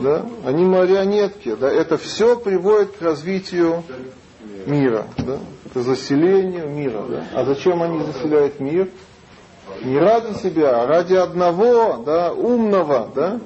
Да? 0.00 0.24
Они 0.46 0.64
марионетки. 0.64 1.54
Да? 1.54 1.70
Это 1.70 1.98
все 1.98 2.36
приводит 2.36 2.92
к 2.92 3.02
развитию 3.02 3.82
мира, 4.66 5.06
да? 5.18 5.38
к 5.74 5.78
заселению 5.78 6.70
мира. 6.70 7.04
Да? 7.06 7.24
А 7.34 7.44
зачем 7.44 7.82
они 7.82 8.02
заселяют 8.04 8.58
мир? 8.58 8.88
Не 9.84 9.98
ради 9.98 10.32
себя, 10.38 10.82
а 10.82 10.86
ради 10.86 11.14
одного, 11.14 12.02
да, 12.06 12.32
умного, 12.32 13.10
да, 13.14 13.40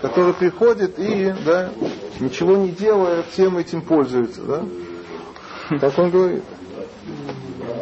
который 0.00 0.34
приходит 0.34 0.98
и, 0.98 1.34
да, 1.44 1.70
ничего 2.20 2.56
не 2.56 2.70
делая, 2.70 3.24
всем 3.32 3.58
этим 3.58 3.82
пользуется, 3.82 4.42
да. 4.42 4.64
Так 5.80 5.98
он 5.98 6.10
говорит. 6.10 6.44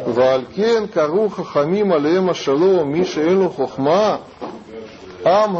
Валькен 0.05 0.87
каруха 0.87 1.43
хамим 1.43 1.93
алема 1.93 2.33
шалом 2.33 2.93
миша 2.93 3.21
элу 3.21 3.49
хохма 3.49 4.21
ам. 5.23 5.57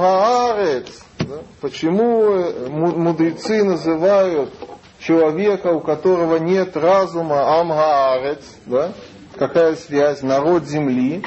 Почему 1.60 2.70
мудрецы 2.70 3.64
называют 3.64 4.54
человека, 5.00 5.68
у 5.68 5.82
которого 5.82 6.38
нет 6.38 6.78
разума, 6.78 7.60
амгаарец, 7.60 8.44
да? 8.66 8.94
Какая 9.36 9.76
связь? 9.76 10.22
Народ 10.22 10.64
земли. 10.64 11.24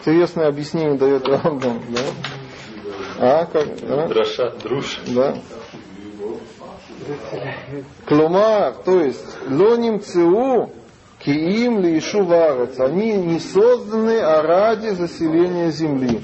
Интересное 0.00 0.48
объяснение 0.48 0.96
дает 0.96 1.26
Рамбам, 1.26 1.82
да? 1.88 2.00
А, 3.18 3.46
как? 3.46 3.68
Да? 3.80 4.06
Драша, 4.06 4.50
друж. 4.62 5.00
Да. 5.08 5.36
Клумар, 8.06 8.74
то 8.84 9.00
есть, 9.00 9.36
лоним 9.48 10.00
цеу, 10.00 10.70
киим 11.18 11.80
ли 11.80 11.98
ишу 11.98 12.24
варец. 12.24 12.78
Они 12.78 13.12
не 13.12 13.40
созданы, 13.40 14.18
а 14.20 14.42
ради 14.42 14.88
заселения 14.88 15.70
земли. 15.70 16.20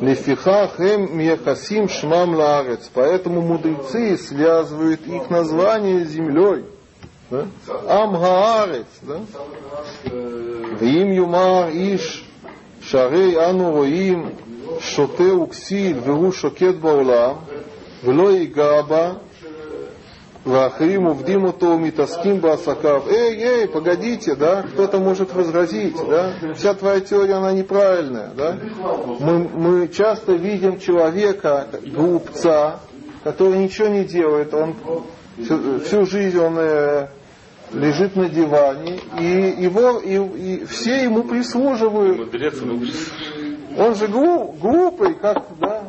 Лефиха 0.00 0.70
хем 0.76 1.16
мьяхасим 1.16 1.88
шмам 1.88 2.34
ларец. 2.34 2.90
Поэтому 2.92 3.40
мудрецы 3.40 4.16
связывают 4.18 5.06
их 5.06 5.30
название 5.30 6.04
с 6.04 6.10
землей. 6.10 6.64
Да? 7.30 7.46
Амгаарец. 7.86 8.86
Да? 9.02 9.20
Вим 10.04 11.12
юмар 11.12 11.70
иш 11.70 12.24
шарей 12.82 13.36
ану 13.36 13.76
роим 13.76 14.34
шоте 14.81 15.31
уксиль 15.31 15.99
вегу 15.99 16.31
шокет 16.31 16.79
баулам 16.79 17.45
ולא 18.03 18.31
ייגע 18.31 18.81
בה 18.81 19.13
Вахрим 20.45 21.07
увдим 21.07 21.51
то 21.53 21.75
митаским 21.75 22.37
басакав. 22.37 23.07
Эй, 23.07 23.35
эй, 23.35 23.67
погодите, 23.67 24.35
да, 24.35 24.61
кто-то 24.61 24.99
может 24.99 25.33
возразить, 25.33 25.97
да, 26.07 26.33
вся 26.55 26.75
твоя 26.75 26.99
теория, 26.99 27.33
она 27.33 27.51
неправильная, 27.51 28.29
да. 28.37 28.55
Мы, 29.19 29.39
мы 29.39 29.87
часто 29.87 30.33
видим 30.33 30.79
человека, 30.79 31.67
глупца, 31.83 32.79
который 33.23 33.57
ничего 33.57 33.87
не 33.87 34.03
делает, 34.03 34.53
он 34.53 34.75
всю, 35.41 35.79
всю 35.79 36.05
жизнь 36.05 36.37
он 36.37 36.57
э, 36.59 37.07
лежит 37.73 38.15
на 38.15 38.29
диване, 38.29 38.99
и 39.19 39.63
его, 39.63 39.99
и, 39.99 40.15
и 40.15 40.65
все 40.65 41.05
ему 41.05 41.23
прислуживают. 41.23 42.31
Он 43.76 43.94
же 43.94 44.08
глуп, 44.08 44.58
глупый, 44.58 45.14
как, 45.14 45.44
да, 45.58 45.84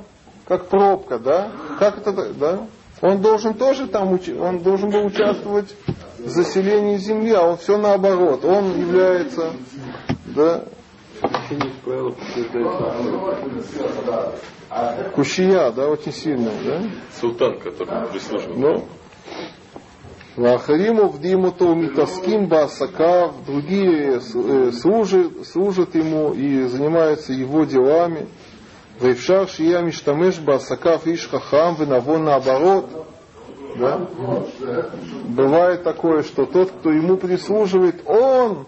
как 0.48 0.68
пробка, 0.68 1.20
да, 1.20 1.52
как 1.80 2.00
это, 2.00 2.34
да. 2.34 2.68
Он 3.02 3.20
должен 3.22 3.56
тоже 3.56 3.88
там, 3.88 4.20
он 4.40 4.60
должен 4.60 4.92
был 4.92 5.06
участвовать 5.06 5.76
в 6.20 6.30
заселении 6.30 6.98
земли, 6.98 7.32
а 7.32 7.42
он 7.42 7.58
все 7.58 7.78
наоборот. 7.78 8.46
Он 8.46 8.80
является, 8.80 9.52
да, 10.36 10.66
Кушия, 15.16 15.72
да, 15.72 15.90
очень 15.90 16.14
сильная, 16.14 16.54
да? 16.64 16.82
Султан, 17.20 17.60
который 17.60 18.08
прислуживал. 18.08 18.56
Ну, 18.58 18.86
Вахариму 20.38 21.10
в 21.10 21.20
Димуту 21.20 21.76
Митаским 21.76 22.48
Басакав, 22.48 23.34
другие 23.46 24.20
э, 24.20 24.72
служат, 24.72 25.46
служат 25.46 25.94
ему 25.96 26.34
и 26.34 26.64
занимаются 26.68 27.34
его 27.34 27.66
делами. 27.66 28.28
Вейфшар 29.02 29.50
Шия 29.50 29.82
Миштамеш 29.82 30.40
Басакав 30.40 31.06
Ишхахам 31.06 31.76
винавон 31.76 32.24
наоборот. 32.24 32.86
Да? 33.78 34.02
Бывает 35.26 35.84
такое, 35.84 36.24
что 36.24 36.46
тот, 36.46 36.72
кто 36.72 36.92
ему 36.92 37.18
прислуживает, 37.18 38.02
он 38.06 38.66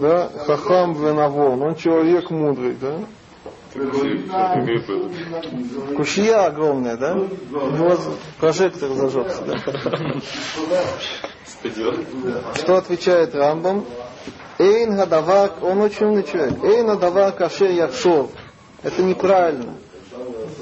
да, 0.00 0.30
хахам 0.46 0.94
винавон, 0.94 1.62
он 1.62 1.74
человек 1.76 2.30
мудрый. 2.30 2.76
Да? 2.80 2.94
Кушья 5.96 6.46
огромная, 6.46 6.96
да? 6.96 7.14
У 7.14 7.70
него 7.70 7.96
прожектор 8.38 8.90
зажегся, 8.90 9.42
да? 9.44 9.56
Что 12.54 12.76
отвечает 12.76 13.34
Рамбам? 13.34 13.84
Эйн 14.58 14.96
гадавак, 14.96 15.62
он 15.62 15.80
очень 15.80 16.06
умный 16.06 16.24
человек. 16.24 16.62
Эйн 16.64 16.86
гадавак 16.86 17.40
ашер 17.40 17.70
якшов. 17.70 18.30
Это 18.82 19.02
неправильно. 19.02 19.74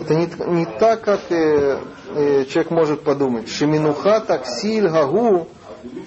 Это 0.00 0.14
не, 0.14 0.28
не 0.54 0.66
так, 0.66 1.00
как 1.00 1.20
э, 1.30 1.80
э, 2.14 2.44
человек 2.44 2.70
может 2.70 3.02
подумать. 3.02 3.48
Шеминуха 3.48 4.20
таксиль 4.20 4.88
гагу 4.88 5.48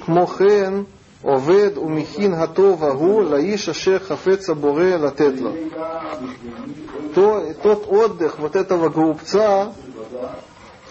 кмохен 0.05 0.87
овед 1.23 1.77
умихин 1.77 2.33
гатов 2.35 2.79
гагу 2.79 3.21
лаиш 3.21 3.69
ашер 3.69 4.01
хафеца 4.01 4.55
боре 4.55 4.97
латетло. 4.97 5.53
То, 7.15 7.53
тот 7.61 7.91
отдых 7.91 8.39
вот 8.39 8.55
этого 8.55 8.89
глупца, 8.89 9.73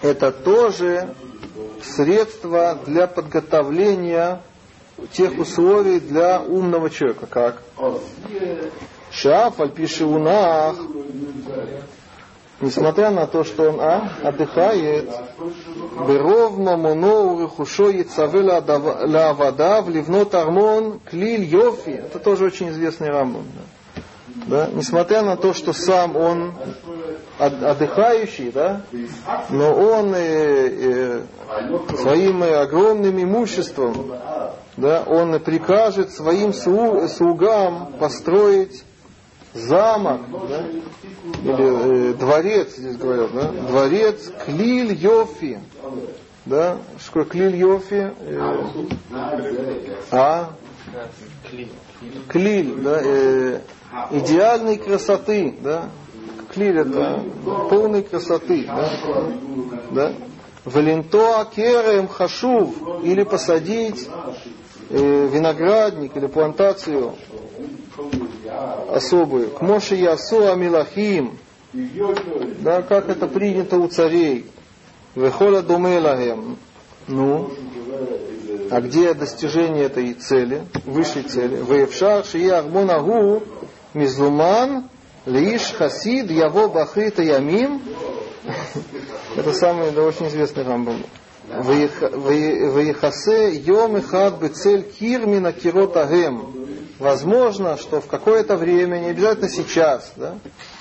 это 0.03 0.31
тоже 0.31 1.14
средство 1.83 2.78
для 2.87 3.07
подготовления 3.07 4.43
тех 5.12 5.39
условий 5.39 6.01
для 6.01 6.41
умного 6.41 6.91
человека. 6.91 7.26
Как? 7.26 7.62
Шаф, 9.11 9.61
альпиши 9.61 10.05
унах, 10.05 10.76
Несмотря 12.61 13.11
на 13.11 13.27
то, 13.27 13.43
что 13.43 13.71
он 13.71 13.81
а, 13.81 14.13
отдыхает, 14.23 15.09
Беров 16.07 16.59
Мамоно 16.59 17.21
Урихушо 17.33 17.89
Яцавела 17.89 18.63
Лавада 19.07 19.81
Вливнот 19.81 20.35
Армон 20.35 21.01
Клиль 21.11 21.45
Йофи. 21.45 21.91
Это 21.91 22.19
тоже 22.19 22.45
очень 22.45 22.69
известный 22.69 23.09
Рамбам. 23.09 23.45
Да? 23.55 23.63
Да? 24.47 24.69
Несмотря 24.73 25.23
на 25.23 25.37
то, 25.37 25.55
что 25.55 25.73
сам 25.73 26.17
он 26.17 26.55
отдыхающий, 27.39 28.51
да? 28.51 28.83
но 29.49 29.73
он 29.73 30.15
э, 30.15 30.19
э, 30.19 31.21
своим 31.97 32.43
э, 32.43 32.57
огромным 32.57 33.23
имуществом, 33.23 34.13
да, 34.77 35.03
он 35.07 35.39
прикажет 35.41 36.13
своим 36.13 36.53
слугам 36.53 37.95
построить 37.99 38.85
замок, 39.55 40.21
да, 40.49 40.65
или 41.43 42.11
э, 42.11 42.15
дворец, 42.15 42.77
здесь 42.77 42.97
говорят, 42.97 43.33
да, 43.33 43.49
дворец 43.49 44.31
Клиль 44.45 44.93
Йофи, 44.93 45.61
да, 46.47 46.79
что 46.99 47.25
Клиль 47.25 47.57
Йофи? 47.57 48.13
Э, 48.21 48.65
а? 50.11 50.51
Клиль, 52.29 52.75
да, 52.81 53.01
э, 53.03 53.61
идеальной 54.13 54.77
красоты, 54.77 55.55
да, 55.61 55.91
Клиль 56.53 56.79
это 56.79 57.23
полной 57.69 58.03
красоты, 58.03 58.67
да, 58.67 58.93
да, 59.91 60.13
Валентоа 60.65 61.47
керем 61.47 62.07
хашув, 62.07 63.03
или 63.03 63.25
посадить 63.25 64.09
э, 64.91 65.29
виноградник 65.33 66.17
или 66.17 66.27
плантацию 66.27 67.15
особую. 68.88 69.51
К 69.51 69.61
Моше 69.62 69.97
Ясу 69.97 70.51
Амилахим. 70.51 71.38
Да, 72.61 72.82
как 72.82 73.09
это 73.09 73.26
принято 73.26 73.78
у 73.78 73.88
царей. 73.88 74.47
Вехола 75.14 75.62
Думелахем. 75.62 76.57
Ну, 77.07 77.51
а 78.70 78.80
где 78.80 79.14
достижение 79.14 79.86
этой 79.86 80.12
цели, 80.14 80.62
высшей 80.84 81.24
цели? 81.24 81.57
Веевшар 81.57 82.24
Шия 82.24 82.59
Армонагу 82.59 83.43
Мизуман 83.95 84.88
Лиш 85.26 85.72
Хасид 85.72 86.30
Яво 86.30 86.68
Бахрита 86.68 87.22
Ямим. 87.22 87.82
Это 89.36 89.53
самый 89.53 89.91
да, 89.91 90.03
очень 90.03 90.28
известный 90.28 90.62
рамбам. 90.62 91.03
Ваихасе 91.49 93.57
Йом 93.57 93.99
Ихад 93.99 94.41
Бецель 94.41 94.82
Кирмина 94.82 95.53
Кирот 95.53 95.97
Агем. 95.97 96.60
Возможно, 97.01 97.79
что 97.79 98.03
в 98.03 98.07
какое-то 98.07 98.57
время, 98.57 98.99
не 98.99 99.09
обязательно 99.09 99.49
сейчас, 99.49 100.13
да, 100.17 100.35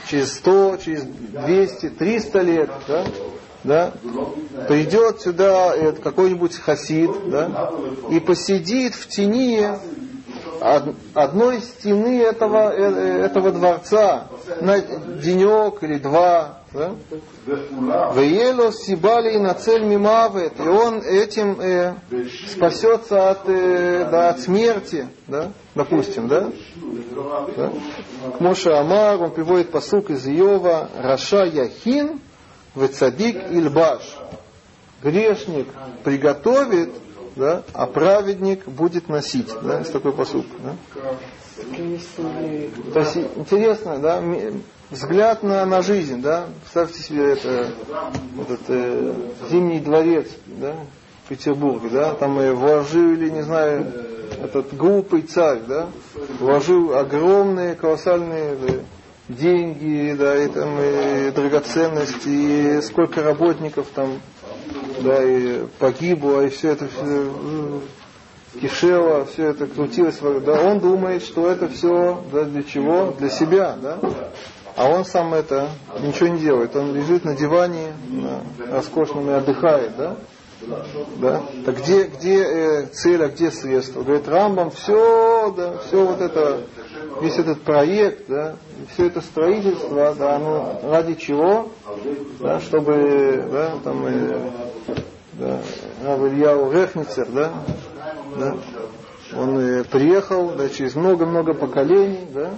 через 0.06 0.34
100, 0.34 0.78
через 0.84 1.04
200, 1.04 1.90
300 1.92 2.42
лет, 2.42 2.70
да, 2.90 3.06
да, 3.64 3.94
придет 4.68 5.22
сюда 5.22 5.94
какой-нибудь 6.04 6.58
хасид, 6.58 7.30
да, 7.30 7.72
и 8.12 8.20
посидит 8.20 8.96
в 8.96 9.08
тени 9.08 9.66
одной 11.14 11.62
стены 11.62 12.22
этого, 12.22 12.74
э, 12.74 13.24
этого 13.24 13.52
дворца 13.52 14.28
на 14.60 14.80
денек 14.80 15.82
или 15.84 15.98
два? 16.00 16.59
Веело 16.72 18.72
сибали 18.72 19.38
на 19.38 19.56
цель 19.56 19.84
мимавет, 19.84 20.60
и 20.60 20.68
он 20.68 21.02
этим 21.02 21.60
э, 21.60 21.96
спасется 22.48 23.32
от, 23.32 23.50
э, 23.50 24.08
да, 24.12 24.30
от 24.30 24.42
смерти, 24.42 25.08
да? 25.28 25.52
допустим, 25.74 26.28
да? 26.28 26.52
да? 27.58 27.72
Моша 28.40 28.80
Амар, 28.80 29.20
он 29.20 29.32
приводит 29.32 29.72
посук 29.72 30.12
из 30.12 30.28
Иова, 30.28 30.90
Раша 30.96 31.46
Яхин, 31.46 32.22
Вецадик 32.76 33.52
Ильбаш. 33.52 34.04
Грешник 35.02 35.68
приготовит, 36.04 36.92
да, 37.36 37.64
а 37.74 37.88
праведник 37.88 38.68
будет 38.68 39.10
носить. 39.10 39.50
Да, 39.64 39.80
есть 39.80 39.94
такой 39.94 40.12
посуд. 40.12 40.46
Да? 40.60 40.76
То 42.94 43.00
есть 43.00 43.18
интересно, 43.38 43.98
да, 43.98 44.22
взгляд 44.90 45.44
на, 45.44 45.66
на 45.66 45.82
жизнь, 45.82 46.22
да, 46.22 46.46
представьте 46.62 47.02
себе 47.02 47.34
это, 47.34 47.72
этот 48.42 48.62
э, 48.68 49.14
зимний 49.50 49.80
дворец, 49.80 50.28
да, 50.48 50.76
в 51.26 51.30
Петербурге, 51.30 51.90
да, 51.90 52.14
там 52.14 52.40
и 52.42 52.50
вложили, 52.50 53.30
не 53.30 53.44
знаю, 53.44 53.86
этот 54.44 54.76
глупый 54.76 55.22
царь, 55.24 55.62
да, 55.68 55.88
вложил 56.40 56.96
огромные, 56.96 57.76
колоссальные 57.76 58.56
да, 58.56 58.74
деньги, 59.28 60.16
да, 60.18 60.44
и 60.44 60.48
там 60.48 60.80
и 60.80 61.32
драгоценности, 61.32 62.30
и 62.30 62.82
сколько 62.82 63.22
работников 63.22 63.88
там, 63.94 64.20
да, 65.02 65.24
и 65.24 65.66
погибло, 65.78 66.46
и 66.46 66.50
все 66.50 66.72
это 66.72 66.88
все, 66.88 67.32
кишело, 68.60 69.26
все 69.26 69.50
это 69.50 69.68
крутилось, 69.68 70.18
да, 70.20 70.62
он 70.62 70.80
думает, 70.80 71.24
что 71.24 71.48
это 71.50 71.68
все 71.70 72.24
да, 72.32 72.46
для 72.46 72.64
чего? 72.64 73.14
Для 73.20 73.30
себя, 73.30 73.78
да. 73.80 74.00
А 74.80 74.88
он 74.88 75.04
сам 75.04 75.34
это 75.34 75.72
ничего 76.00 76.30
не 76.30 76.40
делает. 76.40 76.74
Он 76.74 76.96
лежит 76.96 77.26
на 77.26 77.36
диване, 77.36 77.92
на 78.08 78.44
роскошном 78.72 79.30
и 79.30 79.34
отдыхает, 79.34 79.98
да? 79.98 80.16
Да? 81.18 81.44
Так 81.66 81.80
где, 81.80 82.04
где 82.04 82.44
э, 82.44 82.86
цель, 82.86 83.22
а 83.22 83.28
где 83.28 83.52
средства? 83.52 84.04
Говорит, 84.04 84.30
Рамбам, 84.30 84.72
все, 84.72 85.52
да, 85.52 85.80
все 85.80 86.06
вот 86.06 86.22
это, 86.22 86.62
весь 87.22 87.38
этот 87.38 87.62
проект, 87.64 88.30
да, 88.30 88.56
все 88.94 89.08
это 89.08 89.20
строительство, 89.20 90.16
да, 90.18 90.38
оно 90.38 90.80
ради 90.82 91.16
чего? 91.16 91.70
Да, 92.40 92.62
чтобы, 92.62 93.50
да, 93.52 93.74
там, 93.84 94.06
э, 94.06 94.50
да, 95.34 95.60
Рав 96.06 96.22
Ильяу 96.22 96.72
Рехницер, 96.72 97.28
да, 97.32 97.52
да, 98.38 98.58
он 99.38 99.60
э, 99.60 99.84
приехал, 99.84 100.52
да, 100.52 100.70
через 100.70 100.96
много-много 100.96 101.54
поколений, 101.54 102.26
да, 102.34 102.54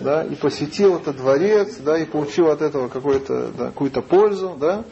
да, 0.00 0.24
и 0.24 0.34
посетил 0.34 0.96
этот 0.96 1.16
дворец, 1.16 1.76
да, 1.78 1.98
и 1.98 2.04
получил 2.04 2.50
от 2.50 2.62
этого 2.62 2.88
какую-то, 2.88 3.48
да, 3.56 3.66
какую-то 3.66 4.02
пользу, 4.02 4.56
да, 4.58 4.84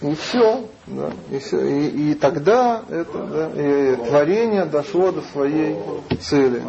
и 0.00 0.14
все, 0.14 0.68
да, 0.86 1.10
и, 1.30 1.38
все, 1.38 1.60
и, 1.60 2.10
и 2.10 2.14
тогда 2.14 2.82
это, 2.88 3.18
да, 3.18 3.50
и 3.54 3.96
творение 3.96 4.64
дошло 4.66 5.12
до 5.12 5.22
своей 5.22 5.76
цели. 6.20 6.62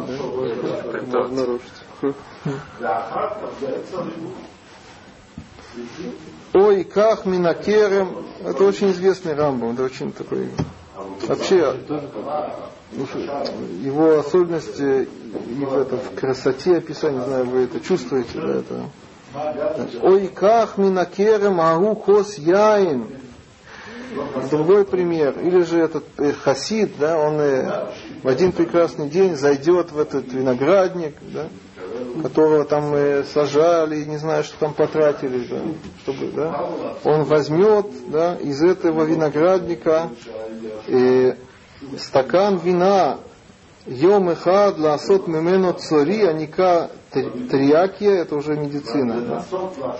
Да. 1.10 1.18
Можно 1.18 1.36
нарушить. 1.36 1.72
Ой, 6.54 6.84
как 6.84 7.26
минакерем, 7.26 8.24
это 8.42 8.64
очень 8.64 8.90
известный 8.92 9.34
рамбом, 9.34 9.74
это 9.74 9.84
очень 9.84 10.12
такой, 10.12 10.48
вообще, 11.26 11.74
его 12.92 14.18
особенности 14.18 15.08
и 15.34 15.64
в, 15.64 15.78
это, 15.78 15.96
в 15.96 16.14
красоте 16.14 16.76
описания, 16.76 17.18
не 17.18 17.24
знаю, 17.24 17.44
вы 17.46 17.64
это 17.64 17.80
чувствуете, 17.80 18.40
да, 18.40 18.48
это. 18.58 18.90
Ой, 20.02 20.28
как 20.28 20.78
минакерем 20.78 21.60
агу 21.60 21.94
кос 21.96 22.38
яин. 22.38 23.08
Другой 24.50 24.86
пример. 24.86 25.38
Или 25.40 25.62
же 25.62 25.78
этот 25.78 26.04
э, 26.18 26.32
хасид, 26.32 26.92
да, 26.98 27.18
он 27.18 27.38
э, 27.38 27.88
в 28.22 28.28
один 28.28 28.52
прекрасный 28.52 29.08
день 29.10 29.36
зайдет 29.36 29.92
в 29.92 29.98
этот 29.98 30.32
виноградник, 30.32 31.16
да, 31.20 31.48
которого 32.22 32.64
там 32.64 32.94
э, 32.94 33.24
сажали, 33.24 34.04
не 34.04 34.16
знаю, 34.16 34.44
что 34.44 34.58
там 34.58 34.74
потратили, 34.74 35.46
да, 35.46 35.60
чтобы, 36.02 36.32
да, 36.32 36.66
он 37.04 37.24
возьмет, 37.24 37.86
да, 38.08 38.36
из 38.36 38.62
этого 38.62 39.04
виноградника 39.04 40.10
э, 40.86 41.34
стакан 41.98 42.56
вина, 42.58 43.18
Йом 43.86 44.30
эхад 44.30 44.78
ласот 44.78 45.28
мемену 45.28 45.72
цори, 45.72 46.24
аника 46.24 46.90
триакия, 47.12 48.22
это 48.22 48.34
уже 48.34 48.56
медицина. 48.56 49.20
Да? 49.20 49.44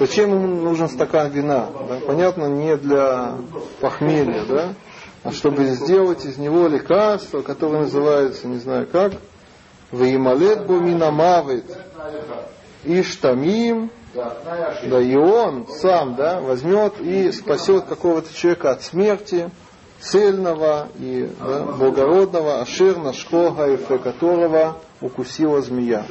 Зачем 0.01 0.31
ему 0.31 0.49
нужен 0.49 0.89
стакан 0.89 1.31
вина? 1.31 1.69
Да? 1.89 2.01
Понятно, 2.05 2.47
не 2.47 2.77
для 2.77 3.37
похмелья, 3.81 4.45
да? 4.49 4.75
а 5.27 5.33
чтобы 5.33 5.65
сделать 5.67 6.25
из 6.25 6.39
него 6.39 6.69
лекарство, 6.69 7.43
которое 7.43 7.83
называется, 7.83 8.47
не 8.47 8.59
знаю 8.59 8.87
как, 8.87 9.13
Ваималет 9.91 10.67
буминамавит 10.67 11.65
Иштамим, 12.85 13.91
да 14.15 15.01
и 15.01 15.17
он 15.17 15.67
сам 15.69 16.15
да, 16.15 16.41
возьмет 16.41 17.01
и 17.01 17.31
спасет 17.33 17.85
какого-то 17.87 18.33
человека 18.35 18.71
от 18.71 18.83
смерти, 18.83 19.51
цельного 20.00 20.90
и 21.00 21.30
да, 21.40 21.64
благородного, 21.64 22.62
Ашир 22.62 22.98
Нашко 22.98 23.52
Гайфе, 23.52 23.98
которого 24.00 24.78
укусила 25.00 25.62
змея. 25.62 26.06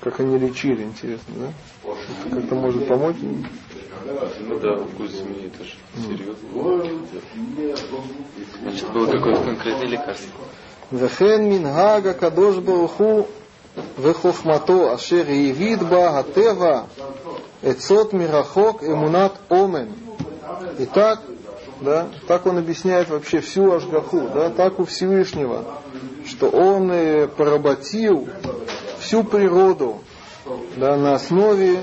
Как 0.00 0.20
они 0.20 0.38
лечили, 0.38 0.84
интересно, 0.84 1.34
да? 1.36 1.90
Это 2.26 2.36
как-то 2.36 2.54
может 2.54 2.88
помочь? 2.88 3.16
Ну 3.20 4.58
да, 4.60 4.76
вкус 4.76 5.10
змеи, 5.10 5.50
это 5.52 5.64
же 5.64 5.74
серьезно. 6.06 6.48
Значит, 8.62 8.90
было 8.92 9.06
какое-то 9.06 9.42
конкретное 9.44 9.88
лекарство. 9.88 10.32
וכן 10.92 11.44
מנהג 11.50 12.06
הקדוש 12.06 12.56
ברוך 12.56 12.92
הוא 12.92 13.26
וחוכמתו 14.00 14.94
אשר 14.94 15.24
העביד 15.28 15.82
בה 15.82 16.18
הטבע 16.18 16.82
עצות 17.62 18.14
מרחוק 18.14 18.84
אמונת 18.84 19.32
омен. 20.59 20.75
Итак, 20.79 21.19
да, 21.81 22.07
так 22.27 22.45
он 22.45 22.57
объясняет 22.57 23.09
вообще 23.09 23.39
всю 23.41 23.71
Ашгаху, 23.71 24.29
да, 24.33 24.49
так 24.49 24.79
у 24.79 24.85
Всевышнего, 24.85 25.65
что 26.25 26.49
он 26.49 26.91
поработил 27.35 28.27
всю 28.99 29.23
природу 29.23 30.01
да, 30.77 30.95
на 30.95 31.15
основе, 31.15 31.79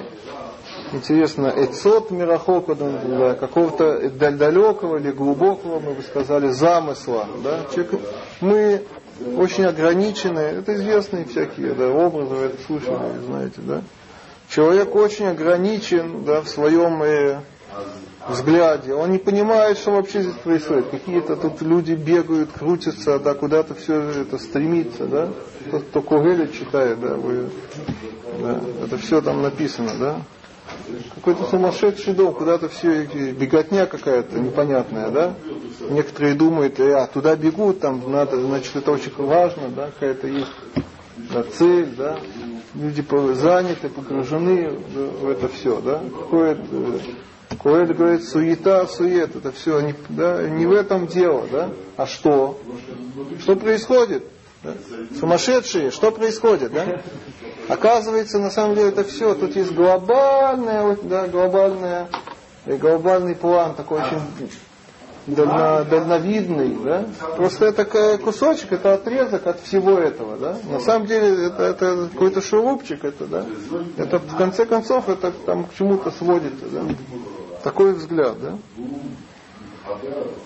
интересно, 0.93 1.53
эцот 1.57 2.11
мирахока, 2.11 2.75
да, 2.75 3.35
какого-то 3.35 4.11
далекого 4.11 4.97
или 4.97 5.11
глубокого, 5.11 5.81
мы 5.81 5.93
бы 5.93 6.03
сказали, 6.03 6.49
замысла. 6.49 7.27
Да. 7.43 7.67
Человек, 7.73 8.01
мы 8.41 8.83
очень 9.37 9.65
ограничены, 9.65 10.39
это 10.39 10.75
известные 10.75 11.25
всякие 11.25 11.75
да, 11.75 11.89
образы, 11.89 12.35
вы 12.35 12.45
это 12.47 12.63
слышали, 12.65 12.97
знаете, 13.27 13.57
да. 13.59 13.83
Человек 14.49 14.95
очень 14.97 15.27
ограничен 15.27 16.25
да, 16.25 16.41
в 16.41 16.49
своем 16.49 17.03
э, 17.05 17.39
взгляде. 18.29 18.95
Он 18.95 19.11
не 19.11 19.19
понимает, 19.19 19.79
что 19.79 19.93
вообще 19.93 20.23
здесь 20.23 20.37
происходит. 20.37 20.89
Какие-то 20.91 21.37
тут 21.37 21.63
люди 21.63 21.93
бегают, 21.93 22.53
крутятся, 22.53 23.19
да, 23.19 23.35
куда-то 23.35 23.75
все 23.75 24.01
это 24.01 24.39
стремится, 24.39 25.07
да. 25.07 25.29
Тот, 25.71 25.85
кто 25.85 26.03
Кугеля 26.03 26.47
читает, 26.49 27.01
да, 27.01 27.15
вы, 27.15 27.51
да, 28.41 28.61
это 28.85 28.99
все 28.99 29.21
там 29.21 29.43
написано, 29.43 29.93
да. 29.99 30.17
Какой-то 31.17 31.45
сумасшедший 31.45 32.15
дом, 32.15 32.33
куда-то 32.35 32.69
все, 32.69 33.05
беготня 33.05 33.87
какая-то 33.87 34.39
непонятная, 34.39 35.11
да. 35.11 35.35
Некоторые 35.89 36.35
думают, 36.35 36.79
э, 36.79 36.93
а 36.95 37.07
туда 37.07 37.37
бегут, 37.37 37.81
там 37.81 38.11
надо, 38.11 38.41
значит, 38.41 38.77
это 38.77 38.93
очень 38.93 39.13
важно, 39.17 39.69
да, 39.75 39.87
какая-то 39.87 40.27
есть 40.27 40.53
да, 41.33 41.43
цель, 41.43 41.95
да. 41.97 42.19
Люди 42.75 43.05
заняты, 43.35 43.89
погружены 43.89 44.71
в 44.95 45.29
это 45.29 45.49
все, 45.49 45.81
да. 45.81 46.01
Какое-то 46.01 46.63
Коэль 47.59 47.93
говорит, 47.93 48.25
суета, 48.25 48.87
сует, 48.87 49.35
это 49.37 49.53
все 49.53 49.81
не, 49.81 49.95
да, 50.09 50.49
не 50.49 50.67
в 50.67 50.73
этом 50.73 51.07
дело, 51.07 51.47
да? 51.51 51.71
А 51.97 52.07
что? 52.07 52.59
Что 53.41 53.57
происходит? 53.57 54.25
Да? 54.63 54.75
Сумасшедшие, 55.19 55.91
что 55.91 56.13
происходит, 56.13 56.73
да? 56.73 57.03
Оказывается, 57.69 58.39
на 58.39 58.51
самом 58.51 58.77
деле 58.77 58.89
это 58.89 59.05
все, 59.05 59.35
тут 59.35 59.57
есть 59.57 59.73
глобальная, 59.73 60.97
да, 61.03 61.27
глобальная, 61.29 62.09
глобальный 62.67 63.35
план, 63.35 63.75
такой 63.75 64.01
очень 64.01 64.21
дально, 65.27 65.85
дальновидный, 65.85 66.77
да? 66.85 67.05
Просто 67.37 67.67
это 67.67 68.19
кусочек, 68.19 68.73
это 68.73 68.95
отрезок 68.95 69.47
от 69.47 69.61
всего 69.61 69.99
этого, 69.99 70.37
да? 70.37 70.57
На 70.71 70.81
самом 70.81 71.07
деле 71.07 71.47
это, 71.47 71.63
это 71.63 72.09
какой-то 72.13 72.41
шурупчик, 72.41 73.05
это, 73.05 73.27
да? 73.27 73.47
Это 73.97 74.19
в 74.19 74.37
конце 74.37 74.67
концов 74.67 75.09
это 75.09 75.33
там 75.45 75.65
к 75.65 75.75
чему-то 75.75 76.11
сводится, 76.11 76.67
да? 76.67 76.83
Такой 77.63 77.93
взгляд, 77.93 78.37
да? 78.41 78.59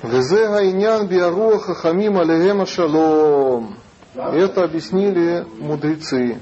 Везе 0.03 0.49
гайнян 0.49 1.07
биаруах 1.07 1.65
хахамим 1.65 2.19
алейхем 2.19 2.67
шалом. 2.67 3.77
Это 4.15 4.65
объяснили 4.65 5.45
мудрецы. 5.59 6.39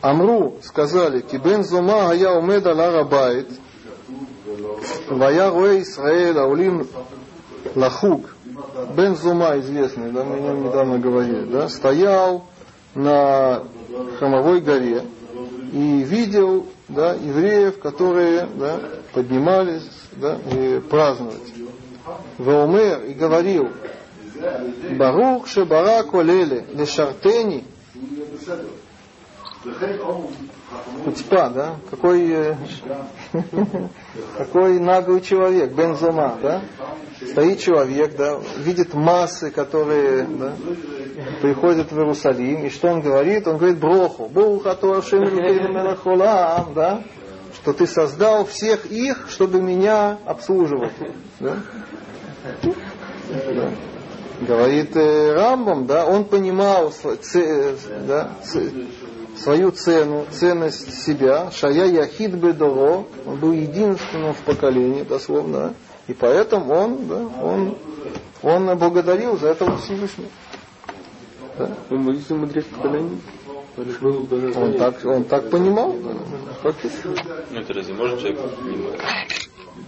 Амру 0.00 0.56
сказали, 0.62 1.20
кибен 1.20 1.64
зома 1.64 2.08
гая 2.08 2.30
умед 2.38 2.66
ал 2.66 3.08
арабайт, 5.06 5.10
вая 5.10 5.50
роэ 5.50 5.82
Исраэль 5.82 6.38
аулим 6.38 6.86
лахук. 7.74 8.34
Бен 8.96 9.16
Зума 9.16 9.58
известный, 9.58 10.12
да, 10.12 10.24
мы 10.24 10.36
о 10.36 10.40
нем 10.40 10.64
недавно 10.64 10.98
говорили, 10.98 11.44
да, 11.44 11.68
стоял 11.68 12.44
на 12.94 13.64
храмовой 14.18 14.60
горе 14.60 15.02
и 15.72 16.02
видел 16.02 16.66
да, 16.88 17.14
евреев, 17.14 17.78
которые 17.80 18.46
да, 18.54 18.80
поднимались 19.12 19.88
да, 20.12 20.38
и 20.52 20.80
праздновать. 20.80 21.52
Ваумер 22.38 23.04
и 23.04 23.14
говорил, 23.14 23.68
Барух 24.96 25.46
шебара 25.48 26.02
колеле 26.02 26.66
лешартени 26.74 27.64
Хучпа, 31.04 31.50
да? 31.50 31.76
Какой, 31.90 32.28
э, 32.28 32.56
какой 34.36 34.80
наглый 34.80 35.20
человек, 35.20 35.72
Бензома, 35.72 36.36
да? 36.42 36.62
Стоит 37.24 37.60
человек, 37.60 38.16
да, 38.16 38.40
видит 38.58 38.92
массы, 38.92 39.50
которые 39.50 40.24
да, 40.24 40.52
приходят 41.40 41.92
в 41.92 41.98
Иерусалим, 41.98 42.64
и 42.64 42.70
что 42.70 42.88
он 42.88 43.00
говорит? 43.00 43.46
Он 43.46 43.58
говорит 43.58 43.78
Броху, 43.78 44.26
Бухату 44.28 45.00
да? 46.74 47.02
Что 47.54 47.72
ты 47.72 47.86
создал 47.86 48.44
всех 48.44 48.86
их, 48.86 49.28
чтобы 49.30 49.62
меня 49.62 50.18
обслуживать. 50.26 50.92
Да? 51.40 51.56
Да. 53.22 53.70
Говорит 54.40 54.94
э, 54.96 55.32
Рамбам, 55.32 55.86
да, 55.86 56.06
он 56.06 56.24
понимал 56.24 56.92
да, 58.06 58.32
свою 59.36 59.70
цену, 59.70 60.26
ценность 60.30 61.04
себя, 61.04 61.50
шая 61.50 61.86
яхид 61.86 62.32
бедоро, 62.32 63.04
он 63.26 63.36
был 63.38 63.52
единственным 63.52 64.34
в 64.34 64.38
поколении, 64.38 65.02
дословно, 65.02 65.74
и 66.06 66.14
поэтому 66.14 66.72
он, 66.72 67.06
да, 67.06 67.26
он, 67.42 67.78
он 68.42 68.78
благодарил 68.78 69.36
за 69.38 69.48
это 69.48 69.76
Всевышнего. 69.78 70.28
Да? 71.58 71.70
Он 71.90 72.08
единственный 72.08 72.40
мудрец 72.40 72.64
поколения? 72.64 73.18
Он 73.76 74.74
так, 74.78 75.04
он 75.04 75.24
так 75.24 75.50
понимал. 75.50 75.94
Как 76.62 76.74
ну, 77.50 77.60
это 77.60 77.74
разве 77.74 77.94
может 77.94 78.20
человек 78.20 78.40
понимать? 78.40 79.00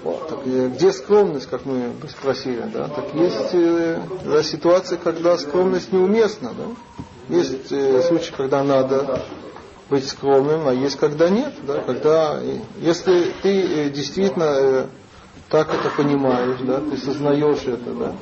Вот, 0.02 0.28
так, 0.28 0.44
где 0.74 0.92
скромность, 0.92 1.48
как 1.48 1.64
мы 1.64 1.92
спросили, 2.08 2.62
да? 2.72 2.88
Так 2.88 3.14
есть 3.14 3.54
э, 3.54 4.00
да, 4.24 4.42
ситуация, 4.42 4.98
когда 4.98 5.36
скромность 5.38 5.92
неуместна, 5.92 6.52
да? 6.56 6.64
Есть 7.28 7.70
э, 7.72 8.02
случаи, 8.02 8.32
когда 8.36 8.62
надо 8.64 9.22
быть 9.90 10.06
скромным, 10.06 10.66
а 10.66 10.72
есть 10.72 10.96
когда 10.98 11.28
нет, 11.28 11.52
да? 11.66 11.80
Когда, 11.80 12.40
если 12.80 13.32
ты 13.42 13.60
э, 13.86 13.90
действительно 13.90 14.44
э, 14.44 14.86
так 15.48 15.72
это 15.72 15.90
понимаешь, 15.90 16.58
да, 16.60 16.80
ты 16.80 16.96
сознаешь 16.96 17.62
это, 17.64 17.92
да, 17.92 18.12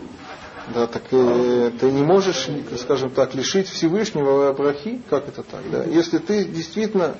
да, 0.75 0.87
так 0.87 1.03
э, 1.11 1.73
ты 1.81 1.91
не 1.91 2.03
можешь, 2.03 2.49
скажем 2.81 3.11
так, 3.11 3.35
лишить 3.35 3.69
Всевышнего 3.69 4.53
брахи, 4.53 5.01
как 5.09 5.29
это 5.29 5.43
так, 5.43 5.63
да? 5.71 5.85
Если 5.85 6.19
ты 6.19 6.45
действительно 6.45 7.17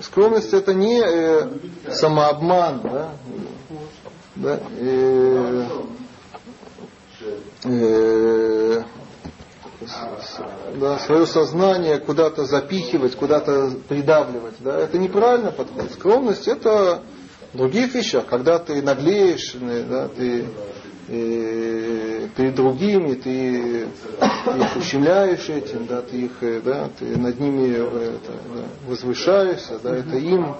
скромность 0.00 0.52
это 0.52 0.74
не 0.74 1.00
э, 1.02 1.48
самообман, 1.90 2.80
да, 2.82 3.10
да, 4.36 4.60
э, 4.78 5.66
э, 7.64 8.82
да, 10.78 10.98
свое 10.98 11.26
сознание 11.26 11.98
куда-то 11.98 12.44
запихивать, 12.44 13.16
куда-то 13.16 13.72
придавливать, 13.88 14.54
да, 14.60 14.78
это 14.78 14.98
неправильно 14.98 15.52
подход. 15.52 15.90
Скромность 15.92 16.48
это 16.48 17.02
в 17.52 17.56
других 17.56 17.94
вещах, 17.94 18.26
когда 18.26 18.58
ты 18.58 18.82
наглеешь, 18.82 19.54
да, 19.88 20.08
ты 20.08 20.44
э, 21.08 22.28
перед 22.36 22.54
другими, 22.54 23.14
ты 23.14 23.82
их 23.82 24.76
ущемляешь 24.76 25.48
этим, 25.48 25.86
да, 25.86 26.02
ты 26.02 26.16
их, 26.16 26.42
э, 26.42 26.60
да, 26.64 26.88
ты 26.98 27.16
над 27.16 27.40
ними 27.40 27.74
э, 27.74 28.14
это, 28.16 28.32
да, 28.54 28.62
возвышаешься, 28.86 29.78
да, 29.82 29.96
это 29.96 30.16
им 30.16 30.54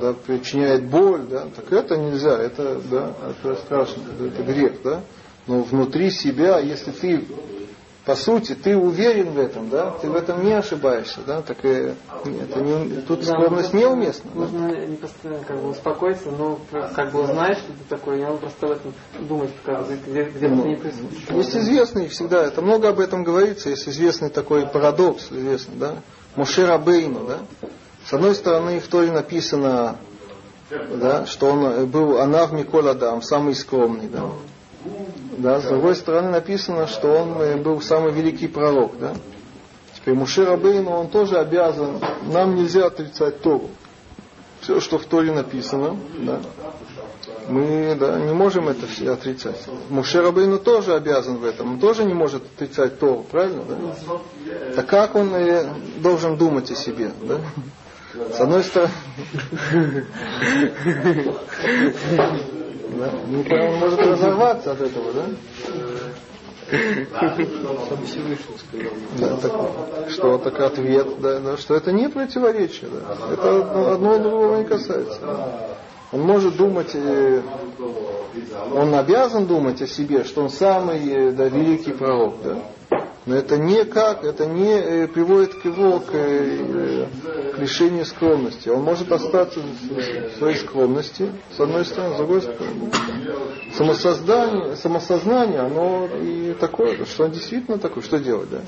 да, 0.00 0.12
причиняет 0.12 0.88
боль, 0.88 1.22
да, 1.28 1.46
так 1.54 1.72
это 1.72 1.96
нельзя, 1.96 2.38
это, 2.38 2.80
да, 2.90 3.12
это 3.30 3.56
страшно, 3.56 4.02
это 4.20 4.42
грех, 4.42 4.82
да, 4.84 5.00
но 5.46 5.62
внутри 5.62 6.10
себя, 6.10 6.58
если 6.58 6.90
ты 6.90 7.24
по 8.06 8.14
сути, 8.14 8.54
ты 8.54 8.76
уверен 8.76 9.32
в 9.32 9.38
этом, 9.38 9.68
да, 9.68 9.90
ты 10.00 10.08
в 10.08 10.14
этом 10.14 10.44
не 10.44 10.52
ошибаешься, 10.52 11.18
да, 11.26 11.42
так 11.42 11.64
и 11.64 11.92
это 12.24 12.60
не, 12.60 13.00
тут 13.00 13.26
да, 13.26 13.32
скромность 13.32 13.74
неуместна. 13.74 14.30
Нужно 14.32 14.68
да. 14.68 14.86
не 14.86 14.96
просто 14.96 15.40
как 15.46 15.60
бы 15.60 15.70
успокоиться, 15.70 16.30
но 16.30 16.60
как 16.94 17.10
бы 17.10 17.24
узнаешь, 17.24 17.58
что 17.58 17.72
ты 17.72 17.84
такой, 17.88 18.20
я 18.20 18.28
просто 18.28 18.68
в 18.68 18.70
этом 18.70 18.94
думать, 19.28 19.50
как, 19.64 19.88
где, 20.06 20.22
где 20.22 20.46
ну, 20.46 20.66
не 20.66 20.76
присутствует. 20.76 21.30
Есть 21.30 21.56
известный 21.56 22.06
всегда, 22.06 22.44
это 22.44 22.62
много 22.62 22.90
об 22.90 23.00
этом 23.00 23.24
говорится, 23.24 23.70
есть 23.70 23.88
известный 23.88 24.30
такой 24.30 24.68
парадокс, 24.68 25.32
известный, 25.32 25.74
да, 25.74 25.96
Мушера 26.36 26.78
Бейну, 26.78 27.26
да. 27.26 27.38
С 28.08 28.12
одной 28.12 28.36
стороны, 28.36 28.78
в 28.78 28.86
Торе 28.86 29.10
написано, 29.10 29.96
да, 30.70 31.26
что 31.26 31.46
он 31.46 31.86
был 31.86 32.20
Анав 32.20 32.52
Микола 32.52 32.92
Адам, 32.92 33.20
самый 33.20 33.56
скромный, 33.56 34.06
да. 34.06 34.22
Да, 35.38 35.60
с 35.60 35.64
другой 35.64 35.96
стороны 35.96 36.30
написано, 36.30 36.86
что 36.86 37.08
он 37.08 37.40
э, 37.40 37.56
был 37.56 37.80
самый 37.80 38.12
великий 38.12 38.48
пророк. 38.48 38.98
Да? 38.98 39.14
Теперь 39.94 40.14
Муши 40.14 40.44
Рабейну, 40.44 40.90
он 40.90 41.08
тоже 41.08 41.38
обязан, 41.38 42.00
нам 42.32 42.54
нельзя 42.54 42.86
отрицать 42.86 43.40
Тору. 43.40 43.70
все, 44.60 44.80
что 44.80 44.98
в 44.98 45.04
Торе 45.04 45.32
написано, 45.32 45.96
да, 46.18 46.40
мы 47.48 47.96
да, 47.98 48.18
не 48.18 48.32
можем 48.32 48.68
это 48.68 48.86
все 48.86 49.12
отрицать. 49.12 49.56
Муше 49.88 50.22
Рабейну 50.22 50.58
тоже 50.58 50.94
обязан 50.94 51.38
в 51.38 51.44
этом, 51.44 51.72
он 51.72 51.80
тоже 51.80 52.04
не 52.04 52.14
может 52.14 52.42
отрицать 52.44 52.98
Тору, 52.98 53.24
правильно? 53.30 53.62
Да? 53.64 53.76
Так 54.76 54.86
как 54.86 55.14
он 55.14 55.34
э, 55.34 55.66
должен 55.98 56.36
думать 56.36 56.70
о 56.70 56.74
себе? 56.74 57.10
Да? 57.22 57.40
С 58.32 58.40
одной 58.40 58.64
стороны, 58.64 58.92
да, 62.88 63.64
он 63.64 63.76
может 63.76 64.00
разорваться 64.00 64.72
от 64.72 64.80
этого, 64.80 65.12
да? 65.12 65.24
Да, 69.18 69.36
так, 69.36 70.10
что 70.10 70.38
так 70.38 70.60
ответ, 70.60 71.20
да, 71.20 71.38
да, 71.38 71.56
что 71.56 71.74
это 71.76 71.92
не 71.92 72.08
противоречие, 72.08 72.90
да. 72.90 73.32
Это 73.32 73.94
одно 73.94 74.18
другого 74.18 74.56
не 74.56 74.64
касается. 74.64 75.20
Он 76.12 76.20
может 76.22 76.56
думать, 76.56 76.96
он 78.74 78.94
обязан 78.94 79.46
думать 79.46 79.82
о 79.82 79.86
себе, 79.86 80.24
что 80.24 80.42
он 80.42 80.50
самый 80.50 81.08
э, 81.08 81.30
да, 81.32 81.48
великий 81.48 81.92
пророк, 81.92 82.34
да. 82.42 82.58
Но 83.26 83.34
это 83.34 83.58
никак, 83.58 84.22
это 84.22 84.46
не 84.46 84.72
э, 84.72 85.08
приводит 85.08 85.54
к 85.54 85.64
его 85.64 85.98
к, 85.98 86.10
э, 86.12 87.06
к 87.52 87.58
лишению 87.58 88.04
скромности. 88.04 88.68
Он 88.68 88.82
может 88.82 89.10
остаться 89.10 89.58
в 89.58 90.38
своей 90.38 90.56
скромности, 90.56 91.32
с 91.56 91.58
одной 91.58 91.84
стороны, 91.84 92.14
с 92.14 92.18
другой 92.18 92.42
стороны. 92.42 92.92
Самосоздание, 93.74 94.76
самосознание, 94.76 95.58
оно 95.58 96.08
и 96.22 96.54
такое, 96.60 97.04
что 97.04 97.24
он 97.24 97.32
действительно 97.32 97.78
такой, 97.78 98.04
что 98.04 98.20
делать, 98.20 98.48
да? 98.48 98.60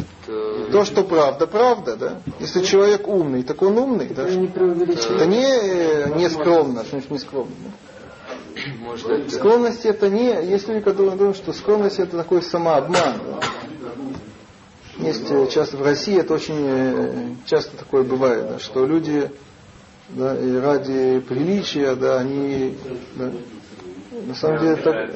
То, 0.72 0.84
что 0.84 1.04
правда, 1.04 1.46
правда, 1.46 1.96
да? 1.96 2.20
Если 2.40 2.64
человек 2.64 3.06
умный, 3.06 3.44
так 3.44 3.62
он 3.62 3.78
умный, 3.78 4.08
да? 4.08 4.24
Это 4.24 5.26
не, 5.26 5.46
э, 5.46 6.16
не 6.16 6.28
скромно, 6.28 6.80
что 6.80 6.90
значит 6.90 7.12
не 7.12 7.18
скромно. 7.20 7.54
Да? 7.62 9.30
Скромность 9.30 9.86
это 9.86 10.08
не, 10.08 10.30
если 10.50 10.74
люди 10.74 10.90
думают, 10.90 11.36
что 11.36 11.52
скромность 11.52 12.00
это 12.00 12.16
такой 12.16 12.42
самообман. 12.42 13.14
Да? 13.24 13.40
Есть 14.98 15.30
э, 15.30 15.46
часто 15.48 15.76
в 15.76 15.82
России, 15.82 16.18
это 16.18 16.34
очень 16.34 16.56
э, 16.58 17.34
часто 17.46 17.76
такое 17.76 18.02
бывает, 18.02 18.48
да, 18.48 18.58
что 18.58 18.84
люди 18.84 19.30
да, 20.08 20.36
и 20.36 20.56
ради 20.56 21.20
приличия, 21.20 21.94
да, 21.94 22.18
они 22.18 22.76
да, 23.14 23.30
на 24.26 24.34
самом 24.34 24.60
деле 24.60 24.76
так, 24.76 25.14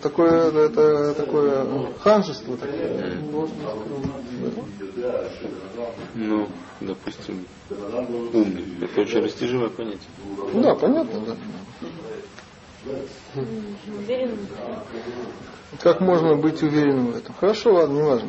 такое, 0.00 0.50
да, 0.50 0.60
это 0.60 1.14
такое 1.14 1.92
ханжество. 1.98 2.56
Такое. 2.56 3.18
Ну, 6.14 6.48
допустим, 6.80 7.46
умный. 8.32 8.64
Это 8.80 9.00
очень 9.02 9.20
растяжимое 9.20 9.68
понятие. 9.68 10.08
Ну 10.54 10.62
да, 10.62 10.74
понятно, 10.74 11.20
да. 11.20 11.36
Как 15.82 16.00
можно 16.00 16.36
быть 16.36 16.62
уверенным 16.62 17.12
в 17.12 17.16
этом? 17.16 17.34
Хорошо, 17.38 17.74
ладно, 17.74 17.94
не 17.94 18.02
важно. 18.02 18.28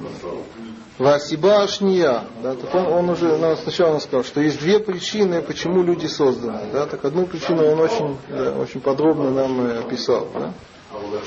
Васиба 0.98 1.62
Ашния. 1.62 2.24
Да, 2.42 2.56
так 2.56 2.74
он, 2.74 2.88
он 2.88 3.10
уже 3.12 3.38
ну, 3.38 3.56
сначала 3.56 3.94
он 3.94 4.02
сказал, 4.02 4.24
что 4.24 4.42
есть 4.42 4.60
две 4.60 4.80
причины, 4.80 5.42
почему 5.42 5.84
люди 5.84 6.08
созданы. 6.08 6.72
Да, 6.74 6.88
так 6.88 7.06
одну 7.06 7.28
причину 7.28 7.72
он 7.72 7.80
очень, 7.80 8.18
да, 8.30 8.54
очень 8.54 8.82
подробно 8.82 9.30
нам 9.30 9.62
э, 9.62 9.80
описал. 9.80 10.28
Да, 10.34 10.54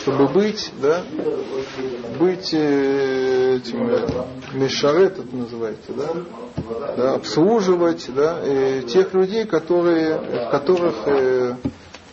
чтобы 0.03 0.29
быть, 0.29 0.73
да, 0.81 1.03
быть 2.19 2.53
э, 2.53 3.57
этим 3.57 3.89
э, 3.91 4.07
мешарет, 4.55 5.19
это 5.19 5.37
называется, 5.37 5.93
да, 5.93 6.09
да, 6.97 7.15
обслуживать 7.15 8.07
да, 8.15 8.41
э, 8.43 8.83
тех 8.83 9.15
людей, 9.15 9.45
которые, 9.45 10.19
в 10.19 10.51
которых 10.51 10.95
э, 11.07 11.55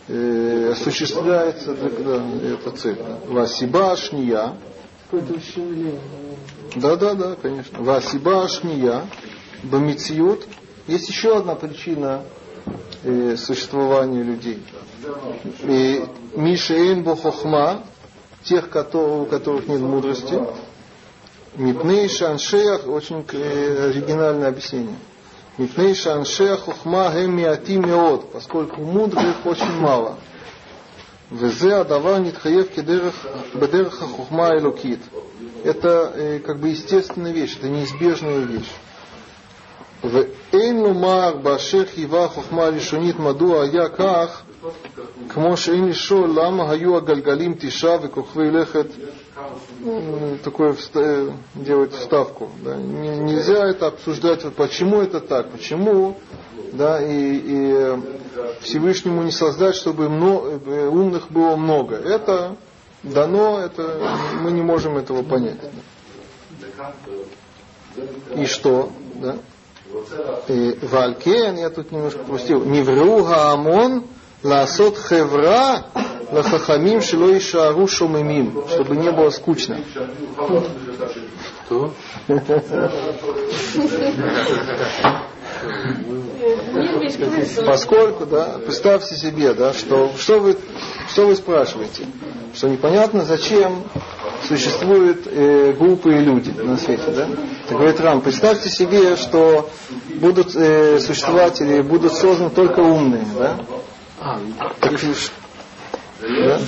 э, 0.08 0.70
осуществляется 0.72 1.74
да, 1.74 2.22
эта 2.46 2.70
цель. 2.72 2.98
Васиба 3.26 3.92
Ашния. 3.92 4.54
Какое-то 5.04 5.34
ущемление. 5.34 6.00
Да, 6.76 6.96
да, 6.96 7.14
да, 7.14 7.36
конечно. 7.40 7.80
Васиба 7.80 8.44
Ашния, 8.44 9.02
Бамициют. 9.62 10.46
Есть 10.86 11.08
еще 11.08 11.36
одна 11.36 11.54
причина 11.54 12.22
э, 13.04 13.36
существования 13.36 14.22
людей. 14.22 14.62
И 15.62 16.04
Мишеин 16.34 17.02
Бухохма, 17.02 17.84
тех, 18.42 18.66
у 18.66 19.24
которых 19.26 19.68
нет 19.68 19.80
мудрости. 19.80 20.38
Мипней 21.56 22.08
Шаншеях, 22.08 22.86
очень 22.86 23.24
э, 23.32 23.90
оригинальное 23.90 24.48
объяснение. 24.48 24.96
Мипней 25.58 25.94
шанше 25.94 26.56
хухма 26.56 27.10
гемиати 27.10 27.78
меот, 27.78 28.30
поскольку 28.30 28.80
мудрых 28.80 29.44
очень 29.44 29.80
мало. 29.80 30.16
Везе 31.30 31.74
адавар 31.74 32.20
нитхаев 32.20 32.70
бедерха 33.54 34.04
хухма 34.04 34.54
и. 34.54 35.00
Это 35.64 36.12
э, 36.14 36.38
как 36.38 36.60
бы 36.60 36.68
естественная 36.68 37.32
вещь, 37.32 37.56
это 37.58 37.68
неизбежная 37.68 38.38
вещь. 38.38 38.70
В 40.02 40.26
лумар 40.80 41.38
башех 41.38 41.98
ива 41.98 42.28
хухма 42.28 42.70
лишунит 42.70 43.18
мадуа 43.18 43.64
я 43.64 43.88
ках, 43.88 44.44
кмош 45.34 45.68
эйн 45.70 45.92
лама 46.10 46.68
гаю 46.68 46.94
агальгалим 46.94 47.58
тиша 47.58 47.96
векухвей 47.96 48.50
лехет 48.50 48.92
такое 50.42 50.76
э, 50.94 51.30
делать 51.54 51.92
вставку. 51.92 52.50
Да. 52.62 52.76
Нельзя 52.76 53.66
это 53.66 53.88
обсуждать, 53.88 54.44
почему 54.54 55.00
это 55.00 55.20
так, 55.20 55.50
почему 55.50 56.16
да, 56.72 57.02
и, 57.02 57.40
и 57.44 57.98
Всевышнему 58.60 59.22
не 59.22 59.30
создать, 59.30 59.76
чтобы 59.76 60.08
много, 60.08 60.60
э, 60.66 60.88
умных 60.88 61.30
было 61.30 61.56
много. 61.56 61.96
Это 61.96 62.56
дано, 63.02 63.60
это 63.60 64.00
мы 64.40 64.50
не 64.52 64.62
можем 64.62 64.96
этого 64.96 65.22
понять. 65.22 65.58
И 68.36 68.46
что? 68.46 68.90
Да? 69.14 69.36
И 70.48 70.78
Валькен, 70.82 71.56
я 71.56 71.70
тут 71.70 71.92
немножко 71.92 72.20
пропустил, 72.20 72.64
Невруга 72.64 73.52
Амон 73.52 74.04
Ласот 74.42 74.96
Хевра 74.98 75.84
Лахахамим 76.30 77.00
Шило 77.02 77.36
Ишару 77.36 77.88
Шомимим, 77.88 78.62
чтобы 78.68 78.96
не 78.96 79.10
было 79.10 79.30
скучно. 79.30 79.80
Что? 81.66 81.92
Поскольку, 87.66 88.26
да, 88.26 88.58
представьте 88.64 89.16
себе, 89.16 89.54
да, 89.54 89.72
что, 89.72 90.12
что, 90.16 90.38
вы, 90.38 90.56
что 91.10 91.26
вы 91.26 91.34
спрашиваете? 91.34 92.06
Что 92.54 92.68
непонятно, 92.68 93.24
зачем 93.24 93.82
существуют 94.46 95.26
э, 95.26 95.72
глупые 95.72 96.20
люди 96.20 96.50
на 96.50 96.76
свете, 96.76 97.04
да? 97.08 97.28
Так 97.68 97.76
говорит 97.76 98.00
Рам, 98.00 98.20
представьте 98.20 98.70
себе, 98.70 99.16
что 99.16 99.68
будут 100.14 100.54
э, 100.54 101.00
существовать 101.00 101.60
или 101.60 101.82
будут 101.82 102.14
созданы 102.14 102.50
только 102.50 102.80
умные, 102.80 103.26
да? 103.38 103.58
Так, 104.80 104.98
да? 106.20 106.58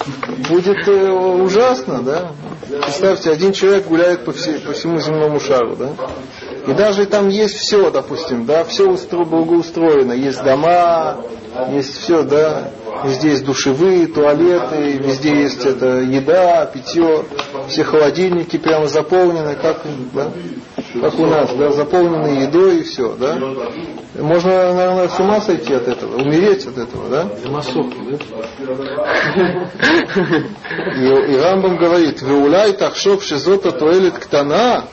Будет 0.49 0.87
э, 0.87 1.11
ужасно, 1.11 2.03
да? 2.03 2.33
Представьте, 2.83 3.31
один 3.31 3.53
человек 3.53 3.87
гуляет 3.87 4.25
по, 4.25 4.33
все, 4.33 4.61
по 4.61 4.73
всему 4.73 5.01
земному 5.01 5.41
шару, 5.41 5.75
да? 5.77 5.91
И 6.67 6.73
даже 6.73 7.07
там 7.07 7.29
есть 7.29 7.57
все, 7.57 7.91
допустим, 7.91 8.47
да, 8.47 8.65
все 8.65 8.89
устро, 8.89 9.25
благоустроено, 9.25 10.13
есть 10.13 10.43
дома, 10.45 11.19
есть 11.73 12.01
все, 12.01 12.23
да, 12.23 12.71
везде 13.05 13.31
есть 13.31 13.45
душевые, 13.45 14.07
туалеты, 14.07 14.99
везде 14.99 15.43
есть 15.43 15.65
это 15.67 16.01
еда, 16.01 16.67
питье, 16.67 17.25
все 17.69 17.83
холодильники 17.83 18.57
прямо 18.57 18.87
заполнены, 18.87 19.57
как, 19.57 19.83
да, 20.13 20.31
как 21.01 21.19
у 21.19 21.27
нас, 21.27 21.51
да, 21.55 21.73
заполнены 21.73 22.43
едой 22.43 22.79
и 22.79 22.83
все, 22.83 23.15
да. 23.19 23.37
Можно, 24.19 24.75
наверное, 24.75 25.09
с 25.09 25.19
ума 25.21 25.41
сойти 25.41 25.73
от 25.73 25.87
этого, 25.89 26.17
умереть 26.17 26.67
от 26.67 26.79
этого, 26.79 27.09
да? 27.09 27.29
И, 30.97 31.33
и 31.33 31.37
Рамбам 31.37 31.77
говорит, 31.77 32.23
«Веуляй 32.23 32.73
тахшов 32.73 33.23
шизота 33.23 33.73
туэлит 33.73 34.19
ктана» 34.19 34.85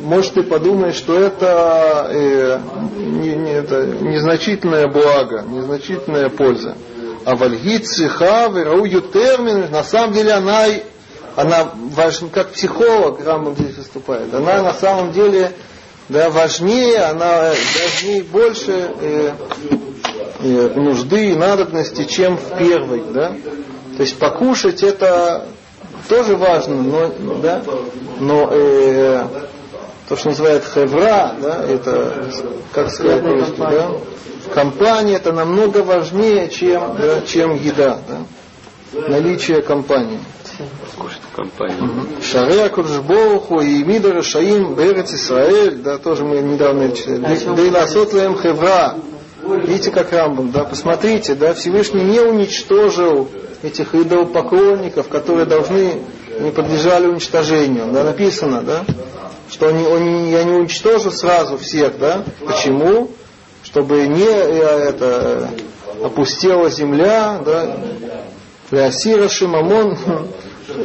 может 0.00 0.34
ты 0.34 0.42
подумаешь, 0.42 0.96
что 0.96 1.18
это, 1.18 2.08
э, 2.10 2.58
не, 2.96 3.36
не, 3.36 3.52
это 3.52 3.86
незначительное 3.86 4.88
благо, 4.88 5.44
незначительная 5.46 6.28
польза. 6.28 6.76
А 7.24 7.36
вальгит 7.36 7.86
цеха 7.86 8.48
вераую 8.48 9.00
термин, 9.02 9.70
на 9.70 9.84
самом 9.84 10.12
деле 10.12 10.32
она, 10.32 10.64
она 11.36 11.70
важна, 11.74 12.28
как 12.28 12.50
психолог 12.50 13.24
Рамбам 13.24 13.54
здесь 13.54 13.76
выступает, 13.76 14.32
она 14.34 14.62
на 14.62 14.74
самом 14.74 15.12
деле 15.12 15.52
да, 16.08 16.30
важнее, 16.30 16.98
она 16.98 17.52
важнее 17.82 18.22
больше 18.24 18.92
э, 19.00 19.32
э, 20.40 20.72
нужды 20.74 21.30
и 21.30 21.34
надобности, 21.34 22.04
чем 22.04 22.36
в 22.36 22.58
первой. 22.58 23.02
Да? 23.12 23.34
То 23.96 24.02
есть 24.02 24.18
покушать 24.18 24.82
это 24.82 25.46
тоже 26.08 26.36
важно, 26.36 26.82
но, 26.82 27.14
да, 27.42 27.62
но 28.20 28.48
э, 28.50 29.24
то, 30.08 30.16
что 30.16 30.30
называют 30.30 30.64
хевра, 30.64 31.34
да, 31.40 31.64
это, 31.64 32.28
как 32.72 32.90
сказать 32.90 33.22
по-русски, 33.22 33.58
да, 33.58 33.90
компания 34.52 35.16
это 35.16 35.32
намного 35.32 35.78
важнее, 35.78 36.48
чем, 36.48 36.96
да, 36.98 37.22
чем 37.22 37.54
еда, 37.54 37.98
да, 38.08 39.08
наличие 39.08 39.62
компании. 39.62 40.18
Компания. 41.34 42.22
Шарея 42.22 42.68
Куржбоху 42.68 43.60
и 43.60 43.82
Мида 43.84 44.12
Рашаим 44.12 44.74
Берец 44.74 45.12
Исраэль, 45.12 45.76
да, 45.76 45.98
тоже 45.98 46.24
мы 46.24 46.40
недавно 46.40 46.90
читали. 46.92 47.56
Дейласот 47.56 48.12
Лем 48.12 48.38
Хевра. 48.38 48.96
Видите, 49.42 49.90
как 49.90 50.12
Рамбам, 50.12 50.52
да, 50.52 50.64
посмотрите, 50.64 51.34
да, 51.34 51.52
Всевышний 51.52 52.04
не 52.04 52.20
уничтожил 52.20 53.28
этих 53.62 53.94
идолопоклонников, 53.94 55.08
которые 55.08 55.46
должны, 55.46 56.02
не 56.38 56.50
подлежали 56.50 57.08
уничтожению. 57.08 57.92
Да, 57.92 58.04
написано, 58.04 58.62
да, 58.62 58.84
что 59.50 59.68
они, 59.68 59.84
он, 59.84 60.28
я 60.28 60.44
не 60.44 60.52
уничтожу 60.52 61.10
сразу 61.10 61.58
всех, 61.58 61.98
да. 61.98 62.24
Почему? 62.46 63.10
Чтобы 63.64 64.06
не 64.06 64.24
э, 64.24 64.88
это, 64.90 65.50
опустела 66.04 66.70
земля, 66.70 67.40
да, 67.44 67.76
Лясира 68.72 69.28
Шимамон, 69.28 69.98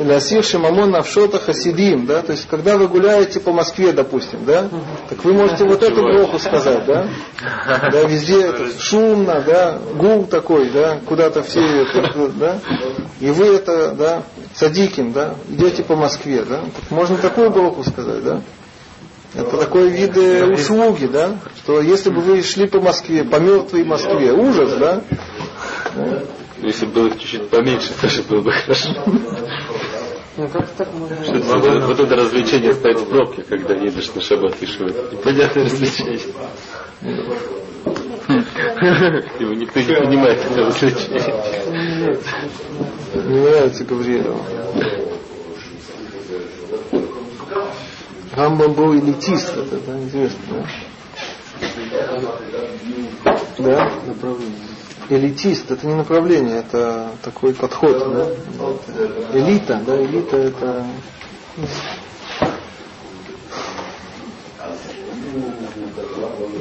Лясир 0.03 0.43
Шимамон 0.43 0.91
Навшота 0.91 1.39
Хасидим, 1.39 2.05
да, 2.05 2.22
то 2.22 2.34
есть 2.34 2.45
когда 2.49 2.77
вы 2.77 2.89
гуляете 2.89 3.39
по 3.39 3.53
Москве, 3.53 3.93
допустим, 3.93 4.43
да, 4.45 4.68
так 5.07 5.23
вы 5.23 5.31
можете 5.31 5.64
вот 5.64 5.81
эту 5.81 6.01
броху 6.01 6.38
сказать, 6.38 6.85
да, 6.85 7.07
да, 7.89 8.03
везде 8.03 8.41
это 8.41 8.68
шумно, 8.77 9.41
да, 9.41 9.80
гул 9.95 10.26
такой, 10.26 10.69
да, 10.69 10.99
куда-то 11.05 11.43
все 11.43 11.61
это, 11.61 12.30
да, 12.38 12.59
и 13.22 13.31
вы 13.31 13.45
это, 13.55 13.93
да, 13.93 14.23
садиким, 14.53 15.14
да, 15.14 15.35
идете 15.49 15.84
по 15.85 15.95
Москве, 15.95 16.43
да, 16.43 16.59
так 16.59 16.91
можно 16.91 17.15
такую 17.18 17.51
броху 17.51 17.84
сказать, 17.85 18.22
да, 18.22 18.41
это 19.34 19.55
такой 19.55 19.88
вид 19.89 20.18
услуги, 20.18 21.05
да, 21.05 21.38
что 21.64 21.80
если 21.80 22.09
бы 22.09 22.19
вы 22.19 22.43
шли 22.43 22.68
по 22.68 22.81
Москве, 22.81 23.23
по 23.23 23.38
мертвой 23.38 23.85
Москве, 23.85 24.34
ужас, 24.34 24.73
да, 24.73 25.01
Ну, 25.95 26.19
Если 26.61 26.85
бы 26.85 26.91
было 26.93 27.11
чуть-чуть 27.11 27.49
поменьше, 27.49 27.93
тоже 28.01 28.23
было 28.23 28.41
бы 28.41 28.51
хорошо. 28.51 28.89
Ну 30.38 30.47
как 30.49 30.69
так 30.71 30.93
можно? 30.93 31.23
Что 31.23 31.35
это 31.35 31.45
вот, 31.45 31.84
вот 31.84 31.99
это 31.99 32.15
развлечение 32.15 32.73
стоять 32.73 32.99
в 32.99 33.09
пробке, 33.09 33.43
когда 33.43 33.73
едешь 33.75 34.13
на 34.13 34.21
шаббат 34.21 34.55
и 34.61 34.65
шует. 34.67 35.11
Непонятное 35.11 35.65
развлечение. 35.65 36.19
Его 39.39 39.53
никто 39.53 39.79
не 39.79 39.95
понимает 39.95 40.39
это 40.45 40.65
развлечение. 40.65 42.19
Не 43.15 43.39
нравится 43.39 43.84
Гавриилову. 43.85 44.43
Рамбам 48.35 48.73
был 48.73 48.93
элитист, 48.93 49.57
это 49.57 49.79
да, 49.79 49.99
известно, 50.03 50.39
да? 50.47 50.65
Да? 53.57 53.91
Элитист, 55.09 55.71
это 55.71 55.88
не 55.88 55.95
направление, 55.95 56.59
это 56.59 57.11
такой 57.23 57.53
подход, 57.53 57.97
да? 57.97 58.27
Это 58.27 59.39
элита, 59.39 59.81
да, 59.85 60.03
элита 60.03 60.38
это... 60.38 60.85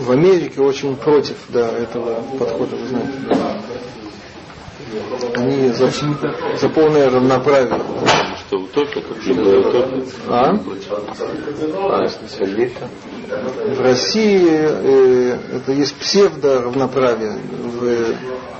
В 0.00 0.10
Америке 0.12 0.60
очень 0.60 0.94
против 0.96 1.36
да, 1.48 1.68
этого 1.72 2.22
подхода, 2.38 2.76
вы 2.76 2.86
знаете. 2.86 3.12
да. 3.28 3.56
Они 5.34 5.68
за, 5.70 5.90
за 6.60 6.68
полное 6.68 7.10
равноправие. 7.10 7.82
Что 8.46 8.58
утопия, 8.58 9.00
как 9.00 9.24
любая 9.24 9.58
утопия. 9.58 10.04
А? 10.28 10.58
А, 11.90 12.08
в. 12.08 12.88
В 13.74 13.80
России 13.80 14.46
э, 14.48 15.38
это 15.56 15.72
есть 15.72 15.96
псевдо-равноправие 15.96 17.38
в 17.80 18.14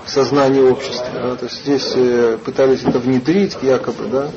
сознании 0.07 0.61
общества. 0.61 1.09
Да? 1.15 1.37
То 1.37 1.45
есть 1.47 1.63
здесь 1.63 1.93
э, 1.95 2.39
пытались 2.45 2.83
это 2.85 2.99
внедрить 2.99 3.57
якобы, 3.63 4.07
да, 4.07 4.31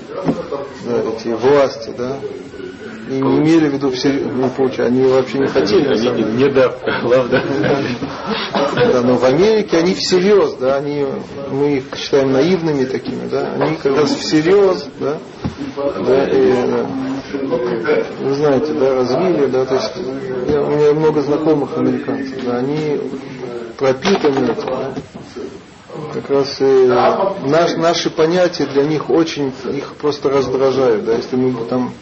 да, 0.86 1.02
эти 1.16 1.30
власти, 1.30 1.94
да, 1.98 2.18
не 3.10 3.20
имели 3.20 3.70
в 3.70 3.74
виду 3.74 3.92
всерьез, 3.92 4.26
не 4.26 4.50
получается, 4.50 4.86
они 4.86 5.04
вообще 5.04 5.40
не 5.40 5.48
хотели. 5.48 5.88
Они 5.88 6.24
не, 6.24 6.44
не 6.44 6.50
да, 6.50 6.74
главное. 7.02 7.44
Да, 8.76 9.02
но 9.02 9.16
в 9.16 9.26
Америке 9.26 9.78
они 9.78 9.94
всерьез, 9.96 10.54
да, 10.56 10.78
они, 10.78 11.06
мы 11.52 11.78
их 11.78 11.96
считаем 11.98 12.32
наивными 12.32 12.86
такими, 12.86 13.28
да, 13.28 13.54
они 13.60 13.76
как 13.78 13.98
раз 13.98 14.16
всерьез, 14.16 14.88
да, 15.00 15.18
да, 15.76 16.26
и, 16.26 16.52
э, 16.52 16.86
вы 18.22 18.34
знаете, 18.36 18.74
да, 18.74 18.96
развили, 18.96 19.48
да, 19.48 19.66
то 19.66 19.76
есть 19.76 19.94
я, 20.48 20.62
у 20.62 20.70
меня 20.70 20.94
много 20.94 21.22
знакомых 21.22 21.78
американцев, 21.78 22.44
да, 22.46 22.58
они 22.58 23.00
пропитаны 23.78 24.52
этим, 24.52 24.66
да. 24.66 24.94
Как 26.14 26.30
раз 26.30 26.58
э, 26.60 26.86
наш, 27.46 27.76
наши 27.76 28.10
понятия 28.12 28.66
для 28.66 28.84
них 28.84 29.10
очень, 29.10 29.52
их 29.74 29.96
просто 29.96 30.30
раздражают, 30.30 31.06
да, 31.06 31.16
если 31.16 31.36
мы 31.36 31.66
там 31.66 31.94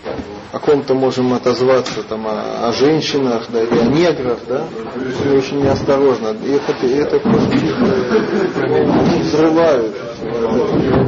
о 0.51 0.59
ком-то 0.59 0.93
можем 0.93 1.33
отозваться 1.33 2.03
там, 2.03 2.27
о, 2.27 2.67
о 2.67 2.73
женщинах, 2.73 3.43
да, 3.49 3.63
или 3.63 3.79
о 3.79 3.85
неграх, 3.85 4.39
да, 4.47 4.63
они 4.95 5.37
очень 5.37 5.61
неосторожно. 5.63 6.35
И 6.43 6.51
это, 6.51 6.85
и 6.85 6.95
это 6.95 7.19
просто 7.19 7.55
их, 7.55 7.75
э, 7.79 9.21
взрывают. 9.21 9.95
Ну, 10.21 11.07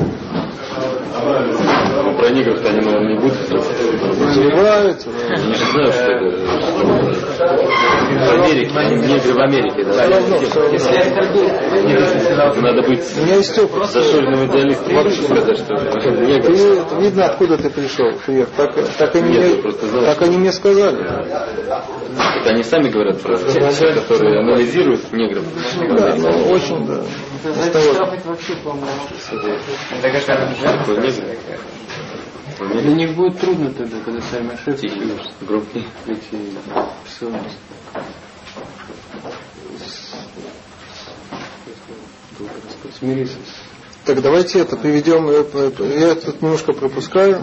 Про 2.18 2.30
негров-то 2.30 2.70
они, 2.70 2.82
наверное, 2.82 3.14
не 3.14 3.20
будут 3.20 3.50
да. 3.50 3.58
Они 5.30 5.54
же 5.54 5.66
знают, 5.66 5.94
что 5.94 6.12
это 6.12 6.30
в 8.20 8.32
Америке, 8.32 8.72
негры 9.08 9.34
в 9.34 9.40
Америке, 9.40 9.84
да. 9.86 10.06
Надо 12.62 12.82
быть 12.88 13.04
У 13.18 13.22
меня 13.26 13.36
есть 13.36 13.58
опыт. 13.58 13.86
зашоренным 13.92 14.46
идеалистом, 14.48 14.96
вообще 14.96 15.22
сказать, 15.24 15.58
что 15.58 15.76
Ты, 15.78 17.02
видно, 17.02 17.26
откуда 17.26 17.58
ты 17.58 17.70
пришел, 17.70 18.12
приехал. 18.26 18.52
Так, 18.58 18.76
так, 18.98 19.16
они, 19.16 19.30
Нет, 19.30 19.40
мне, 19.42 19.50
я 19.56 19.62
просто 19.62 19.88
знал, 19.88 20.04
так 20.06 20.16
что- 20.16 20.26
они 20.26 20.38
мне 20.38 20.52
сказали. 20.52 20.98
Это 22.42 22.50
они 22.50 22.64
сами 22.64 22.90
говорят 22.90 23.22
про 23.22 23.38
которые 23.38 24.40
анализируют 24.40 25.12
негров. 25.12 25.44
Да, 25.98 26.16
ну 26.16 26.52
очень, 26.52 26.86
да. 26.86 27.02
Это 27.44 27.80
вообще, 28.26 28.56
по-моему. 28.58 28.90
Негр. 30.60 31.60
Для 32.60 32.94
них 32.94 33.16
будет 33.16 33.40
трудно 33.40 33.72
тогда, 33.72 34.00
когда 34.02 34.22
сами 34.22 34.54
ошибки 34.54 34.92
громкий. 35.42 35.88
эти 36.08 36.20
псы. 37.06 37.32
Смириться. 42.98 43.38
Так 44.06 44.22
давайте 44.22 44.60
это 44.60 44.76
приведем, 44.76 45.30
я 45.30 46.16
тут 46.16 46.42
немножко 46.42 46.74
пропускаю. 46.74 47.42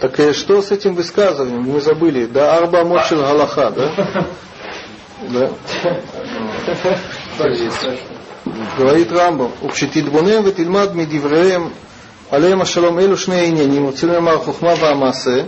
Так 0.00 0.18
и 0.18 0.32
что 0.32 0.62
с 0.62 0.70
этим 0.70 0.94
высказыванием? 0.94 1.62
Мы 1.62 1.80
забыли. 1.80 2.24
Да, 2.24 2.56
Арба 2.56 2.84
Мочил 2.84 3.18
Галаха, 3.18 3.70
да? 3.70 4.26
Да 5.28 5.50
говорит 8.79 9.11
Рамбам, 9.11 9.51
וכשתתבונן 9.65 10.45
ותלמד 10.45 10.95
מדבריהם 10.95 11.69
עליהם 12.31 12.61
השלום 12.61 12.99
אלו 12.99 13.17
שני 13.17 13.47
עניינים, 13.47 13.83
רוצים 13.83 14.09
לומר 14.09 14.37
חוכמה 14.37 14.73
והמעשה, 14.79 15.41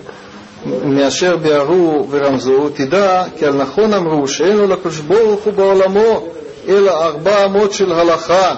מאשר 0.83 1.37
ביארו 1.37 2.07
ורמזו, 2.09 2.69
תדע 2.69 3.23
כי 3.37 3.45
על 3.45 3.53
נכון 3.53 3.93
אמרו 3.93 4.27
שאין 4.27 4.57
לו 4.57 4.67
לקדוש 4.67 4.99
ברוך 4.99 5.43
הוא 5.43 5.53
בעולמו, 5.53 6.27
אלא 6.67 6.91
ארבע 6.91 7.45
אמות 7.45 7.73
של 7.73 7.91
הלכה. 7.91 8.55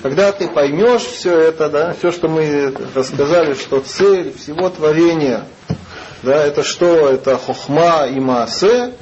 Когда 0.00 0.30
ты 0.30 0.46
поймешь 0.46 1.02
все 1.02 1.36
это, 1.36 1.68
да, 1.68 1.92
все, 1.98 2.12
что 2.12 2.28
мы 2.28 2.72
рассказали, 2.94 3.54
что 3.54 3.80
цель 3.80 4.32
всего 4.32 4.70
творения, 4.70 5.44
да, 6.22 6.44
это 6.44 6.62
что? 6.62 7.08
Это 7.08 7.36
хохма 7.36 8.06
и 8.06 8.20
маасе, 8.20 8.92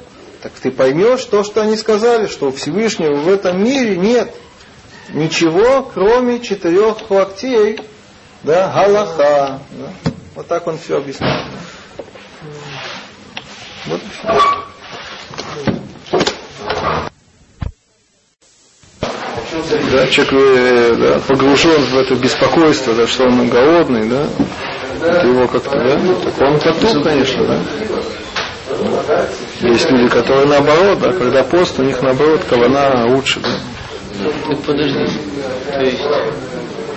так 0.41 0.53
ты 0.53 0.71
поймешь 0.71 1.23
то, 1.25 1.43
что 1.43 1.61
они 1.61 1.77
сказали, 1.77 2.25
что 2.25 2.47
у 2.47 2.51
Всевышнего 2.51 3.13
в 3.13 3.29
этом 3.29 3.63
мире 3.63 3.95
нет 3.95 4.33
ничего, 5.10 5.82
кроме 5.82 6.40
четырех 6.40 7.10
локтей, 7.10 7.78
да, 8.42 8.72
галаха. 8.72 9.60
Да. 9.70 9.92
Вот 10.34 10.48
так 10.48 10.66
он 10.66 10.78
все 10.78 10.98
объясняет. 10.98 11.46
Вот 13.86 14.00
всё. 14.20 14.62
Да, 19.92 20.06
человек 20.06 20.32
э, 20.32 20.94
да, 20.96 21.20
погружен 21.28 21.82
в 21.82 21.98
это 21.98 22.14
беспокойство, 22.14 22.94
да, 22.94 23.06
что 23.06 23.24
он 23.24 23.48
голодный, 23.48 24.08
да, 24.08 24.26
это 25.00 25.26
его 25.26 25.46
как-то, 25.46 25.70
да, 25.70 25.98
так 26.24 26.40
он 26.40 26.58
потух, 26.58 27.02
конечно, 27.04 27.46
да. 27.46 27.60
Есть 29.60 29.90
люди, 29.90 30.08
которые 30.08 30.46
наоборот, 30.46 30.98
да, 31.00 31.12
когда 31.12 31.44
пост, 31.44 31.78
у 31.78 31.82
них 31.82 32.00
наоборот 32.00 32.42
кавана 32.48 33.06
лучше, 33.14 33.40
да. 33.40 33.50
Так 34.48 34.58
подожди. 34.66 35.06
То 35.72 35.80
есть 35.80 36.02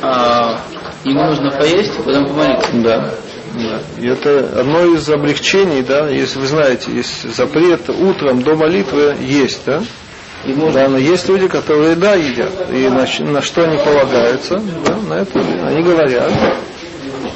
а, 0.02 0.60
ему 1.04 1.24
нужно 1.26 1.52
поесть, 1.52 1.94
а 2.00 2.04
потом 2.04 2.28
помолиться. 2.28 2.72
Да. 2.74 3.14
Да. 3.54 3.80
И 4.02 4.08
это 4.08 4.60
одно 4.60 4.84
из 4.84 5.10
облегчений, 5.10 5.82
да, 5.82 6.10
если 6.10 6.40
вы 6.40 6.48
знаете, 6.48 6.92
есть 6.92 7.34
запрет 7.34 7.90
утром 7.90 8.44
до 8.44 8.56
молитвы 8.56 9.16
есть, 9.22 9.62
да? 9.66 9.82
Да, 10.46 10.90
но 10.90 10.98
есть 10.98 11.28
люди, 11.30 11.48
которые 11.48 11.96
да 11.96 12.16
едят. 12.16 12.70
И 12.70 12.88
на, 12.90 13.08
на 13.32 13.42
что 13.42 13.64
они 13.64 13.78
полагаются, 13.78 14.62
да, 14.86 14.98
на 14.98 15.14
это 15.22 15.40
они 15.40 15.82
говорят. 15.82 16.32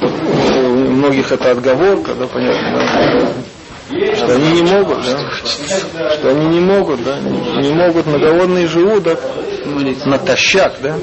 У 0.00 0.90
многих 0.90 1.32
это 1.32 1.52
отговорка, 1.52 2.14
да, 2.14 2.26
понятно, 2.26 2.86
да. 3.18 3.28
Что 4.16 4.34
они 4.34 4.60
не 4.60 4.62
могут, 4.62 5.04
да? 5.04 5.30
Что 6.14 6.28
они 6.30 6.46
не 6.46 6.60
могут, 6.60 7.02
да? 7.04 7.18
Не 7.18 7.72
могут 7.72 8.06
на 8.06 8.18
голодный 8.18 8.66
желудок 8.66 9.20
натощак, 10.06 10.74
да? 10.80 10.96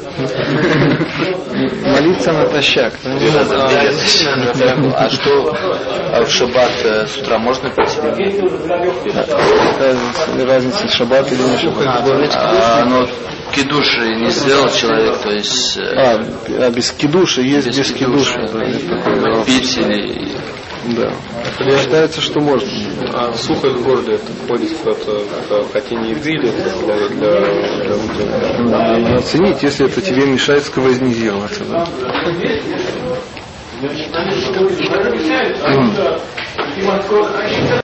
Молиться 1.86 2.32
натощак. 2.32 2.94
А 4.96 5.10
что 5.10 5.56
а 6.14 6.24
в 6.24 6.30
шаббат 6.30 6.72
э, 6.84 7.06
с 7.08 7.18
утра 7.18 7.38
можно 7.38 7.70
пить? 7.70 8.40
Разница, 10.48 10.88
шаббат 10.88 11.32
или 11.32 11.42
не 11.42 11.58
шаббат. 11.58 12.32
А, 12.36 12.86
но 12.86 13.08
кидуш 13.54 13.98
не 13.98 14.30
сделал 14.30 14.70
человек, 14.72 15.18
то 15.18 15.30
есть... 15.32 15.78
э, 15.78 15.82
А, 15.96 16.24
а 16.66 16.70
без 16.70 16.92
кидуша 16.92 17.42
есть 17.42 17.68
без, 17.68 18.48
да, 18.52 18.64
есть 18.64 18.88
такое. 18.88 19.44
Пить 19.44 19.78
или... 19.78 20.32
Да. 20.86 21.12
Считается, 21.60 22.22
что 22.22 22.40
можно. 22.40 22.70
А 23.14 23.34
сухость 23.34 23.76
в 23.76 23.84
горле 23.84 24.16
это 24.16 24.32
входит 24.34 24.72
в 24.84 25.72
хотение 25.74 26.12
еды 26.12 26.32
или 26.32 26.50
это 26.50 26.86
для, 26.86 26.96
для, 27.10 27.42
для 27.84 28.64
Надо 28.64 29.16
оценить, 29.16 29.64
если 29.64 29.88
это 29.88 30.02
тебе 30.02 30.26
мешает 30.26 30.64
сквознизироваться. 30.64 31.66
Да. 31.66 31.86